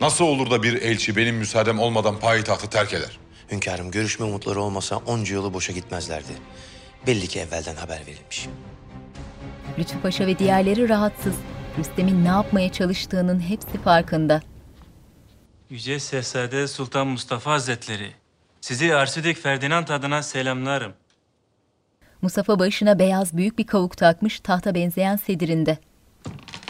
Nasıl 0.00 0.24
olur 0.24 0.50
da 0.50 0.62
bir 0.62 0.82
elçi 0.82 1.16
benim 1.16 1.36
müsaadem 1.36 1.78
olmadan 1.78 2.20
payitahtı 2.20 2.70
terk 2.70 2.92
eder? 2.92 3.18
Hünkârım, 3.50 3.90
görüşme 3.90 4.26
umutları 4.26 4.60
olmasa 4.60 4.96
onca 4.96 5.34
yolu 5.34 5.54
boşa 5.54 5.72
gitmezlerdi. 5.72 6.32
Belli 7.06 7.26
ki 7.28 7.40
evvelden 7.40 7.76
haber 7.76 8.00
verilmiş. 8.06 8.46
Lütfü 9.78 10.00
Paşa 10.00 10.26
ve 10.26 10.38
diğerleri 10.38 10.88
rahatsız. 10.88 11.34
Rüstem'in 11.78 12.24
ne 12.24 12.28
yapmaya 12.28 12.72
çalıştığının 12.72 13.40
hepsi 13.40 13.82
farkında. 13.84 14.42
Yüce 15.70 16.00
Şehzade 16.00 16.68
Sultan 16.68 17.06
Mustafa 17.06 17.50
Hazretleri, 17.52 18.12
sizi 18.60 18.94
Arşidük 18.94 19.42
Ferdinand 19.42 19.88
adına 19.88 20.22
selamlarım. 20.22 20.92
Mustafa 22.22 22.58
başına 22.58 22.98
beyaz 22.98 23.36
büyük 23.36 23.58
bir 23.58 23.66
kavuk 23.66 23.96
takmış 23.96 24.40
tahta 24.40 24.74
benzeyen 24.74 25.16
sedirinde. 25.16 25.78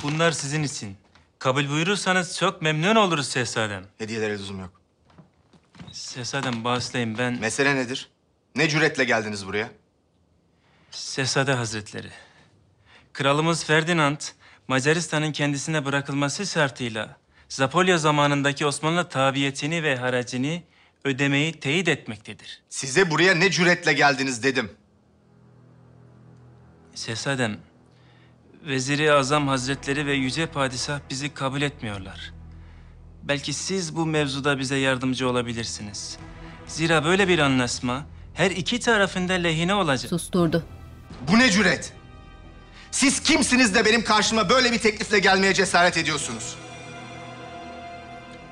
Bunlar 0.03 0.32
sizin 0.32 0.62
için. 0.62 0.96
Kabul 1.38 1.68
buyurursanız 1.68 2.36
çok 2.38 2.62
memnun 2.62 2.96
oluruz 2.96 3.32
Şehzadem. 3.32 3.84
Hediyelere 3.98 4.32
lüzum 4.32 4.61
yok. 4.61 4.80
Şehzadem 5.92 6.64
bağışlayın 6.64 7.18
ben... 7.18 7.38
Mesele 7.40 7.76
nedir? 7.76 8.09
Ne 8.57 8.68
cüretle 8.68 9.05
geldiniz 9.05 9.46
buraya? 9.46 9.70
Şehzade 10.90 11.53
Hazretleri. 11.53 12.11
Kralımız 13.12 13.64
Ferdinand, 13.64 14.20
Macaristan'ın 14.68 15.32
kendisine 15.32 15.84
bırakılması 15.84 16.46
şartıyla 16.46 17.20
Zapolya 17.51 17.98
zamanındaki 17.98 18.66
Osmanlı 18.66 19.09
tabiyetini 19.09 19.82
ve 19.82 19.96
haracını 19.96 20.62
ödemeyi 21.05 21.53
teyit 21.53 21.88
etmektedir. 21.88 22.62
Size 22.68 23.11
buraya 23.11 23.34
ne 23.34 23.51
cüretle 23.51 23.92
geldiniz 23.92 24.42
dedim. 24.42 24.70
Şehzadem, 26.94 27.59
Veziri 28.66 29.12
Azam 29.12 29.48
Hazretleri 29.48 30.07
ve 30.07 30.12
Yüce 30.12 30.46
Padişah 30.46 31.01
bizi 31.11 31.34
kabul 31.34 31.62
etmiyorlar. 31.62 32.32
Belki 33.22 33.53
siz 33.53 33.96
bu 33.96 34.07
mevzuda 34.07 34.59
bize 34.59 34.76
yardımcı 34.76 35.28
olabilirsiniz. 35.28 36.18
Zira 36.66 37.05
böyle 37.05 37.28
bir 37.28 37.38
anlaşma 37.38 38.07
her 38.34 38.51
iki 38.51 38.80
tarafında 38.80 39.32
lehine 39.32 39.74
olacak. 39.74 40.11
Susturdu. 40.11 40.66
Bu 41.28 41.38
ne 41.38 41.51
cüret? 41.51 41.92
Siz 42.90 43.20
kimsiniz 43.20 43.74
de 43.74 43.84
benim 43.84 44.05
karşıma 44.05 44.48
böyle 44.48 44.72
bir 44.72 44.78
teklifle 44.78 45.18
gelmeye 45.18 45.55
cesaret 45.55 45.96
ediyorsunuz? 45.96 46.57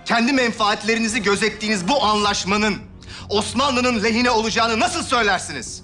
Kendi 0.08 0.32
menfaatlerinizi 0.32 1.22
gözettiğiniz 1.22 1.88
bu 1.88 2.04
anlaşmanın 2.04 2.76
Osmanlı'nın 3.28 4.02
lehine 4.02 4.30
olacağını 4.30 4.80
nasıl 4.80 5.02
söylersiniz? 5.02 5.82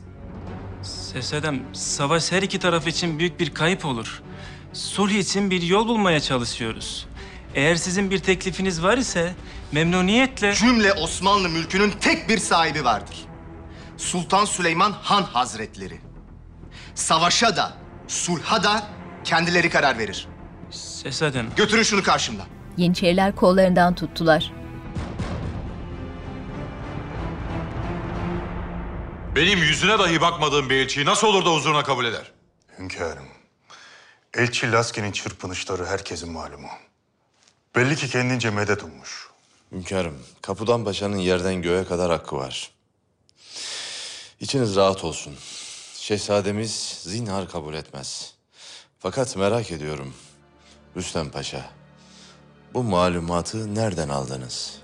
Şehzadem, 1.12 1.62
savaş 1.72 2.32
her 2.32 2.42
iki 2.42 2.58
taraf 2.58 2.86
için 2.86 3.18
büyük 3.18 3.40
bir 3.40 3.54
kayıp 3.54 3.84
olur. 3.84 4.22
Sulh 4.72 5.10
için 5.10 5.50
bir 5.50 5.62
yol 5.62 5.88
bulmaya 5.88 6.20
çalışıyoruz. 6.20 7.06
Eğer 7.54 7.74
sizin 7.74 8.10
bir 8.10 8.18
teklifiniz 8.18 8.82
var 8.82 8.98
ise 8.98 9.34
memnuniyetle... 9.72 10.54
Cümle 10.54 10.92
Osmanlı 10.92 11.48
mülkünün 11.48 11.90
tek 12.00 12.28
bir 12.28 12.38
sahibi 12.38 12.84
vardır. 12.84 13.16
Sultan 13.96 14.44
Süleyman 14.44 14.92
Han 15.02 15.22
Hazretleri. 15.22 16.00
Savaşa 16.94 17.56
da, 17.56 17.72
sulha 18.08 18.62
da 18.62 18.86
kendileri 19.24 19.70
karar 19.70 19.98
verir. 19.98 20.28
Şehzadem... 21.02 21.46
Götürün 21.56 21.82
şunu 21.82 22.02
karşımdan. 22.02 22.46
Yeniçeriler 22.76 23.36
kollarından 23.36 23.94
tuttular. 23.94 24.52
Benim 29.36 29.58
yüzüne 29.58 29.98
dahi 29.98 30.20
bakmadığım 30.20 30.70
bir 30.70 30.76
elçiyi 30.76 31.06
nasıl 31.06 31.26
olur 31.26 31.44
da 31.44 31.50
huzuruna 31.54 31.82
kabul 31.82 32.04
eder? 32.04 32.32
Hünkârım, 32.78 33.28
elçi 34.34 34.72
Laski'nin 34.72 35.12
çırpınışları 35.12 35.86
herkesin 35.86 36.32
malumu. 36.32 36.68
Belli 37.76 37.96
ki 37.96 38.08
kendince 38.08 38.50
medet 38.50 38.82
ummuş. 38.84 39.28
Hünkârım, 39.72 40.18
Kapıdan 40.42 40.84
Paşa'nın 40.84 41.16
yerden 41.16 41.62
göğe 41.62 41.84
kadar 41.84 42.10
hakkı 42.10 42.36
var. 42.36 42.70
İçiniz 44.40 44.76
rahat 44.76 45.04
olsun. 45.04 45.34
Şehzademiz 45.94 46.98
zinhar 47.02 47.48
kabul 47.48 47.74
etmez. 47.74 48.34
Fakat 48.98 49.36
merak 49.36 49.70
ediyorum. 49.70 50.14
Rüstem 50.96 51.30
Paşa, 51.30 51.70
bu 52.74 52.82
malumatı 52.82 53.74
nereden 53.74 54.08
aldınız? 54.08 54.78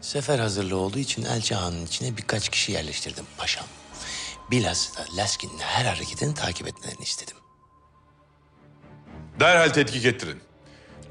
Sefer 0.00 0.38
hazırlığı 0.38 0.76
olduğu 0.76 0.98
için 0.98 1.24
Elçi 1.24 1.54
Han'ın 1.54 1.86
içine 1.86 2.16
birkaç 2.16 2.48
kişi 2.48 2.72
yerleştirdim 2.72 3.24
paşam. 3.38 3.64
Bilhassa 4.50 5.02
da 5.02 5.06
Laskin'in 5.16 5.58
her 5.58 5.84
hareketini 5.84 6.34
takip 6.34 6.68
etmelerini 6.68 7.02
istedim. 7.02 7.36
Derhal 9.40 9.68
tetkik 9.68 10.04
ettirin. 10.04 10.40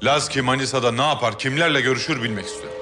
Lazki 0.02 0.42
Manisa'da 0.42 0.92
ne 0.92 1.02
yapar, 1.02 1.38
kimlerle 1.38 1.80
görüşür 1.80 2.22
bilmek 2.22 2.46
istiyorum. 2.46 2.78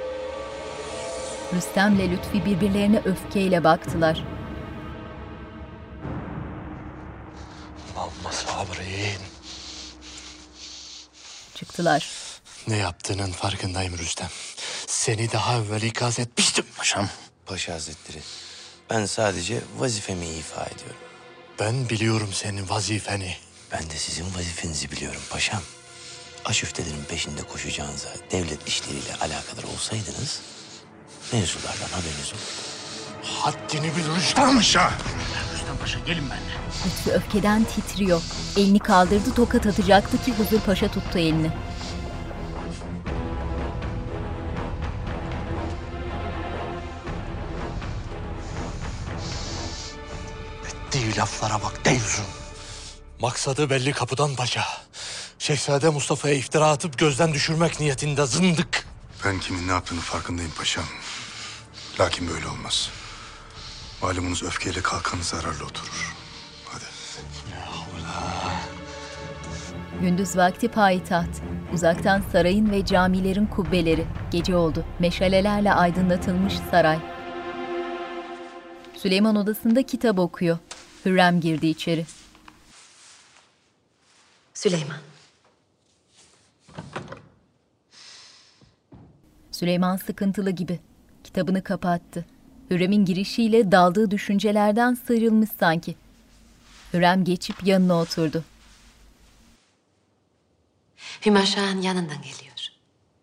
Rüstem'le 1.55 2.11
Lütfi 2.12 2.45
birbirlerine 2.45 3.03
öfkeyle 3.05 3.64
baktılar. 3.64 4.24
Amma 7.97 8.32
sabreyin. 8.32 9.20
Çıktılar. 11.55 12.28
Ne 12.69 12.77
yaptığının 12.77 13.33
farkındayım 13.33 13.99
Rüstem. 13.99 14.29
Seni 14.87 15.33
daha 15.33 15.57
evvel 15.57 15.83
ikaz 15.83 16.19
etmiştim 16.19 16.64
paşam. 16.77 17.09
Paşa 17.47 17.75
Hazretleri, 17.75 18.23
ben 18.91 19.07
sadece 19.07 19.61
vazifemi 19.79 20.27
ifa 20.27 20.64
ediyorum. 20.64 20.97
Ben 21.61 21.89
biliyorum 21.89 22.31
senin 22.33 22.69
vazifeni. 22.69 23.37
Ben 23.73 23.91
de 23.91 23.97
sizin 23.97 24.35
vazifenizi 24.35 24.91
biliyorum 24.91 25.21
paşam. 25.31 25.61
Aşüftelerin 26.45 27.05
peşinde 27.09 27.43
koşacağınıza 27.43 28.09
devlet 28.31 28.69
işleriyle 28.69 29.14
alakadar 29.14 29.62
olsaydınız... 29.75 30.41
...mevzulardan 31.33 31.89
haberiniz 31.93 32.33
olur. 32.33 32.69
Haddini 33.23 33.97
bil 33.97 34.16
Rüstem 34.16 34.57
Paşa. 34.57 34.93
Rüstem 35.55 35.77
Paşa 35.81 35.99
gelin 35.99 36.31
benimle. 36.31 36.53
Lütfü 36.87 37.11
öfkeden 37.11 37.64
titriyor. 37.64 38.23
Elini 38.57 38.79
kaldırdı 38.79 39.35
tokat 39.35 39.66
atacaktı 39.66 40.25
ki 40.25 40.33
Huzur 40.33 40.61
Paşa 40.61 40.89
tuttu 40.89 41.19
elini. 41.19 41.51
Laflara 51.19 51.62
bak 51.62 51.85
Deyzun. 51.85 52.25
Maksadı 53.21 53.71
belli 53.71 53.93
kapıdan 53.93 54.35
paşa. 54.35 54.64
Şehzade 55.39 55.89
Mustafa'ya 55.89 56.35
iftira 56.35 56.71
atıp 56.71 56.99
gözden 56.99 57.35
düşürmek 57.35 57.81
niyetinde 57.81 58.27
zındık. 58.27 58.87
Ben 59.25 59.41
kimin 59.41 59.69
ne 59.69 59.73
yaptığını 59.73 60.01
farkındayım 60.01 60.53
paşam. 60.59 60.85
Lakin 62.01 62.29
böyle 62.29 62.47
olmaz. 62.47 62.91
Malumunuz 64.03 64.43
öfkeyle 64.43 64.81
kalkanı 64.81 65.23
zararlı 65.23 65.64
oturur. 65.64 66.14
Gündüz 70.01 70.37
vakti 70.37 70.69
payitaht. 70.69 71.43
Uzaktan 71.75 72.23
sarayın 72.33 72.71
ve 72.71 72.85
camilerin 72.85 73.47
kubbeleri. 73.47 74.07
Gece 74.31 74.57
oldu. 74.57 74.85
Meşalelerle 74.99 75.73
aydınlatılmış 75.73 76.55
saray. 76.71 76.99
Süleyman 78.97 79.37
odasında 79.37 79.83
kitap 79.83 80.19
okuyor. 80.19 80.59
Hürrem 81.09 81.41
girdi 81.41 81.67
içeri. 81.67 82.07
Süleyman. 84.55 84.99
Süleyman 89.53 89.97
sıkıntılı 89.97 90.51
gibi. 90.51 90.81
Kitabını 91.25 91.65
kapattı. 91.65 92.27
Hürrem'in 92.71 93.05
girişiyle 93.05 93.73
daldığı 93.73 94.11
düşüncelerden 94.11 94.95
sıyrılmış 94.95 95.51
sanki. 95.61 95.97
Hürrem 96.93 97.25
geçip 97.25 97.67
yanına 97.67 98.01
oturdu. 98.01 98.45
Hümaşa'nın 101.27 101.83
yanından 101.83 102.23
geliyor. 102.23 102.69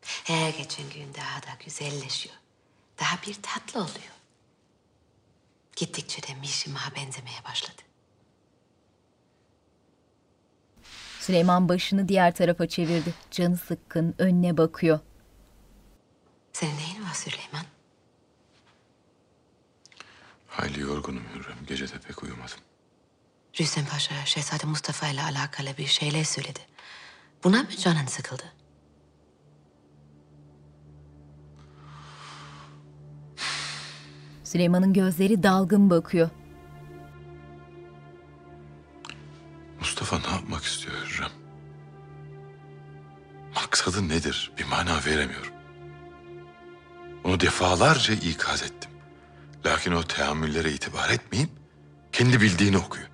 Her 0.02 0.50
geçen 0.50 0.90
gün 0.90 1.14
daha 1.14 1.42
da 1.42 1.64
güzelleşiyor. 1.66 2.36
Daha 3.00 3.18
bir 3.28 3.34
tatlı 3.34 3.80
oluyor. 3.80 4.15
Gittikçe 5.76 6.24
de 6.24 6.36
Mişimah'a 6.36 6.96
benzemeye 6.96 7.44
başladı. 7.50 7.82
Süleyman 11.20 11.70
başını 11.70 12.08
diğer 12.08 12.36
tarafa 12.36 12.68
çevirdi. 12.68 13.14
Canı 13.32 13.58
sıkkın, 13.58 14.16
önüne 14.18 14.58
bakıyor. 14.58 15.00
Senin 16.54 16.78
neyin 16.78 17.04
var 17.04 17.14
Süleyman? 17.14 17.66
Hayli 20.48 20.80
yorgunum 20.80 21.24
Hürrem. 21.36 21.58
Gece 21.68 21.88
de 21.88 22.00
pek 22.08 22.24
uyumadım. 22.24 22.58
Rüstem 23.60 23.86
Paşa, 23.86 24.26
Şehzade 24.26 24.66
Mustafa 24.66 25.08
ile 25.08 25.22
alakalı 25.24 25.78
bir 25.78 25.88
şeyler 25.88 26.24
söyledi. 26.24 26.60
Buna 27.44 27.64
mı 27.64 27.70
canın 27.70 28.06
sıkıldı? 28.06 28.54
Süleyman'ın 34.56 34.94
gözleri 34.94 35.44
dalgın 35.44 35.90
bakıyor. 35.90 36.30
Mustafa 39.80 40.20
ne 40.20 40.36
yapmak 40.36 40.64
istiyor 40.64 40.96
Hürrem? 41.06 41.30
Maksadı 43.56 44.10
nedir? 44.10 44.52
Bir 44.58 44.66
mana 44.66 45.06
veremiyorum. 45.06 45.54
Onu 47.24 47.40
defalarca 47.40 48.14
ikaz 48.14 48.64
ettim. 48.64 48.92
Lakin 49.66 49.92
o 49.92 50.04
teamüllere 50.04 50.72
itibar 50.72 51.10
etmeyip 51.10 51.50
kendi 52.12 52.42
bildiğini 52.42 52.78
okuyor. 52.78 53.08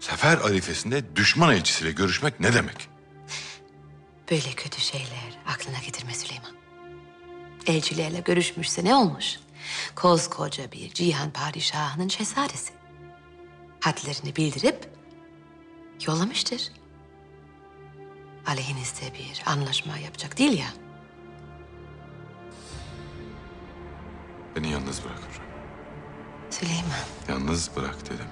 Sefer 0.00 0.38
arifesinde 0.38 1.16
düşman 1.16 1.54
elçisiyle 1.54 1.92
görüşmek 1.92 2.40
ne 2.40 2.54
demek? 2.54 2.88
Böyle 4.30 4.52
kötü 4.52 4.80
şeyler 4.80 5.38
aklına 5.46 5.78
getirme 5.78 6.14
Süleyman. 6.14 6.57
Elçilerle 7.66 8.20
görüşmüşse 8.20 8.84
ne 8.84 8.94
olmuş? 8.94 9.38
Koskoca 9.94 10.72
bir 10.72 10.92
cihan 10.94 11.30
padişahının 11.30 12.08
şehzadesi. 12.08 12.72
Hadlerini 13.80 14.36
bildirip 14.36 14.90
yollamıştır. 16.06 16.72
Aleyhinizde 18.46 19.06
bir 19.14 19.42
anlaşma 19.46 19.96
yapacak 19.98 20.38
değil 20.38 20.58
ya. 20.58 20.66
Beni 24.56 24.70
yalnız 24.70 25.04
bırak. 25.04 25.22
Süleyman. 26.50 26.82
Yalnız 27.28 27.70
bırak 27.76 28.04
dedim. 28.06 28.26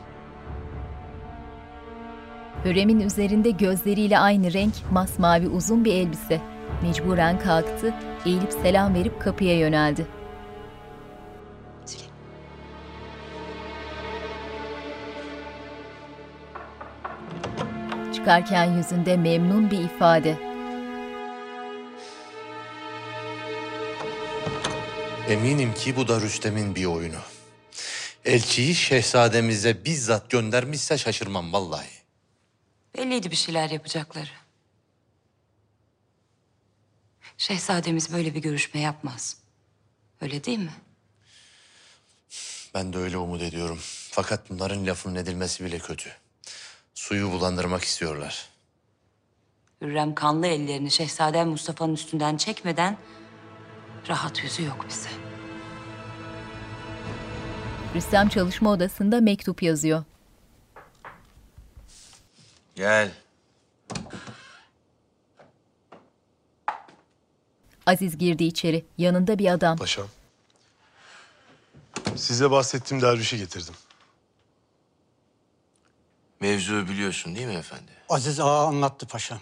Hürrem'in 2.64 3.00
üzerinde 3.00 3.50
gözleriyle 3.50 4.18
aynı 4.18 4.52
renk 4.52 4.74
masmavi 4.92 5.48
uzun 5.48 5.84
bir 5.84 5.94
elbise. 5.94 6.40
Mecburen 6.82 7.38
kalktı, 7.38 7.94
eğilip 8.26 8.52
selam 8.52 8.94
verip 8.94 9.20
kapıya 9.22 9.58
yöneldi. 9.58 10.06
Çıkarken 18.14 18.76
yüzünde 18.76 19.16
memnun 19.16 19.70
bir 19.70 19.78
ifade. 19.78 20.38
Eminim 25.28 25.74
ki 25.74 25.96
bu 25.96 26.08
da 26.08 26.20
Rüstem'in 26.20 26.74
bir 26.74 26.84
oyunu. 26.84 27.20
Elçiyi 28.24 28.74
şehzademize 28.74 29.84
bizzat 29.84 30.30
göndermişse 30.30 30.98
şaşırmam 30.98 31.52
vallahi. 31.52 31.88
Belliydi 32.98 33.30
bir 33.30 33.36
şeyler 33.36 33.70
yapacakları. 33.70 34.45
Şehzademiz 37.38 38.12
böyle 38.12 38.34
bir 38.34 38.42
görüşme 38.42 38.80
yapmaz. 38.80 39.36
Öyle 40.20 40.44
değil 40.44 40.58
mi? 40.58 40.72
Ben 42.74 42.92
de 42.92 42.98
öyle 42.98 43.16
umut 43.16 43.42
ediyorum. 43.42 43.78
Fakat 44.10 44.50
bunların 44.50 44.86
lafının 44.86 45.14
edilmesi 45.14 45.64
bile 45.64 45.78
kötü. 45.78 46.10
Suyu 46.94 47.32
bulandırmak 47.32 47.84
istiyorlar. 47.84 48.48
Hürrem 49.80 50.14
kanlı 50.14 50.46
ellerini 50.46 50.90
Şehzadem 50.90 51.48
Mustafa'nın 51.48 51.94
üstünden 51.94 52.36
çekmeden 52.36 52.98
rahat 54.08 54.42
yüzü 54.44 54.62
yok 54.62 54.86
bize. 54.88 55.08
Rüstem 57.94 58.28
çalışma 58.28 58.70
odasında 58.70 59.20
mektup 59.20 59.62
yazıyor. 59.62 60.04
Gel. 62.74 63.12
Aziz 67.86 68.18
girdi 68.18 68.44
içeri. 68.44 68.84
Yanında 68.98 69.38
bir 69.38 69.46
adam. 69.52 69.76
Paşam. 69.78 70.08
Size 72.16 72.50
bahsettiğim 72.50 73.02
dervişi 73.02 73.38
getirdim. 73.38 73.74
Mevzuyu 76.40 76.88
biliyorsun 76.88 77.34
değil 77.36 77.46
mi 77.46 77.54
efendi? 77.54 77.90
Aziz 78.08 78.40
Ağa 78.40 78.66
anlattı 78.66 79.06
paşam. 79.06 79.40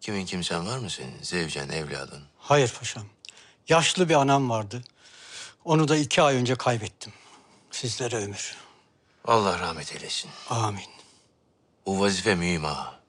Kimin 0.00 0.26
kimsen 0.26 0.66
var 0.66 0.78
mı 0.78 0.90
senin? 0.90 1.22
Zevcen, 1.22 1.68
evladın? 1.68 2.22
Hayır 2.38 2.74
paşam. 2.78 3.04
Yaşlı 3.68 4.08
bir 4.08 4.14
anam 4.14 4.50
vardı. 4.50 4.82
Onu 5.64 5.88
da 5.88 5.96
iki 5.96 6.22
ay 6.22 6.36
önce 6.36 6.54
kaybettim. 6.54 7.12
Sizlere 7.70 8.16
ömür. 8.16 8.56
Allah 9.24 9.58
rahmet 9.58 9.92
eylesin. 9.94 10.30
Amin. 10.50 10.84
Bu 11.86 12.00
vazife 12.00 12.34
mühim 12.34 12.64
ağa. 12.64 13.00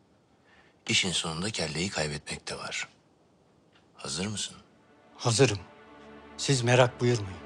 İşin 0.88 1.12
sonunda 1.12 1.50
kelleyi 1.50 1.90
kaybetmek 1.90 2.48
de 2.48 2.58
var. 2.58 2.88
Hazır 4.04 4.28
mısın? 4.28 4.58
Hazırım. 5.18 5.58
Siz 6.38 6.62
merak 6.64 7.02
buyurmayın. 7.02 7.38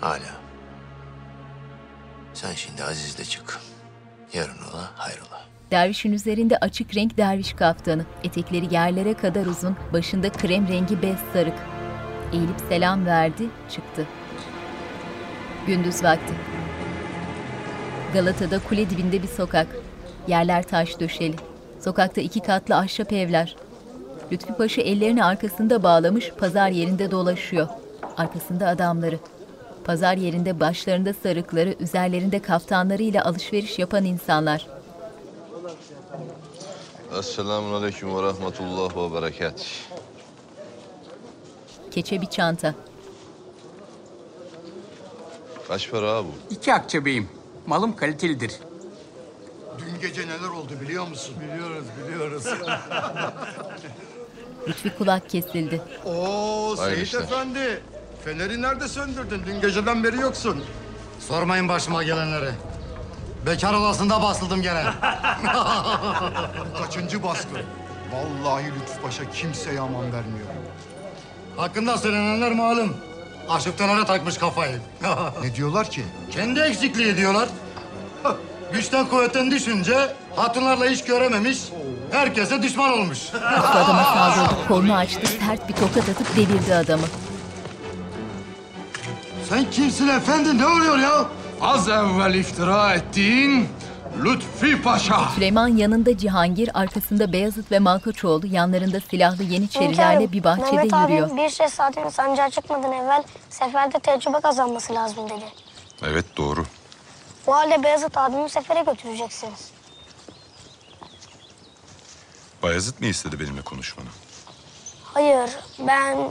Hala. 0.00 0.40
Sen 2.34 2.54
şimdi 2.54 2.84
Aziz'le 2.84 3.30
çık. 3.30 3.60
Yarın 4.32 4.58
ola 4.72 4.90
hayrola. 4.96 5.42
Dervişin 5.70 6.12
üzerinde 6.12 6.58
açık 6.58 6.96
renk 6.96 7.16
derviş 7.16 7.52
kaftanı. 7.52 8.06
Etekleri 8.24 8.74
yerlere 8.74 9.14
kadar 9.14 9.46
uzun, 9.46 9.76
başında 9.92 10.32
krem 10.32 10.68
rengi 10.68 11.02
bez 11.02 11.18
sarık. 11.32 11.58
Eğilip 12.32 12.60
selam 12.68 13.06
verdi, 13.06 13.46
çıktı. 13.70 14.06
Gündüz 15.66 16.02
vakti. 16.04 16.34
Galata'da 18.14 18.58
kule 18.58 18.90
dibinde 18.90 19.22
bir 19.22 19.28
sokak. 19.28 19.66
Yerler 20.28 20.62
taş 20.62 21.00
döşeli. 21.00 21.36
Sokakta 21.80 22.20
iki 22.20 22.40
katlı 22.40 22.76
ahşap 22.76 23.12
evler. 23.12 23.56
Lütfi 24.32 24.54
Paşa 24.54 24.82
ellerini 24.82 25.24
arkasında 25.24 25.82
bağlamış 25.82 26.30
pazar 26.30 26.68
yerinde 26.68 27.10
dolaşıyor. 27.10 27.68
Arkasında 28.16 28.68
adamları. 28.68 29.18
Pazar 29.84 30.16
yerinde 30.16 30.60
başlarında 30.60 31.14
sarıkları, 31.22 31.74
üzerlerinde 31.80 32.42
kaftanlarıyla 32.42 33.24
alışveriş 33.24 33.78
yapan 33.78 34.04
insanlar. 34.04 34.66
Esselamun 37.18 37.72
aleyküm 37.72 38.16
ve 38.16 38.22
rahmetullah 38.22 38.96
ve 38.96 39.22
berekat. 39.22 39.66
Keçe 41.90 42.20
bir 42.20 42.26
çanta. 42.26 42.74
Kaç 45.68 45.90
para 45.90 46.24
bu? 46.24 46.28
İki 46.50 46.74
akçe 46.74 47.04
beyim. 47.04 47.28
Malım 47.66 47.96
kalitelidir. 47.96 48.52
Dün 49.78 50.00
gece 50.00 50.22
neler 50.26 50.48
oldu 50.48 50.72
biliyor 50.80 51.08
musun? 51.08 51.34
Biliyoruz, 51.40 51.84
biliyoruz. 52.08 52.44
Lütfi 54.68 54.90
kulak 54.98 55.30
kesildi. 55.30 55.80
Oo 56.04 56.76
Hayırlı 56.78 56.94
Seyit 56.94 57.06
işler. 57.06 57.20
Efendi. 57.20 57.80
Feneri 58.24 58.62
nerede 58.62 58.88
söndürdün? 58.88 59.42
Dün 59.46 59.60
geceden 59.60 60.04
beri 60.04 60.16
yoksun. 60.20 60.64
Sormayın 61.20 61.68
başıma 61.68 62.02
gelenleri. 62.02 62.50
Bekar 63.46 63.74
olasında 63.74 64.22
basıldım 64.22 64.62
gene. 64.62 64.84
Kaçıncı 66.82 67.22
baskın? 67.22 67.58
Vallahi 68.12 68.64
Lütfü 68.66 69.00
Paşa 69.02 69.30
kimseye 69.30 69.80
aman 69.80 70.04
vermiyor. 70.04 70.46
Hakkında 71.56 71.98
söylenenler 71.98 72.52
malum. 72.52 72.96
Aşık 73.48 73.78
Taner'e 73.78 74.04
takmış 74.04 74.38
kafayı. 74.38 74.80
ne 75.42 75.54
diyorlar 75.54 75.90
ki? 75.90 76.02
Kendi 76.30 76.60
eksikliği 76.60 77.16
diyorlar. 77.16 77.48
Güçten 78.74 79.06
kuvvetten 79.08 79.50
düşünce 79.50 79.94
hatunlarla 80.36 80.86
iş 80.86 81.04
görememiş. 81.04 81.58
Herkese 82.10 82.62
düşman 82.62 82.92
olmuş. 82.92 83.18
Lütfü 83.34 83.78
adama 83.78 84.04
saldırdı, 84.04 84.54
kolunu 84.68 84.94
açtı, 84.94 85.26
sert 85.46 85.68
bir 85.68 85.74
tokat 85.74 86.08
atıp 86.08 86.36
devirdi 86.36 86.74
adamı. 86.74 87.06
Sen 89.48 89.70
kimsin 89.70 90.08
efendi? 90.08 90.58
Ne 90.58 90.66
oluyor 90.66 90.98
ya? 90.98 91.24
Az 91.60 91.88
evvel 91.88 92.34
iftira 92.34 92.94
ettiğin 92.94 93.68
Lütfi 94.24 94.82
Paşa. 94.82 95.28
Süleyman 95.34 95.68
yanında 95.68 96.18
Cihangir, 96.18 96.70
arkasında 96.80 97.32
Beyazıt 97.32 97.72
ve 97.72 97.78
Malkoçoğlu, 97.78 98.46
yanlarında 98.46 99.00
silahlı 99.10 99.42
Yeniçerilerle 99.42 100.32
bir 100.32 100.44
bahçede 100.44 100.70
Mehmet 100.76 100.92
yürüyor. 101.10 101.30
abi 101.30 101.36
bir 101.36 101.48
şehzadenin 101.48 102.08
sancağa 102.08 102.50
çıkmadan 102.50 102.92
evvel 102.92 103.22
seferde 103.50 103.98
tecrübe 103.98 104.40
kazanması 104.40 104.94
lazım 104.94 105.24
dedi. 105.30 105.44
Evet 106.06 106.24
doğru. 106.36 106.64
O 107.46 107.52
halde 107.54 107.82
Beyazıt 107.82 108.16
abimi 108.16 108.50
sefere 108.50 108.82
götüreceksiniz. 108.82 109.70
Bayezid 112.62 113.00
mi 113.00 113.06
istedi 113.06 113.40
benimle 113.40 113.62
konuşmanı? 113.62 114.08
Hayır 115.04 115.50
ben 115.78 116.28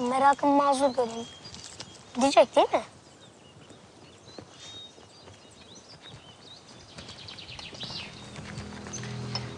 merakımı 0.00 0.52
mazur 0.56 0.88
göreyim. 0.94 1.26
Diyecek 2.20 2.56
değil 2.56 2.72
mi? 2.72 2.82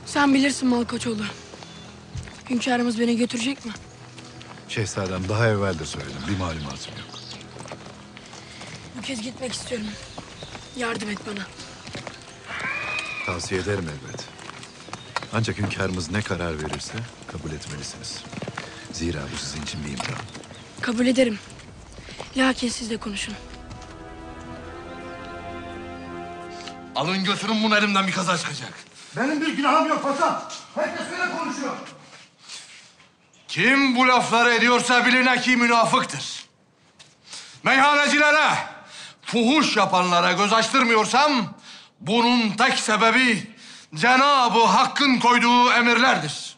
Sen 0.07 0.35
bilirsin 0.35 0.68
Malkoçoğlu. 0.68 1.23
Hünkârımız 2.51 3.01
beni 3.01 3.16
götürecek 3.16 3.64
mi? 3.66 3.73
Şehzadem 4.68 5.29
daha 5.29 5.47
evvel 5.49 5.79
de 5.79 5.85
söyledim. 5.87 6.23
Bir 6.29 6.39
malumatım 6.39 6.93
yok. 6.99 7.07
Bu 8.99 9.03
kez 9.03 9.23
gitmek 9.23 9.53
istiyorum. 9.53 9.87
Yardım 10.81 11.11
et 11.11 11.18
bana. 11.26 11.47
Tavsiye 13.26 13.61
ederim 13.61 13.89
elbet. 13.89 14.24
Ancak 15.33 15.59
hünkârımız 15.59 16.11
ne 16.11 16.22
karar 16.22 16.62
verirse 16.62 16.95
kabul 17.33 17.53
etmelisiniz. 17.53 18.24
Zira 18.93 19.18
bu 19.33 19.37
sizin 19.37 19.62
için 19.62 19.85
bir 19.85 19.91
imtihan. 19.91 20.20
Kabul 20.81 21.07
ederim. 21.07 21.39
Lakin 22.37 22.68
siz 22.68 22.91
de 22.91 22.97
konuşun. 22.97 23.35
Alın 26.97 27.24
götürün 27.24 27.62
bunu 27.62 27.76
elimden 27.76 28.07
bir 28.07 28.12
kaza 28.12 28.39
çıkacak. 28.39 28.72
Benim 29.16 29.41
bir 29.41 29.57
günahım 29.57 29.89
yok 29.89 30.03
paşam. 30.03 30.43
Herkes 30.74 31.07
böyle 31.11 31.37
konuşuyor. 31.39 31.76
Kim 33.49 33.97
bu 33.97 34.09
lafları 34.09 34.55
ediyorsa 34.55 35.07
biline 35.07 35.41
ki 35.41 35.57
münafıktır. 35.57 36.45
Meyhanecilere, 37.62 38.70
fuhuş 39.33 39.76
yapanlara 39.76 40.33
göz 40.33 40.53
açtırmıyorsam... 40.53 41.55
...bunun 42.01 42.51
tek 42.51 42.78
sebebi 42.78 43.51
Cenab-ı 43.95 44.64
Hakk'ın 44.64 45.18
koyduğu 45.18 45.72
emirlerdir. 45.72 46.57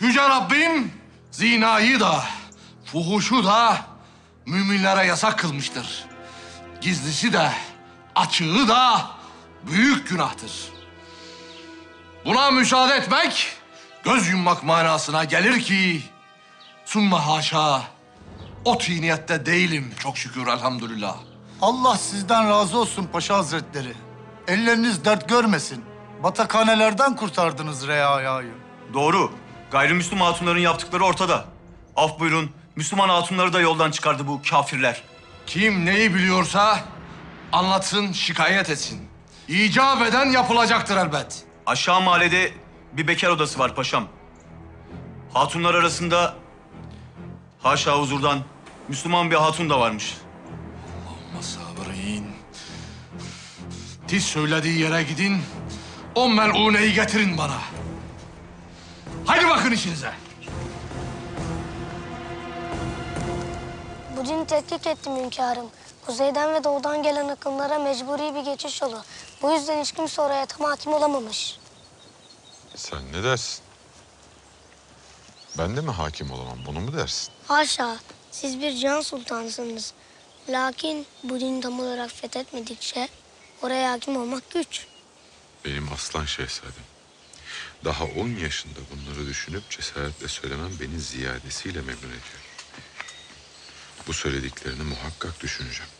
Yüce 0.00 0.20
Rabbim 0.20 0.92
zinayı 1.30 2.00
da, 2.00 2.24
fuhuşu 2.92 3.44
da 3.44 3.76
müminlere 4.46 5.06
yasak 5.06 5.38
kılmıştır. 5.38 6.04
Gizlisi 6.80 7.32
de, 7.32 7.52
açığı 8.14 8.68
da 8.68 9.10
büyük 9.62 10.08
günahtır. 10.08 10.52
Buna 12.24 12.50
müsaade 12.50 12.94
etmek 12.94 13.52
göz 14.04 14.28
yummak 14.28 14.62
manasına 14.62 15.24
gelir 15.24 15.62
ki 15.62 16.02
sümme 16.84 17.16
haşa 17.16 17.82
o 18.64 18.78
tiniyette 18.78 19.46
değilim 19.46 19.94
çok 19.98 20.18
şükür 20.18 20.46
elhamdülillah. 20.46 21.29
Allah 21.62 21.96
sizden 21.96 22.48
razı 22.48 22.78
olsun 22.78 23.08
Paşa 23.12 23.36
Hazretleri. 23.36 23.92
Elleriniz 24.48 25.04
dert 25.04 25.28
görmesin. 25.28 25.84
Batakhanelerden 26.22 27.16
kurtardınız 27.16 27.88
Reaya'yı. 27.88 28.52
Doğru. 28.94 29.32
Gayrimüslim 29.70 30.20
hatunların 30.20 30.58
yaptıkları 30.58 31.04
ortada. 31.04 31.44
Af 31.96 32.20
buyurun. 32.20 32.50
Müslüman 32.76 33.08
hatunları 33.08 33.52
da 33.52 33.60
yoldan 33.60 33.90
çıkardı 33.90 34.26
bu 34.26 34.40
kafirler. 34.50 35.02
Kim 35.46 35.86
neyi 35.86 36.14
biliyorsa 36.14 36.78
anlatsın, 37.52 38.12
şikayet 38.12 38.70
etsin. 38.70 39.08
İcap 39.48 40.02
eden 40.02 40.26
yapılacaktır 40.26 40.96
elbet. 40.96 41.44
Aşağı 41.66 42.00
mahallede 42.00 42.52
bir 42.92 43.08
bekar 43.08 43.28
odası 43.30 43.58
var 43.58 43.74
paşam. 43.74 44.04
Hatunlar 45.32 45.74
arasında 45.74 46.34
haşa 47.62 47.98
huzurdan 47.98 48.38
Müslüman 48.88 49.30
bir 49.30 49.36
hatun 49.36 49.70
da 49.70 49.80
varmış. 49.80 50.16
Sabrin. 52.00 52.26
Tiz 54.08 54.24
söylediği 54.24 54.80
yere 54.80 55.02
gidin. 55.02 55.42
O 56.14 56.28
mel'uneyi 56.28 56.94
getirin 56.94 57.38
bana. 57.38 57.58
Haydi 59.26 59.48
bakın 59.48 59.70
işinize. 59.72 60.12
Bu 64.16 64.24
cini 64.24 64.46
tetkik 64.46 64.86
ettim 64.86 65.16
hünkârım. 65.16 65.66
Kuzeyden 66.06 66.54
ve 66.54 66.64
doğudan 66.64 67.02
gelen 67.02 67.28
akımlara 67.28 67.78
mecburi 67.78 68.34
bir 68.34 68.44
geçiş 68.44 68.82
yolu. 68.82 69.02
Bu 69.42 69.52
yüzden 69.52 69.80
hiç 69.82 69.92
kimse 69.92 70.22
oraya 70.22 70.46
tam 70.46 70.66
hakim 70.66 70.92
olamamış. 70.92 71.58
Sen 72.76 73.12
ne 73.12 73.22
dersin? 73.22 73.62
Ben 75.58 75.76
de 75.76 75.80
mi 75.80 75.90
hakim 75.90 76.30
olamam 76.30 76.58
bunu 76.66 76.80
mu 76.80 76.96
dersin? 76.96 77.32
Haşa, 77.48 77.96
siz 78.30 78.60
bir 78.60 78.78
can 78.78 79.00
sultansınız. 79.00 79.94
Lakin 80.50 81.06
bu 81.24 81.40
dini 81.40 81.60
tam 81.60 81.80
olarak 81.80 82.10
fethetmedikçe 82.10 83.08
oraya 83.62 83.92
hakim 83.92 84.16
olmak 84.16 84.50
güç. 84.50 84.86
Benim 85.64 85.92
aslan 85.92 86.24
şehzadem. 86.24 86.84
Daha 87.84 88.04
10 88.04 88.28
yaşında 88.28 88.78
bunları 88.90 89.26
düşünüp 89.28 89.70
cesaretle 89.70 90.28
söylemem 90.28 90.70
beni 90.80 91.00
ziyadesiyle 91.00 91.78
memnun 91.78 92.08
ediyor. 92.08 92.40
Bu 94.06 94.12
söylediklerini 94.12 94.82
muhakkak 94.82 95.40
düşüneceğim. 95.40 95.90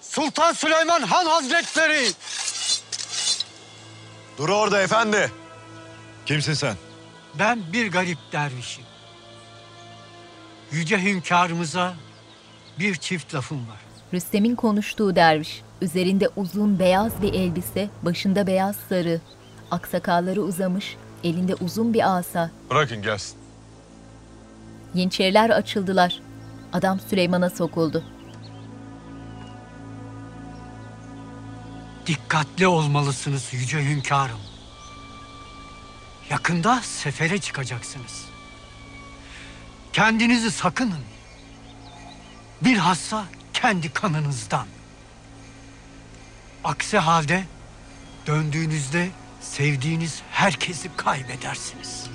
Sultan 0.00 0.52
Süleyman 0.52 1.02
Han 1.02 1.26
Hazretleri! 1.26 2.12
Dur 4.38 4.48
orada 4.48 4.82
efendi. 4.82 5.32
Kimsin 6.26 6.54
sen? 6.54 6.76
Ben 7.38 7.72
bir 7.72 7.92
garip 7.92 8.18
dervişim. 8.32 8.87
Yüce 10.72 11.02
hünkârımıza 11.02 11.94
bir 12.78 12.94
çift 12.94 13.34
lafım 13.34 13.58
var. 13.58 13.78
Rüstem'in 14.14 14.54
konuştuğu 14.54 15.16
derviş. 15.16 15.62
Üzerinde 15.82 16.28
uzun 16.36 16.78
beyaz 16.78 17.22
bir 17.22 17.34
elbise, 17.34 17.88
başında 18.02 18.46
beyaz 18.46 18.76
sarı. 18.88 19.20
Aksakalları 19.70 20.42
uzamış, 20.42 20.96
elinde 21.24 21.54
uzun 21.54 21.94
bir 21.94 22.16
asa. 22.18 22.50
Bırakın 22.70 23.02
gelsin. 23.02 23.36
Yeniçeriler 24.94 25.50
açıldılar. 25.50 26.20
Adam 26.72 27.00
Süleyman'a 27.00 27.50
sokuldu. 27.50 28.04
Dikkatli 32.06 32.66
olmalısınız 32.66 33.48
yüce 33.52 33.84
hünkârım. 33.84 34.38
Yakında 36.30 36.80
sefere 36.82 37.38
çıkacaksınız. 37.38 38.27
Kendinizi 39.98 40.50
sakının. 40.50 41.00
Bilhassa 42.64 43.24
kendi 43.52 43.92
kanınızdan. 43.92 44.66
Aksi 46.64 46.98
halde 46.98 47.44
döndüğünüzde 48.26 49.08
sevdiğiniz 49.40 50.22
herkesi 50.30 50.88
kaybedersiniz. 50.96 52.06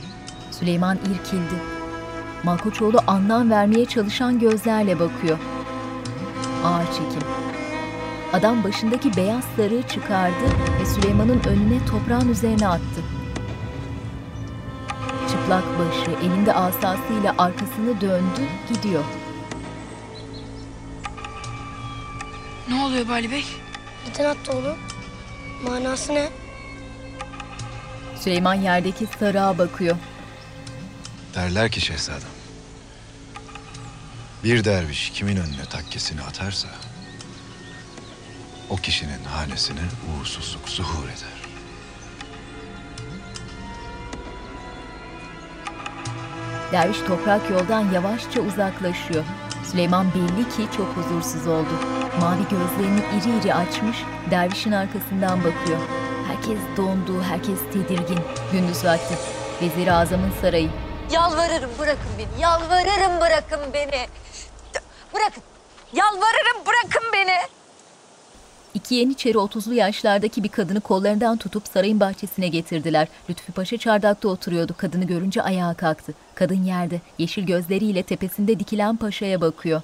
Süleyman 0.52 0.98
irkildi. 0.98 1.56
Malkoçoğlu 2.44 3.00
anlam 3.08 3.52
vermeye 3.52 3.86
çalışan 3.86 4.40
gözlerle 4.40 5.00
bakıyor. 5.00 5.40
Ağır 6.64 6.86
çekim. 6.86 7.28
Adam 8.34 8.64
başındaki 8.64 9.16
beyaz 9.16 9.44
sarığı 9.58 9.88
çıkardı 9.88 10.46
ve 10.82 10.86
Süleyman'ın 10.86 11.44
önüne 11.44 11.86
toprağın 11.86 12.30
üzerine 12.30 12.68
attı. 12.68 13.13
Çıplak 15.54 15.80
başı 15.80 16.12
elinde 16.12 16.54
asasıyla 16.54 17.36
arkasını 17.38 18.02
döndü, 18.02 18.42
gidiyor. 18.70 19.04
Ne 22.70 22.84
oluyor 22.84 23.08
Bali 23.08 23.32
Bey? 23.32 23.46
Neden 24.08 24.26
attı 24.26 24.52
onu? 24.52 24.76
Manası 25.64 26.16
ne? 26.16 26.30
Süleyman 28.20 28.54
yerdeki 28.54 29.08
sarığa 29.20 29.58
bakıyor. 29.58 29.98
Derler 31.36 31.72
ki 31.72 31.82
şehzadem. 31.82 32.30
Bir 34.44 34.66
derviş 34.66 35.10
kimin 35.10 35.38
önüne 35.38 35.66
takkesini 35.70 36.22
atarsa... 36.22 36.68
...o 38.70 38.76
kişinin 38.76 39.24
hanesine 39.24 39.82
uğursuzluk 40.10 40.70
zuhur 40.70 41.04
eder. 41.04 41.33
Derviş 46.74 46.98
toprak 47.00 47.50
yoldan 47.50 47.92
yavaşça 47.92 48.42
uzaklaşıyor. 48.42 49.24
Süleyman 49.72 50.06
belli 50.14 50.50
ki 50.50 50.78
çok 50.78 50.88
huzursuz 50.88 51.48
oldu. 51.48 51.74
Mavi 52.22 52.42
gözlerini 52.42 53.00
iri 53.00 53.40
iri 53.40 53.54
açmış, 53.54 53.98
dervişin 54.32 54.72
arkasından 54.72 55.40
bakıyor. 55.40 55.80
Herkes 56.28 56.60
dondu, 56.78 57.24
herkes 57.24 57.60
tedirgin. 57.74 58.20
Gündüz 58.52 58.86
vakti. 58.86 59.16
Vezir-i 59.62 59.92
Azam'ın 59.92 60.32
sarayı. 60.42 60.70
Yalvarırım 61.12 61.70
bırakın 61.80 62.12
beni. 62.18 62.42
Yalvarırım 62.42 63.22
bırakın 63.22 63.74
beni. 63.74 64.08
Bırakın. 65.14 65.44
Yalvarırım 65.94 66.66
bırakın 66.66 67.04
beni. 67.14 67.63
İki 68.74 68.96
yeniçeri 68.96 69.38
30'lu 69.38 69.74
yaşlardaki 69.74 70.44
bir 70.44 70.50
kadını 70.50 70.82
kollarından 70.82 71.38
tutup 71.38 71.68
sarayın 71.68 72.00
bahçesine 72.00 72.48
getirdiler. 72.48 73.08
Lütfü 73.30 73.52
Paşa 73.52 73.78
çardakta 73.78 74.28
oturuyordu. 74.28 74.76
Kadını 74.78 75.04
görünce 75.06 75.42
ayağa 75.42 75.74
kalktı. 75.74 76.14
Kadın 76.36 76.64
yerde, 76.64 77.02
yeşil 77.18 77.44
gözleriyle 77.46 78.04
tepesinde 78.04 78.60
dikilen 78.60 78.96
paşaya 78.98 79.42
bakıyor. 79.42 79.82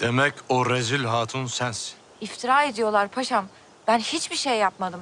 Demek 0.00 0.34
o 0.48 0.70
rezil 0.70 1.04
hatun 1.04 1.46
sensin. 1.46 1.94
İftira 2.20 2.64
ediyorlar 2.64 3.08
paşam. 3.08 3.46
Ben 3.88 3.98
hiçbir 3.98 4.36
şey 4.36 4.58
yapmadım. 4.58 5.00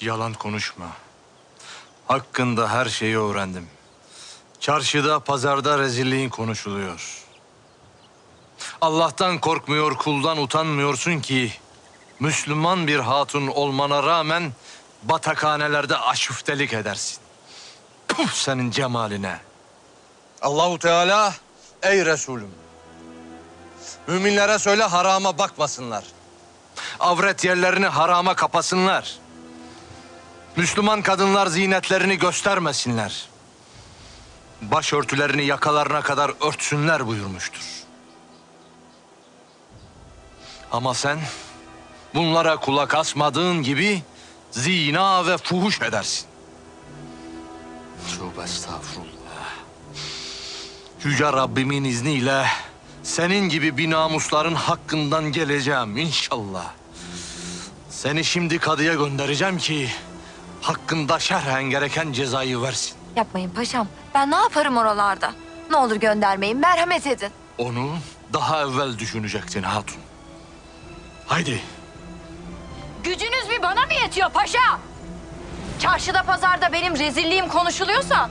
Yalan 0.00 0.32
konuşma. 0.34 0.86
Hakkında 2.06 2.70
her 2.70 2.86
şeyi 2.86 3.18
öğrendim. 3.18 3.66
Çarşıda, 4.60 5.20
pazarda 5.20 5.78
rezilliğin 5.78 6.28
konuşuluyor. 6.28 7.24
Allah'tan 8.80 9.38
korkmuyor, 9.38 9.96
kuldan 9.96 10.38
utanmıyorsun 10.38 11.20
ki... 11.20 11.52
...Müslüman 12.20 12.86
bir 12.86 12.98
hatun 12.98 13.46
olmana 13.46 14.02
rağmen... 14.02 14.52
...batakhanelerde 15.02 15.96
aşüftelik 15.96 16.72
edersin. 16.72 17.18
Puh 18.08 18.30
senin 18.32 18.70
cemaline. 18.70 19.38
Allahu 20.42 20.78
Teala, 20.78 21.34
ey 21.82 22.06
Resulüm... 22.06 22.50
...müminlere 24.06 24.58
söyle 24.58 24.82
harama 24.82 25.38
bakmasınlar. 25.38 26.04
Avret 27.00 27.44
yerlerini 27.44 27.86
harama 27.86 28.34
kapasınlar. 28.34 29.18
Müslüman 30.56 31.02
kadınlar 31.02 31.46
zinetlerini 31.46 32.18
göstermesinler. 32.18 33.28
Başörtülerini 34.62 35.44
yakalarına 35.44 36.02
kadar 36.02 36.32
örtsünler 36.48 37.06
buyurmuştur. 37.06 37.79
Ama 40.72 40.94
sen 40.94 41.18
bunlara 42.14 42.56
kulak 42.56 42.94
asmadığın 42.94 43.62
gibi 43.62 44.02
zina 44.50 45.26
ve 45.26 45.36
fuhuş 45.36 45.82
edersin. 45.82 46.26
Tövbe 48.08 48.44
estağfurullah. 48.44 49.10
Yüce 51.04 51.24
Rabbimin 51.24 51.84
izniyle 51.84 52.46
senin 53.02 53.48
gibi 53.48 53.76
bir 53.76 53.90
namusların 53.90 54.54
hakkından 54.54 55.24
geleceğim 55.32 55.96
inşallah. 55.96 56.64
Seni 57.90 58.24
şimdi 58.24 58.58
kadıya 58.58 58.94
göndereceğim 58.94 59.58
ki 59.58 59.88
hakkında 60.62 61.18
şerhen 61.18 61.62
gereken 61.64 62.12
cezayı 62.12 62.62
versin. 62.62 62.96
Yapmayın 63.16 63.50
paşam. 63.50 63.86
Ben 64.14 64.30
ne 64.30 64.36
yaparım 64.36 64.76
oralarda? 64.76 65.32
Ne 65.70 65.76
olur 65.76 65.96
göndermeyin. 65.96 66.58
Merhamet 66.58 67.06
edin. 67.06 67.30
Onu 67.58 67.90
daha 68.32 68.62
evvel 68.62 68.98
düşünecektin 68.98 69.62
hatun. 69.62 69.96
Haydi 71.30 71.60
Gücünüz 73.04 73.50
bir 73.50 73.62
bana 73.62 73.86
mı 73.86 73.92
yetiyor 74.02 74.30
paşa? 74.30 74.58
Çarşıda 75.78 76.22
pazarda 76.22 76.72
benim 76.72 76.98
rezilliğim 76.98 77.48
konuşuluyorsa... 77.48 78.30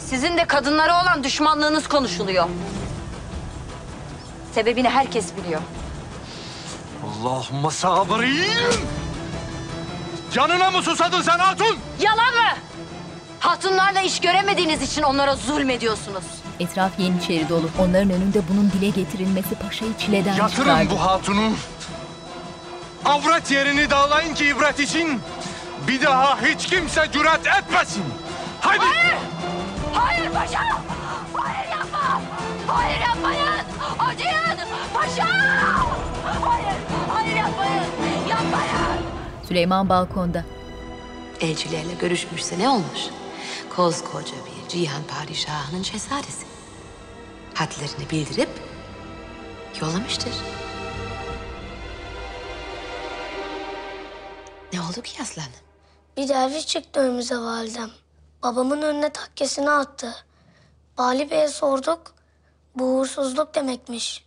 ...sizin 0.00 0.36
de 0.36 0.44
kadınlara 0.44 1.02
olan 1.02 1.24
düşmanlığınız 1.24 1.88
konuşuluyor. 1.88 2.48
Sebebini 4.54 4.88
herkes 4.88 5.36
biliyor. 5.36 5.60
Allahümme 7.04 7.70
sabrin. 7.70 8.44
Canına 10.32 10.70
mı 10.70 10.82
susadın 10.82 11.22
sen 11.22 11.38
hatun? 11.38 11.78
Yalan 12.00 12.34
mı? 12.34 12.58
Hatunlarla 13.40 14.00
iş 14.00 14.20
göremediğiniz 14.20 14.82
için 14.82 15.02
onlara 15.02 15.36
zulmediyorsunuz. 15.36 16.24
Etraf 16.60 16.98
yeniçeri 16.98 17.48
dolu. 17.48 17.70
Onların 17.78 18.10
önünde 18.10 18.42
bunun 18.48 18.70
dile 18.70 18.88
getirilmesi 18.88 19.54
paşayı 19.54 19.96
çileden 19.98 20.34
Yatırın 20.34 20.64
çıkardı. 20.64 20.90
bu 20.90 21.00
hatunu. 21.06 21.50
Avret 23.08 23.50
yerini 23.50 23.90
dağlayın 23.90 24.34
ki 24.34 24.44
ibret 24.48 24.80
için 24.80 25.20
bir 25.88 26.02
daha 26.02 26.42
hiç 26.42 26.66
kimse 26.66 27.06
cüret 27.12 27.46
etmesin. 27.46 28.04
Haydi. 28.60 28.84
Hayır! 28.84 29.16
Hayır 29.92 30.30
paşa! 30.30 30.60
Hayır 31.34 31.68
yapma! 31.70 32.20
Hayır 32.66 33.00
yapmayın! 33.00 33.64
Acıyın! 33.98 34.68
Paşa! 34.94 35.26
Hayır! 36.42 36.76
Hayır 37.08 37.36
yapmayın! 37.36 37.84
Yapmayın! 38.28 39.02
Süleyman 39.48 39.88
balkonda. 39.88 40.44
Elçilerle 41.40 41.94
görüşmüşse 42.00 42.58
ne 42.58 42.68
olmuş? 42.68 43.00
Koskoca 43.76 44.34
bir 44.34 44.68
cihan 44.68 45.02
padişahının 45.02 45.82
şehzadesi. 45.82 46.46
Hadlerini 47.54 48.10
bildirip 48.10 48.50
yollamıştır. 49.80 50.32
Ne 54.72 54.80
oldu 54.80 55.02
ki 55.02 55.22
aslanım? 55.22 55.50
Bir 56.16 56.28
derviş 56.28 56.66
çıktı 56.66 57.00
önümüze 57.00 57.38
validem. 57.38 57.90
Babamın 58.42 58.82
önüne 58.82 59.12
takkesini 59.12 59.70
attı. 59.70 60.14
Bali 60.98 61.30
Bey'e 61.30 61.48
sorduk. 61.48 62.14
Bu 62.74 62.84
uğursuzluk 62.84 63.54
demekmiş. 63.54 64.24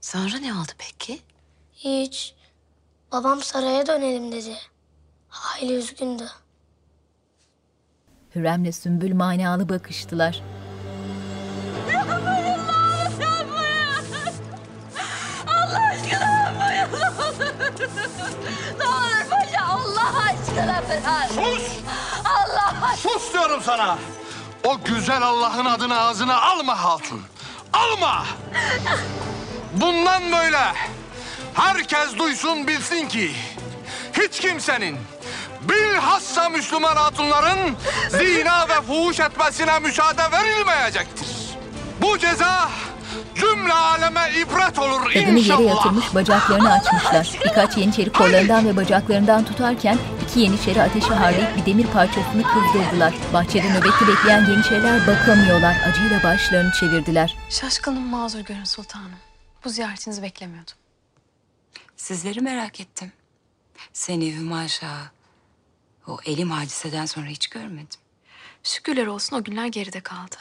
Sonra 0.00 0.38
ne 0.38 0.52
oldu 0.54 0.72
peki? 0.78 1.20
Hiç. 1.74 2.34
Babam 3.12 3.42
saraya 3.42 3.86
dönelim 3.86 4.32
dedi. 4.32 4.56
Hayli 5.28 5.72
üzgündü. 5.72 6.26
Hürrem'le 8.34 8.72
Sümbül 8.72 9.14
manalı 9.14 9.68
bakıştılar. 9.68 10.42
Bırak! 20.56 20.84
Sus! 21.28 21.62
Allah 22.24 22.74
aşkına! 22.92 23.12
Sus 23.12 23.32
diyorum 23.32 23.62
sana. 23.62 23.98
O 24.64 24.80
güzel 24.84 25.22
Allah'ın 25.22 25.64
adını 25.64 26.00
ağzına 26.00 26.40
alma 26.42 26.84
hatun. 26.84 27.22
Alma! 27.72 28.26
Bundan 29.72 30.32
böyle 30.32 30.72
herkes 31.54 32.18
duysun 32.18 32.66
bilsin 32.66 33.08
ki 33.08 33.32
hiç 34.12 34.40
kimsenin 34.40 34.98
bilhassa 35.62 36.48
Müslüman 36.48 36.96
hatunların 36.96 37.76
zina 38.10 38.68
ve 38.68 38.80
fuhuş 38.80 39.20
etmesine 39.20 39.78
müsaade 39.78 40.22
verilmeyecektir. 40.32 41.28
Bu 42.02 42.18
ceza 42.18 42.68
cümle 43.34 43.72
aleme 43.72 44.20
ibret 44.36 44.78
olur 44.78 45.00
Kadını 45.04 45.18
yere 45.18 45.30
inşallah. 45.38 45.68
yatırmış 45.68 46.14
bacaklarını 46.14 46.72
açmışlar. 46.72 47.40
Birkaç 47.44 47.76
yeniçeri 47.76 48.12
kollarından 48.12 48.66
ve 48.66 48.76
bacaklarından 48.76 49.44
tutarken 49.44 49.98
iki 50.24 50.40
yeniçeri 50.40 50.82
ateşi 50.82 51.14
harlayıp 51.14 51.56
bir 51.56 51.66
demir 51.66 51.86
parçasını 51.86 52.42
kızdırdılar. 52.42 53.14
Bahçede 53.32 53.70
nöbetli 53.72 54.08
bekleyen 54.08 54.46
yeniçeriler 54.50 55.06
bakamıyorlar. 55.06 55.76
Acıyla 55.88 56.22
başlarını 56.22 56.72
çevirdiler. 56.72 57.36
Şaşkınım 57.50 58.02
mazur 58.06 58.40
görün 58.40 58.64
sultanım. 58.64 59.10
Bu 59.64 59.68
ziyaretinizi 59.70 60.22
beklemiyordum. 60.22 60.74
Sizleri 61.96 62.40
merak 62.40 62.80
ettim. 62.80 63.12
Seni 63.92 64.34
Hümaşa, 64.34 64.96
o 66.06 66.18
elim 66.24 66.50
hadiseden 66.50 67.06
sonra 67.06 67.26
hiç 67.26 67.46
görmedim. 67.48 68.00
Şükürler 68.62 69.06
olsun 69.06 69.36
o 69.36 69.44
günler 69.44 69.66
geride 69.66 70.00
kaldı. 70.00 70.36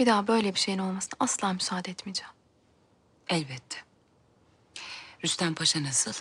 Bir 0.00 0.06
daha 0.06 0.26
böyle 0.26 0.54
bir 0.54 0.58
şeyin 0.58 0.78
olmasına 0.78 1.12
asla 1.20 1.52
müsaade 1.52 1.90
etmeyeceğim. 1.90 2.32
Elbette. 3.28 3.76
Rüstem 5.24 5.54
Paşa 5.54 5.82
nasıl? 5.82 6.12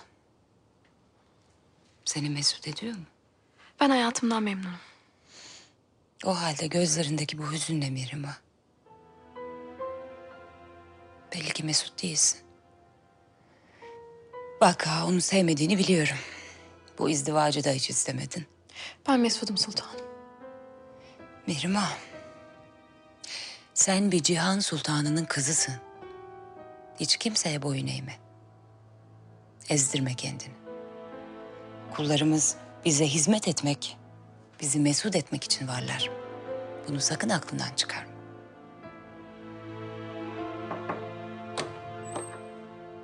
Seni 2.06 2.30
mesut 2.30 2.68
ediyor 2.68 2.96
mu? 2.96 3.04
Ben 3.80 3.90
hayatımdan 3.90 4.44
memnunum. 4.44 4.80
O 6.26 6.42
halde 6.42 6.68
gözlerindeki 6.68 7.38
bu 7.38 7.52
hüzünle 7.52 7.90
Mihrimah. 7.90 8.36
Belli 11.34 11.54
ki 11.54 11.64
mesut 11.64 12.04
değilsin. 12.04 12.40
Bak 14.62 14.88
ha 14.88 15.08
onu 15.08 15.22
sevmediğini 15.22 15.78
biliyorum. 15.78 16.18
Bu 16.98 17.10
izdivacı 17.10 17.64
da 17.64 17.72
hiç 17.72 17.90
istemedin. 17.90 18.48
Ben 19.08 19.20
mesudum 19.20 19.58
sultanım. 19.58 20.02
Mihrimah. 21.48 22.09
Sen 23.80 24.12
bir 24.12 24.24
cihan 24.24 24.60
sultanının 24.60 25.26
kızısın. 25.26 25.76
Hiç 27.00 27.18
kimseye 27.18 27.62
boyun 27.62 27.88
eğme. 27.88 28.14
Ezdirme 29.70 30.14
kendini. 30.14 30.54
Kullarımız 31.96 32.56
bize 32.86 33.06
hizmet 33.06 33.48
etmek, 33.48 33.98
bizi 34.62 34.80
mesut 34.80 35.16
etmek 35.16 35.44
için 35.44 35.68
varlar. 35.68 36.10
Bunu 36.88 37.00
sakın 37.00 37.30
aklından 37.30 37.76
çıkarma. 37.76 38.12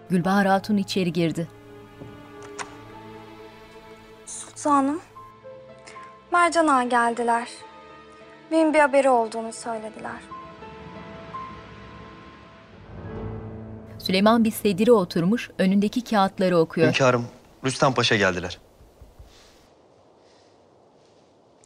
Gülbahar 0.09 0.47
Hatun 0.47 0.77
içeri 0.77 1.13
girdi. 1.13 1.47
Sultanım, 4.25 5.01
Mercan 6.31 6.67
Ağa 6.67 6.83
geldiler. 6.83 7.47
Benim 8.51 8.73
bir 8.73 8.79
haberi 8.79 9.09
olduğunu 9.09 9.53
söylediler. 9.53 10.34
Süleyman 14.05 14.43
bir 14.43 14.51
sedire 14.51 14.91
oturmuş, 14.91 15.49
önündeki 15.57 16.03
kağıtları 16.03 16.57
okuyor. 16.57 16.87
Hünkârım, 16.87 17.27
Rüstem 17.65 17.93
Paşa 17.93 18.15
geldiler. 18.15 18.59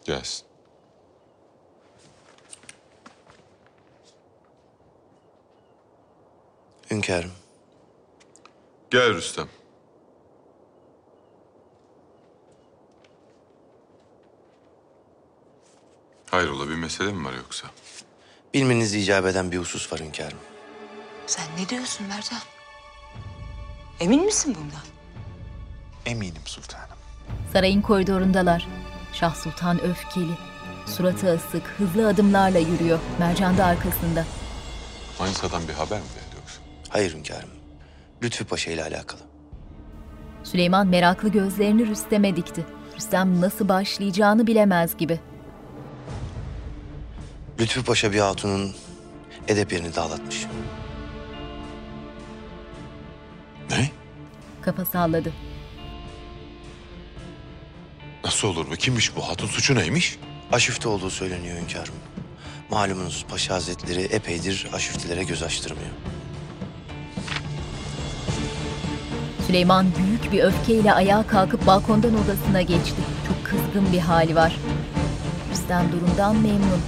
Gelsin. 0.06 0.45
Hünkârım. 6.91 7.32
Gel 8.91 9.14
Rüstem. 9.14 9.48
Hayrola 16.32 16.70
bir 16.70 16.76
mesele 16.76 17.11
mi 17.11 17.26
var 17.26 17.34
yoksa? 17.34 17.68
Bilmenizi 18.53 18.99
icap 18.99 19.26
eden 19.26 19.52
bir 19.52 19.57
husus 19.57 19.94
var 19.94 19.99
hünkârım. 19.99 20.49
Sen 21.30 21.46
ne 21.58 21.70
diyorsun 21.70 22.08
Mercan? 22.08 22.40
Emin 24.00 24.26
misin 24.26 24.56
bundan? 24.56 24.86
Eminim 26.06 26.42
sultanım. 26.46 26.98
Sarayın 27.54 27.82
koridorundalar. 27.82 28.68
Şah 29.14 29.36
Sultan 29.36 29.82
öfkeli. 29.82 30.32
Suratı 30.86 31.32
asık, 31.32 31.68
hızlı 31.68 32.08
adımlarla 32.08 32.60
yürüyor. 32.60 33.00
Mercan 33.20 33.58
da 33.58 33.66
arkasında. 33.66 34.26
Manisa'dan 35.20 35.68
bir 35.68 35.74
haber 35.74 36.00
mi 36.00 36.06
geldi 36.08 36.36
yoksa? 36.42 36.62
Hayır 36.90 37.16
hünkârım. 37.16 37.50
Lütfü 38.24 38.46
Paşa 38.46 38.72
ile 38.72 38.84
alakalı. 38.84 39.22
Süleyman 40.44 40.88
meraklı 40.88 41.30
gözlerini 41.30 41.88
Rüstem'e 41.88 42.36
dikti. 42.36 42.66
Rüstem 42.96 43.42
nasıl 43.42 43.70
başlayacağını 43.70 44.48
bilemez 44.48 44.98
gibi. 44.98 45.20
Lütfü 47.60 47.84
Paşa 47.84 48.12
bir 48.12 48.20
hatunun 48.20 48.76
edep 49.48 49.74
yerini 49.74 49.96
dağlatmış. 49.96 50.46
Kafa 54.61 54.86
salladı. 54.86 55.34
Nasıl 58.23 58.48
olur 58.48 58.65
bu? 58.72 58.76
Kimmiş 58.76 59.15
bu? 59.15 59.22
Hatun 59.22 59.48
suçu 59.48 59.76
neymiş? 59.76 60.19
Aşifte 60.52 60.90
olduğu 60.90 61.10
söyleniyor 61.10 61.57
hünkârım. 61.57 61.94
Malumunuz 62.72 63.26
Paşa 63.30 63.53
Hazretleri 63.56 64.02
epeydir 64.02 64.68
aşiftelere 64.73 65.23
göz 65.23 65.44
açtırmıyor. 65.44 65.90
Süleyman 69.48 69.86
büyük 69.98 70.31
bir 70.31 70.44
öfkeyle 70.44 70.94
ayağa 70.94 71.27
kalkıp 71.27 71.68
balkondan 71.68 72.14
odasına 72.23 72.61
geçti. 72.61 73.02
Çok 73.27 73.45
kızgın 73.45 73.94
bir 73.94 73.99
hali 73.99 74.36
var. 74.36 74.57
Rüstem 75.52 75.91
durumdan 75.91 76.36
memnun. 76.36 76.81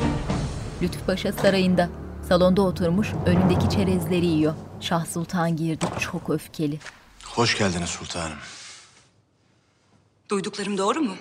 Lütfü 0.82 1.06
Paşa 1.06 1.32
sarayında. 1.32 1.90
Salonda 2.28 2.62
oturmuş 2.62 3.08
önündeki 3.26 3.70
çerezleri 3.70 4.26
yiyor. 4.26 4.54
Şah 4.80 5.06
Sultan 5.06 5.56
girdi 5.56 5.86
çok 6.00 6.30
öfkeli. 6.30 6.80
Hoş 7.36 7.58
geldiniz 7.58 7.90
sultanım. 7.90 8.38
Duyduklarım 10.30 10.78
doğru 10.78 11.02
mu? 11.02 11.16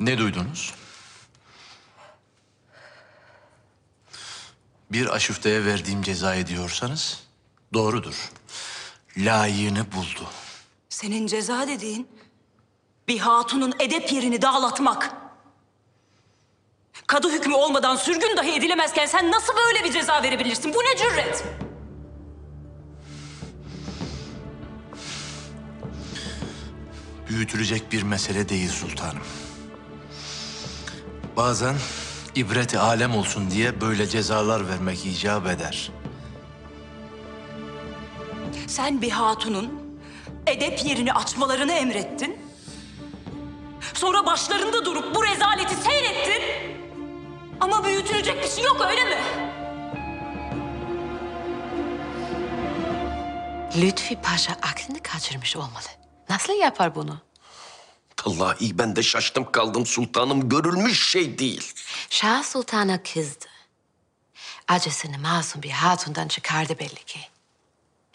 Ne 0.00 0.18
duydunuz? 0.18 0.74
Bir 4.92 5.14
aşifteye 5.14 5.64
verdiğim 5.64 6.02
cezayı 6.02 6.46
diyorsanız 6.46 7.20
doğrudur. 7.74 8.30
Layığını 9.16 9.92
buldu. 9.92 10.26
Senin 10.88 11.26
ceza 11.26 11.68
dediğin 11.68 12.08
bir 13.08 13.18
hatunun 13.18 13.74
edep 13.78 14.12
yerini 14.12 14.42
dağlatmak. 14.42 15.12
Kadı 17.06 17.30
hükmü 17.32 17.54
olmadan 17.54 17.96
sürgün 17.96 18.36
dahi 18.36 18.52
edilemezken 18.52 19.06
sen 19.06 19.30
nasıl 19.32 19.56
böyle 19.56 19.84
bir 19.84 19.92
ceza 19.92 20.22
verebilirsin? 20.22 20.74
Bu 20.74 20.78
ne 20.78 20.96
cüret? 20.96 21.44
Büyütülecek 27.32 27.92
bir 27.92 28.02
mesele 28.02 28.48
değil 28.48 28.68
sultanım. 28.70 29.22
Bazen 31.36 31.74
ibreti 32.34 32.78
alem 32.78 33.14
olsun 33.16 33.50
diye 33.50 33.80
böyle 33.80 34.06
cezalar 34.06 34.68
vermek 34.68 35.06
icap 35.06 35.46
eder. 35.46 35.90
Sen 38.66 39.02
bir 39.02 39.10
hatunun 39.10 39.98
edep 40.46 40.84
yerini 40.84 41.12
açmalarını 41.12 41.72
emrettin. 41.72 42.36
Sonra 43.94 44.26
başlarında 44.26 44.84
durup 44.84 45.14
bu 45.14 45.24
rezaleti 45.24 45.74
seyrettin. 45.76 46.42
Ama 47.60 47.84
büyütülecek 47.84 48.42
bir 48.44 48.48
şey 48.48 48.64
yok 48.64 48.86
öyle 48.90 49.04
mi? 49.04 49.18
Lütfi 53.76 54.16
Paşa 54.16 54.52
aklını 54.52 55.02
kaçırmış 55.02 55.56
olmalı. 55.56 56.01
Nasıl 56.32 56.52
yapar 56.52 56.94
bunu? 56.94 57.20
Vallahi 58.24 58.78
ben 58.78 58.96
de 58.96 59.02
şaştım 59.02 59.52
kaldım 59.52 59.86
sultanım. 59.86 60.48
Görülmüş 60.48 61.10
şey 61.10 61.38
değil. 61.38 61.72
Şah 62.10 62.42
Sultan'a 62.42 63.02
kızdı. 63.02 63.46
Acısını 64.68 65.18
masum 65.18 65.62
bir 65.62 65.70
hatundan 65.70 66.28
çıkardı 66.28 66.78
belli 66.78 67.04
ki. 67.04 67.20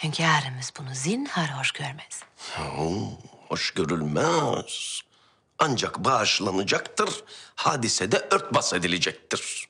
Hünkârımız 0.03 0.73
bunu 0.79 0.87
zinhar 0.93 1.59
hoş 1.59 1.71
görmez. 1.71 2.23
Oo, 2.59 3.19
hoş 3.47 3.71
görülmez. 3.71 5.01
Ancak 5.59 6.05
bağışlanacaktır. 6.05 7.23
Hadisede 7.55 8.27
örtbas 8.31 8.73
edilecektir. 8.73 9.69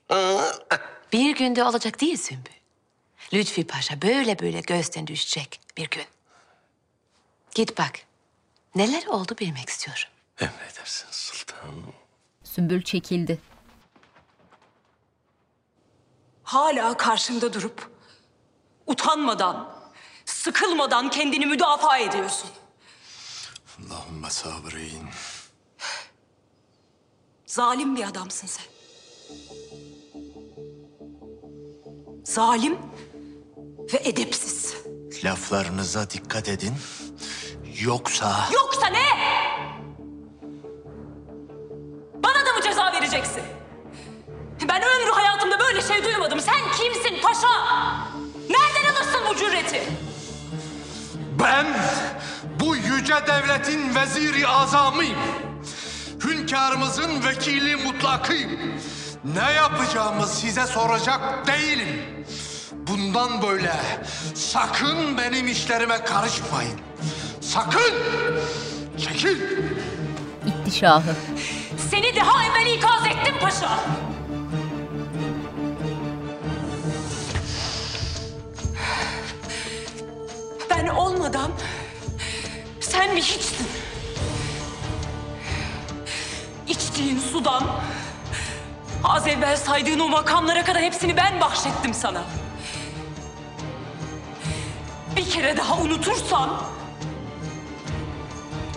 Bir 1.12 1.36
günde 1.36 1.64
olacak 1.64 2.00
değil 2.00 2.16
Sümbü. 2.16 2.50
Lütfi 3.32 3.66
Paşa 3.66 4.02
böyle 4.02 4.38
böyle 4.38 4.60
gözden 4.60 5.06
düşecek 5.06 5.60
bir 5.76 5.90
gün. 5.90 6.06
Git 7.54 7.78
bak. 7.78 8.07
Neler 8.74 9.06
oldu 9.06 9.36
bilmek 9.40 9.68
istiyorum. 9.68 10.02
Emredersiniz 10.40 11.14
sultanım. 11.14 11.92
Sümbül 12.44 12.82
çekildi. 12.82 13.38
Hala 16.42 16.96
karşımda 16.96 17.52
durup 17.52 17.90
utanmadan, 18.86 19.74
sıkılmadan 20.24 21.10
kendini 21.10 21.46
müdafaa 21.46 21.98
ediyorsun. 21.98 22.50
Allahümme 23.78 24.30
sabreyin. 24.30 25.08
Zalim 27.46 27.96
bir 27.96 28.04
adamsın 28.04 28.46
sen. 28.46 28.64
Zalim 32.24 32.78
ve 33.92 33.96
edepsiz. 34.04 34.74
Laflarınıza 35.24 36.10
dikkat 36.10 36.48
edin. 36.48 36.74
Yoksa... 37.80 38.48
Yoksa 38.54 38.86
ne? 38.86 39.06
Bana 42.14 42.46
da 42.46 42.52
mı 42.52 42.62
ceza 42.62 42.92
vereceksin? 42.92 43.42
Ben 44.68 44.82
ömrü 44.82 45.10
hayatımda 45.10 45.58
böyle 45.60 45.82
şey 45.82 46.04
duymadım. 46.04 46.40
Sen 46.40 46.60
kimsin 46.76 47.22
paşa? 47.22 47.48
Nereden 48.50 48.92
alırsın 48.94 49.20
bu 49.30 49.36
cüreti? 49.36 49.82
Ben 51.42 51.66
bu 52.60 52.76
yüce 52.76 53.14
devletin 53.26 53.94
veziri 53.94 54.48
azamıyım. 54.48 55.18
Hünkârımızın 56.24 57.24
vekili 57.24 57.76
mutlakıyım. 57.76 58.74
Ne 59.24 59.52
yapacağımı 59.52 60.26
size 60.26 60.66
soracak 60.66 61.46
değilim. 61.46 62.02
Bundan 62.72 63.42
böyle 63.42 63.76
sakın 64.34 65.18
benim 65.18 65.48
işlerime 65.48 66.04
karışmayın. 66.04 66.80
Sakın! 67.48 67.94
Çekil! 68.98 69.40
İtti 70.46 70.78
şahı. 70.78 71.16
Seni 71.90 72.16
daha 72.16 72.44
evvel 72.44 72.74
ikaz 72.74 73.06
ettim 73.06 73.34
paşa. 73.40 73.78
Ben 80.70 80.86
olmadan 80.86 81.50
sen 82.80 83.16
bir 83.16 83.22
hiçtin. 83.22 83.66
İçtiğin 86.68 87.18
sudan 87.18 87.62
az 89.04 89.26
evvel 89.26 89.56
saydığın 89.56 89.98
o 89.98 90.08
makamlara 90.08 90.64
kadar 90.64 90.82
hepsini 90.82 91.16
ben 91.16 91.40
bahşettim 91.40 91.94
sana. 91.94 92.22
Bir 95.16 95.30
kere 95.30 95.56
daha 95.56 95.76
unutursan 95.78 96.50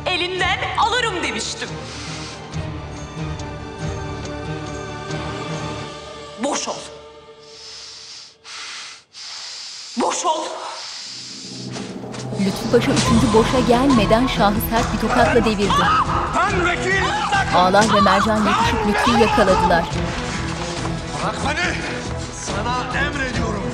elinden 0.05 0.59
alırım 0.77 1.23
demiştim. 1.23 1.69
Boş 6.43 6.67
ol. 6.67 6.73
Boş 9.97 10.25
ol. 10.25 10.43
Lütfü 12.45 12.71
Paşa 12.71 12.91
üçüncü 12.91 13.33
boşa 13.33 13.59
gelmeden 13.59 14.27
Şah'ı 14.27 14.55
sert 14.69 14.93
bir 14.93 14.99
tokatla 15.07 15.45
devirdi. 15.45 15.71
Ben 16.37 16.65
vekil! 16.65 17.03
Ağlar 17.55 17.85
ve 17.95 18.01
Mercan 18.01 18.37
yetişip 18.37 18.87
Lütfü'yü 18.87 19.19
yakaladılar. 19.19 19.83
Bırak 21.23 21.35
beni! 21.47 21.75
Sana 22.33 22.99
emrediyorum. 23.05 23.70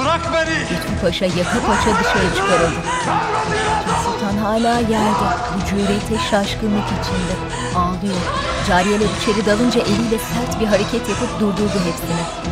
Bırak 0.00 0.20
beni! 0.34 0.60
Lütfü 0.60 1.00
Paşa 1.02 1.24
yaka 1.24 1.60
paça 1.66 1.90
dışarı 2.00 2.34
çıkarıldı. 2.36 2.80
Sultan 4.04 4.36
hala 4.36 4.78
yerde. 4.78 5.26
Bu 5.54 5.68
cürete 5.70 6.24
şaşkınlık 6.30 6.84
içinde. 6.86 7.34
Ağlıyor. 7.78 8.20
Cariyeler 8.68 9.06
içeri 9.22 9.46
dalınca 9.46 9.80
eliyle 9.80 10.18
sert 10.18 10.60
bir 10.60 10.66
hareket 10.66 11.08
yapıp 11.08 11.40
durdurdu 11.40 11.78
hepsini. 11.84 12.50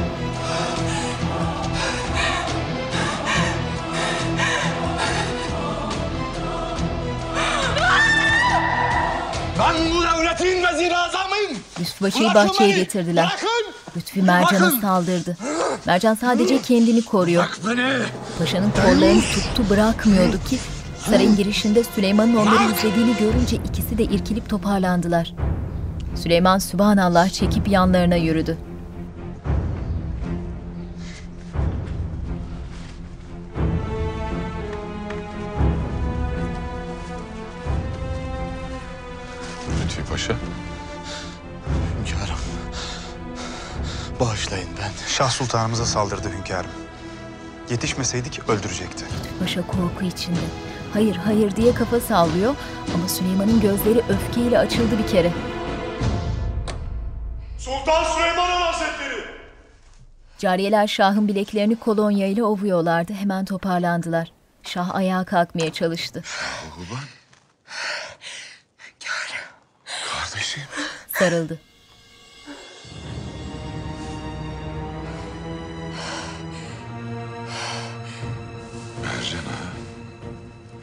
Ben 9.59 9.75
bu 9.95 10.03
devletin 10.03 10.63
veziri 10.65 10.97
azamıyım. 10.97 11.53
Bırakın 11.79 12.35
bahçeye 12.35 12.71
getirdiler. 12.77 13.27
Bırakın! 13.27 13.78
Lütfü 13.99 14.23
Mercan'a 14.23 14.61
Bırakın! 14.61 14.81
saldırdı. 14.81 15.37
Mercan 15.87 16.15
sadece 16.15 16.63
kendini 16.63 17.05
koruyor. 17.05 17.45
Beni! 17.67 17.93
Paşa'nın 18.39 18.71
kollarını 18.71 19.21
tuttu 19.21 19.71
bırakmıyordu 19.71 20.39
ki 20.51 20.59
sarayın 21.11 21.37
girişinde 21.37 21.85
Süleyman'ın 21.85 22.37
onları 22.37 22.73
izlediğini 22.73 23.17
görünce 23.21 23.57
ikisi 23.57 23.99
de 23.99 24.05
irkilip 24.05 24.49
toparlandılar. 24.49 25.35
Süleyman 26.15 26.59
Sübhanallah 26.59 27.29
çekip 27.29 27.69
yanlarına 27.69 28.17
yürüdü. 28.17 28.57
Bağışlayın 44.21 44.69
ben. 44.83 45.07
Şah 45.09 45.31
sultanımıza 45.31 45.87
saldırdı 45.87 46.31
hünkârım. 46.39 46.71
Yetişmeseydik 47.71 48.49
öldürecekti. 48.49 49.05
Paşa 49.41 49.67
korku 49.67 50.05
içinde. 50.05 50.41
hayır 50.93 51.17
hayır 51.17 51.57
diye 51.57 51.75
kafa 51.75 52.01
sallıyor 52.01 52.55
ama 52.95 53.09
Süleyman'ın 53.09 53.61
gözleri 53.61 53.99
öfkeyle 54.09 54.59
açıldı 54.59 54.99
bir 54.99 55.07
kere. 55.07 55.33
Sultan 57.59 58.05
Süleyman 58.05 58.51
Han 58.51 58.61
Hazretleri! 58.73 59.25
Cariyeler 60.39 60.87
Şah'ın 60.87 61.29
bileklerini 61.29 61.77
kolonya 61.79 62.27
ile 62.27 62.45
ovuyorlardı. 62.45 63.13
Hemen 63.13 63.45
toparlandılar. 63.45 64.33
Şah 64.63 64.95
ayağa 64.95 65.25
kalkmaya 65.25 65.73
çalıştı. 65.73 66.23
Ulan. 66.77 67.05
Kardeşim. 70.11 70.63
Sarıldı. 71.19 71.59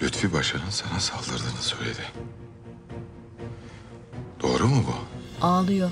Lütfi 0.06 0.32
Paşa'nın 0.32 0.70
sana 0.70 1.00
saldırdığını 1.00 1.62
söyledi. 1.62 2.02
Doğru 4.42 4.68
mu 4.68 4.84
bu? 4.88 4.96
Ağlıyor. 5.46 5.92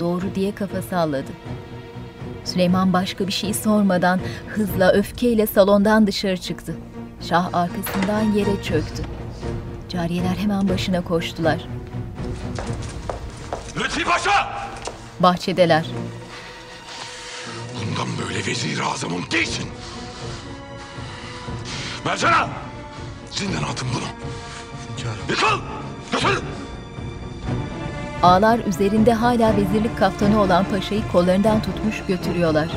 Doğru 0.00 0.34
diye 0.34 0.54
kafa 0.54 0.82
salladı. 0.82 1.30
Süleyman 2.44 2.92
başka 2.92 3.26
bir 3.26 3.32
şey 3.32 3.54
sormadan 3.54 4.20
hızla 4.48 4.92
öfkeyle 4.92 5.46
salondan 5.46 6.06
dışarı 6.06 6.36
çıktı. 6.36 6.76
Şah 7.28 7.54
arkasından 7.54 8.22
yere 8.32 8.62
çöktü. 8.62 9.02
Cariyeler 9.88 10.36
hemen 10.36 10.68
başına 10.68 11.04
koştular. 11.04 11.68
Lütfi 13.76 14.04
Paşa! 14.04 14.68
Bahçedeler. 15.20 15.86
Bundan 17.74 18.08
böyle 18.18 18.38
vezir-i 18.46 18.82
azamım 18.82 19.30
değilsin. 19.30 19.68
Mercan'a! 22.04 22.67
Zindana 23.38 23.66
atın 23.66 23.88
bunu. 23.94 24.04
Yıkıl! 25.28 25.60
Götür! 26.12 26.42
Ağlar 28.22 28.58
üzerinde 28.58 29.12
hala 29.12 29.56
vezirlik 29.56 29.98
kaftanı 29.98 30.40
olan 30.42 30.70
paşayı 30.70 31.08
kollarından 31.12 31.62
tutmuş 31.62 32.02
götürüyorlar. 32.08 32.68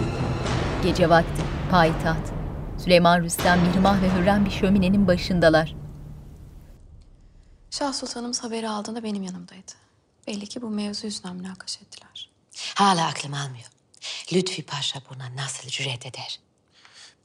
Gece 0.84 1.10
vakti, 1.10 1.42
payitaht. 1.72 2.32
Süleyman 2.78 3.24
Rüstem, 3.24 3.62
Mihrimah 3.62 4.02
ve 4.02 4.14
Hürrem 4.14 4.46
bir 4.46 4.52
şöminenin 4.52 5.08
başındalar. 5.08 5.76
Şah 7.72 7.94
Sultanımız 7.94 8.44
haberi 8.44 8.70
aldığında 8.70 9.04
benim 9.04 9.24
yanımdaydı. 9.24 9.72
Belli 10.28 10.48
ki 10.48 10.62
bu 10.62 10.70
mevzu 10.70 11.06
yüzünden 11.08 11.36
münakaşa 11.36 11.80
ettiler. 11.82 12.30
Hala 12.76 13.08
aklım 13.08 13.34
almıyor. 13.34 13.68
Lütfi 14.34 14.66
Paşa 14.66 15.00
buna 15.10 15.36
nasıl 15.36 15.70
cüret 15.70 16.06
eder? 16.06 16.40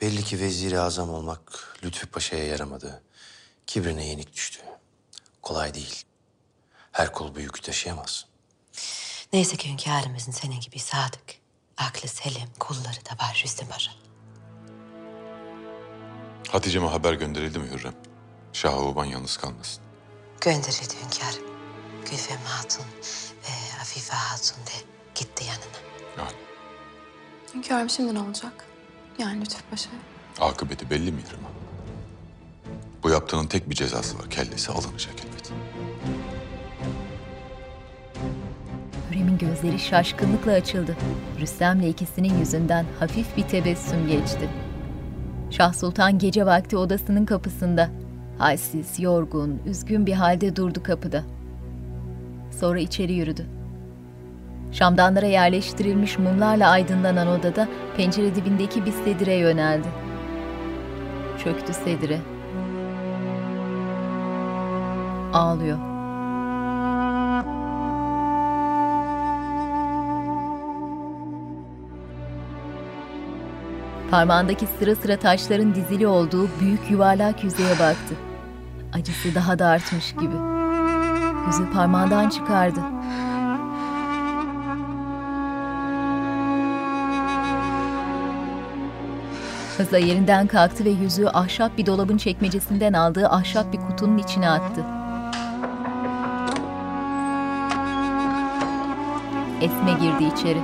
Belli 0.00 0.24
ki 0.24 0.40
veziri 0.40 0.80
azam 0.80 1.10
olmak 1.10 1.76
Lütfü 1.84 2.06
Paşa'ya 2.06 2.46
yaramadı. 2.46 3.02
Kibrine 3.66 4.06
yenik 4.06 4.32
düştü. 4.34 4.60
Kolay 5.42 5.74
değil. 5.74 6.04
Her 6.92 7.12
kul 7.12 7.34
bu 7.34 7.40
yükü 7.40 7.60
taşıyamaz. 7.60 8.26
Neyse 9.32 9.56
ki 9.56 9.68
hünkârımızın 9.70 10.32
senin 10.32 10.60
gibi 10.60 10.78
sadık, 10.78 11.34
aklı 11.76 12.08
selim 12.08 12.48
kulları 12.58 13.04
da 13.04 13.24
var 13.24 13.40
Rüstem 13.44 13.68
Paşa. 13.68 13.92
Hatice'me 16.48 16.86
haber 16.86 17.12
gönderildi 17.12 17.58
mi 17.58 17.70
Hürrem? 17.70 17.94
Şah 18.52 18.78
Oban 18.78 19.04
yalnız 19.04 19.36
kalmasın. 19.36 19.82
Gönderildi 20.40 20.94
hünkârım. 21.04 21.46
Gülfem 22.10 22.40
Hatun 22.44 22.84
ve 23.44 23.80
Afife 23.80 24.12
Hatun 24.14 24.56
de 24.66 24.86
gitti 25.14 25.44
yanına. 25.44 26.30
Hünkârım 27.54 27.90
şimdi 27.90 28.14
ne 28.14 28.20
olacak? 28.20 28.64
Yani 29.18 29.40
Lütfü 29.40 29.62
Paşa'ya. 29.70 29.98
Akıbeti 30.48 30.90
belli 30.90 31.12
mi 31.12 31.18
Hürrem? 31.18 31.40
Bu 33.02 33.10
yaptığının 33.10 33.46
tek 33.46 33.70
bir 33.70 33.74
cezası 33.74 34.18
var. 34.18 34.30
Kellesi 34.30 34.72
alınacak 34.72 35.14
elbet. 35.20 35.52
Hürrem'in 39.10 39.38
gözleri 39.38 39.78
şaşkınlıkla 39.78 40.52
açıldı. 40.52 40.96
Rüstem'le 41.40 41.82
ikisinin 41.88 42.38
yüzünden 42.38 42.86
hafif 43.00 43.36
bir 43.36 43.42
tebessüm 43.42 44.08
geçti. 44.08 44.48
Şah 45.50 45.72
Sultan 45.72 46.18
gece 46.18 46.46
vakti 46.46 46.76
odasının 46.76 47.26
kapısında. 47.26 47.90
Halsiz, 48.38 49.00
yorgun, 49.00 49.60
üzgün 49.66 50.06
bir 50.06 50.12
halde 50.12 50.56
durdu 50.56 50.82
kapıda. 50.82 51.24
Sonra 52.60 52.78
içeri 52.78 53.12
yürüdü. 53.12 53.46
Şamdanlara 54.78 55.26
yerleştirilmiş 55.26 56.18
mumlarla 56.18 56.70
aydınlanan 56.70 57.28
odada 57.28 57.68
pencere 57.96 58.34
dibindeki 58.34 58.86
bir 58.86 58.92
sedire 58.92 59.34
yöneldi. 59.34 59.88
Çöktü 61.44 61.72
sedire. 61.72 62.18
Ağlıyor. 65.32 65.78
Parmağındaki 74.10 74.66
sıra 74.78 74.94
sıra 74.94 75.16
taşların 75.16 75.74
dizili 75.74 76.06
olduğu 76.06 76.48
büyük 76.60 76.90
yuvarlak 76.90 77.44
yüzeye 77.44 77.72
baktı. 77.72 78.14
Acısı 78.92 79.34
daha 79.34 79.58
da 79.58 79.66
artmış 79.66 80.12
gibi. 80.12 80.36
Yüzü 81.46 81.72
parmağından 81.72 82.28
çıkardı. 82.28 82.80
Hızla 89.76 89.98
yerinden 89.98 90.46
kalktı 90.46 90.84
ve 90.84 90.90
yüzüğü 90.90 91.28
ahşap 91.28 91.78
bir 91.78 91.86
dolabın 91.86 92.16
çekmecesinden 92.16 92.92
aldığı 92.92 93.28
ahşap 93.28 93.72
bir 93.72 93.78
kutunun 93.78 94.18
içine 94.18 94.50
attı. 94.50 94.84
Esme 99.60 99.92
girdi 100.00 100.24
içeri. 100.34 100.58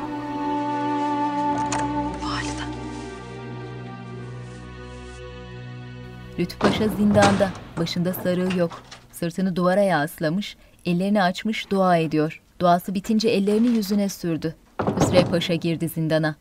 Lütfü 6.38 6.58
Paşa 6.58 6.88
zindanda. 6.88 7.50
Başında 7.78 8.12
sarığı 8.12 8.58
yok. 8.58 8.82
Sırtını 9.12 9.56
duvara 9.56 9.82
yaslamış, 9.82 10.56
ellerini 10.86 11.22
açmış 11.22 11.70
dua 11.70 11.96
ediyor. 11.96 12.42
Duası 12.58 12.94
bitince 12.94 13.28
ellerini 13.28 13.68
yüzüne 13.68 14.08
sürdü. 14.08 14.54
Hüsrev 15.00 15.26
Paşa 15.26 15.54
girdi 15.54 15.88
zindana. 15.88 16.36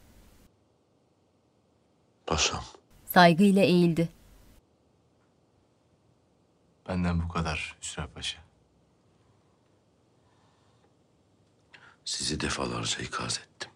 Paşam. 2.32 2.64
Saygıyla 3.06 3.64
eğildi. 3.64 4.10
Benden 6.88 7.24
bu 7.24 7.28
kadar 7.28 7.78
Hüsrev 7.82 8.08
Paşa. 8.08 8.40
Sizi 12.06 12.40
defalarca 12.40 13.00
ikaz 13.04 13.40
ettim. 13.40 13.72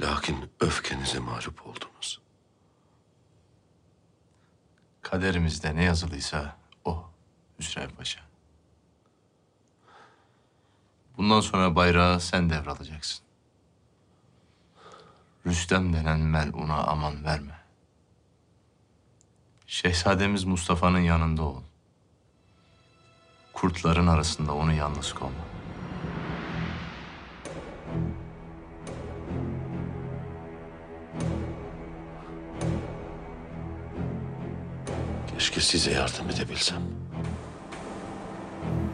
Lakin 0.00 0.50
öfkenize 0.60 1.18
mağlup 1.18 1.66
oldunuz. 1.66 2.20
Kaderimizde 5.02 5.76
ne 5.76 5.84
yazılıysa 5.84 6.56
o 6.84 7.10
Hüsrev 7.58 7.90
Paşa. 7.90 8.20
Bundan 11.16 11.40
sonra 11.40 11.76
bayrağı 11.76 12.20
sen 12.20 12.50
devralacaksın. 12.50 13.31
Rüstem 15.46 15.92
denen 15.92 16.20
meluna 16.20 16.84
aman 16.84 17.24
verme. 17.24 17.54
Şehzademiz 19.66 20.44
Mustafa'nın 20.44 20.98
yanında 20.98 21.42
ol. 21.42 21.62
Kurtların 23.52 24.06
arasında 24.06 24.54
onu 24.54 24.72
yalnız 24.72 25.12
kovma. 25.12 25.32
Keşke 35.34 35.60
size 35.60 35.90
yardım 35.90 36.30
edebilsem. 36.30 36.82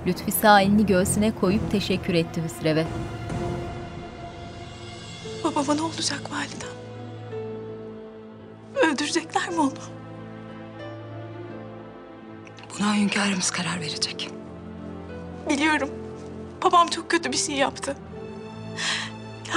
Lütfi 0.07 0.33
sağ 0.33 0.61
elini 0.61 0.87
göğsüne 0.87 1.35
koyup 1.35 1.71
teşekkür 1.71 2.15
etti 2.15 2.43
Hüsrev'e. 2.45 2.87
Babama 5.59 5.75
ne 5.75 5.83
olacak 5.83 6.21
validem? 6.31 6.69
Öldürecekler 8.75 9.49
mi 9.49 9.61
onu? 9.61 9.73
Buna 12.79 12.95
hünkârımız 12.95 13.51
karar 13.51 13.81
verecek. 13.81 14.31
Biliyorum. 15.49 15.91
Babam 16.63 16.89
çok 16.89 17.11
kötü 17.11 17.33
bir 17.33 17.37
şey 17.37 17.55
yaptı. 17.55 17.97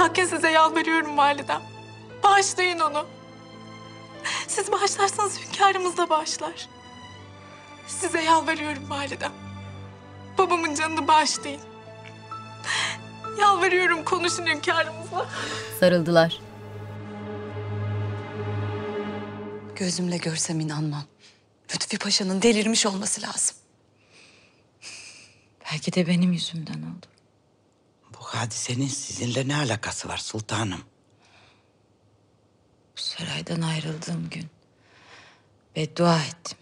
Lakin 0.00 0.24
size 0.24 0.50
yalvarıyorum 0.50 1.16
validem. 1.16 1.62
Bağışlayın 2.22 2.78
onu. 2.80 3.06
Siz 4.48 4.72
bağışlarsanız 4.72 5.40
hünkârımız 5.40 5.96
da 5.96 6.10
bağışlar. 6.10 6.68
Size 7.86 8.22
yalvarıyorum 8.22 8.90
validem. 8.90 9.32
Babamın 10.38 10.74
canını 10.74 11.08
bağışlayın. 11.08 11.60
Yalvarıyorum 13.40 14.04
konuşun 14.04 14.46
hünkârımızla. 14.46 15.28
Sarıldılar. 15.80 16.40
Gözümle 19.76 20.16
görsem 20.16 20.60
inanmam. 20.60 21.04
Lütfi 21.74 21.98
Paşa'nın 21.98 22.42
delirmiş 22.42 22.86
olması 22.86 23.22
lazım. 23.22 23.56
Belki 25.72 25.92
de 25.92 26.06
benim 26.06 26.32
yüzümden 26.32 26.82
oldu. 26.82 27.06
Bu 28.14 28.24
hadisenin 28.24 28.88
sizinle 28.88 29.48
ne 29.48 29.56
alakası 29.56 30.08
var 30.08 30.18
sultanım? 30.18 30.80
Bu 32.96 33.00
saraydan 33.00 33.60
ayrıldığım 33.60 34.30
gün 34.30 34.46
beddua 35.76 36.18
ettim. 36.22 36.58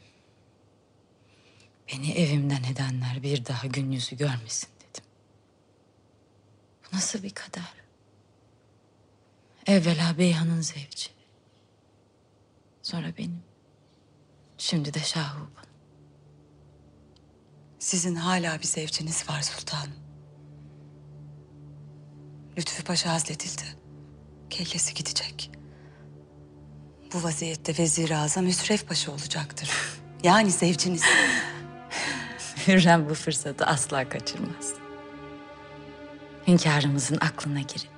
Beni 1.92 2.12
evimden 2.12 2.62
edenler 2.62 3.22
bir 3.22 3.46
daha 3.46 3.66
gün 3.66 3.90
yüzü 3.90 4.16
görmesin 4.16 4.68
nasıl 6.92 7.22
bir 7.22 7.30
kader? 7.30 7.74
Evvela 9.66 10.18
Beyhan'ın 10.18 10.60
zevci. 10.60 11.10
Sonra 12.82 13.06
benim. 13.18 13.42
Şimdi 14.58 14.94
de 14.94 15.00
Şahuban. 15.00 15.64
Sizin 17.78 18.14
hala 18.14 18.58
bir 18.58 18.66
zevciniz 18.66 19.28
var 19.28 19.42
sultanım. 19.42 19.94
Lütfü 22.58 22.84
Paşa 22.84 23.12
hazledildi. 23.12 23.62
Kellesi 24.50 24.94
gidecek. 24.94 25.50
Bu 27.12 27.22
vaziyette 27.22 27.78
Vezir-i 27.78 28.16
Azam 28.16 28.46
Hüsrev 28.46 28.78
Paşa 28.78 29.12
olacaktır. 29.12 29.70
Yani 30.22 30.50
zevciniz. 30.50 31.02
Hürrem 32.66 33.08
bu 33.10 33.14
fırsatı 33.14 33.66
asla 33.66 34.08
kaçırmaz. 34.08 34.79
Hünkârımızın 36.50 37.18
aklına 37.20 37.60
girip 37.60 37.90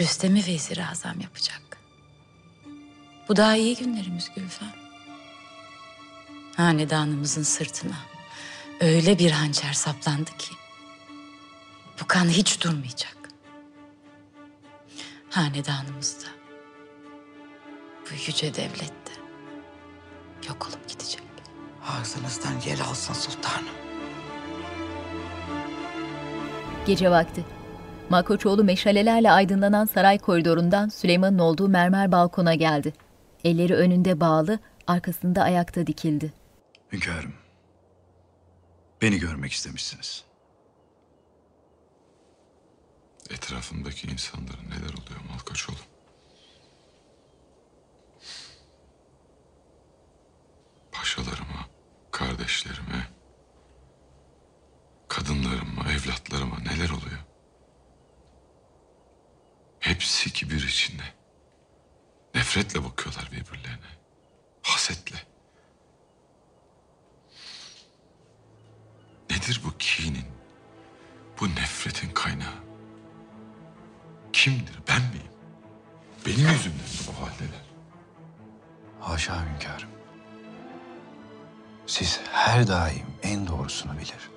Rüstem'i 0.00 0.46
vezir 0.46 0.90
azam 0.90 1.20
yapacak. 1.20 1.78
Bu 3.28 3.36
daha 3.36 3.56
iyi 3.56 3.76
günlerimiz 3.76 4.30
Gülfem. 4.36 4.72
Hanedanımızın 6.56 7.42
sırtına 7.42 7.96
öyle 8.80 9.18
bir 9.18 9.30
hançer 9.30 9.72
saplandı 9.72 10.30
ki 10.38 10.54
bu 12.00 12.06
kan 12.06 12.28
hiç 12.28 12.60
durmayacak. 12.64 13.16
Hanedanımızda 15.30 16.28
bu 18.04 18.14
yüce 18.26 18.54
devlette 18.54 19.12
yok 20.48 20.68
olup 20.68 20.88
gidecek. 20.88 21.22
Ağzınızdan 21.86 22.60
yel 22.66 22.82
alsın 22.82 23.14
sultanım. 23.14 23.81
Gece 26.86 27.10
vakti. 27.10 27.44
Malkoçoğlu 28.10 28.64
meşalelerle 28.64 29.30
aydınlanan 29.32 29.84
saray 29.84 30.18
koridorundan 30.18 30.88
Süleyman'ın 30.88 31.38
olduğu 31.38 31.68
mermer 31.68 32.12
balkona 32.12 32.54
geldi. 32.54 32.92
Elleri 33.44 33.74
önünde 33.74 34.20
bağlı, 34.20 34.58
arkasında 34.86 35.42
ayakta 35.42 35.86
dikildi. 35.86 36.32
Hünkârım. 36.92 37.34
Beni 39.02 39.18
görmek 39.18 39.52
istemişsiniz. 39.52 40.24
Etrafımdaki 43.30 44.06
insanlara 44.08 44.62
neler 44.68 44.92
oluyor 44.92 45.20
Malkoçoğlu? 45.30 45.76
Paşalarıma, 50.92 51.66
kardeşlerime, 52.10 53.06
kadınlarıma, 55.12 55.92
evlatlarıma 55.92 56.58
neler 56.58 56.90
oluyor? 56.90 57.18
Hepsi 59.80 60.32
kibir 60.32 60.68
içinde. 60.68 61.02
Nefretle 62.34 62.84
bakıyorlar 62.84 63.28
birbirlerine. 63.32 63.92
Hasetle. 64.62 65.16
Nedir 69.30 69.60
bu 69.64 69.78
kinin, 69.78 70.26
bu 71.40 71.48
nefretin 71.48 72.10
kaynağı? 72.10 72.62
Kimdir, 74.32 74.78
ben 74.88 75.02
miyim? 75.02 75.32
Benim 76.26 76.52
yüzümden 76.52 76.78
mi 76.78 77.06
bu 77.08 77.22
haldeler? 77.22 77.64
Haşa 79.00 79.46
hünkârım. 79.46 79.90
Siz 81.86 82.20
her 82.32 82.66
daim 82.66 83.06
en 83.22 83.46
doğrusunu 83.46 83.98
bilir. 83.98 84.31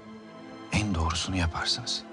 En 0.76 0.96
doğrusunu 0.96 1.38
yaparsınız. 1.38 2.04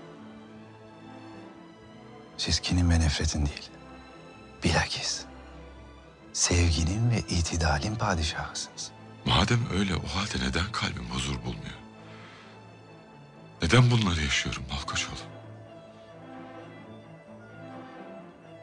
Siz 2.37 2.61
kinin 2.61 2.91
ve 2.91 3.01
nefretin 3.01 3.47
değil. 3.47 3.71
Bilakis 4.65 5.25
sevginin 6.33 7.11
ve 7.11 7.19
itidalin 7.19 7.95
padişahısınız. 7.95 8.91
Madem 9.25 9.61
öyle 9.73 9.95
o 9.95 10.07
halde 10.07 10.49
neden 10.49 10.73
kalbim 10.73 11.05
huzur 11.11 11.35
bulmuyor? 11.45 11.79
Neden 13.63 13.91
bunları 13.91 14.21
yaşıyorum 14.21 14.63
Malkoçoğlu? 14.71 15.17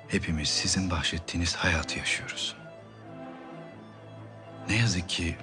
Hepimiz 0.07 0.49
sizin 0.49 0.91
bahşettiğiniz 0.91 1.55
hayatı 1.55 1.99
yaşıyoruz. 1.99 2.55
Ne 4.69 4.75
yazık 4.75 5.09
ki 5.09 5.37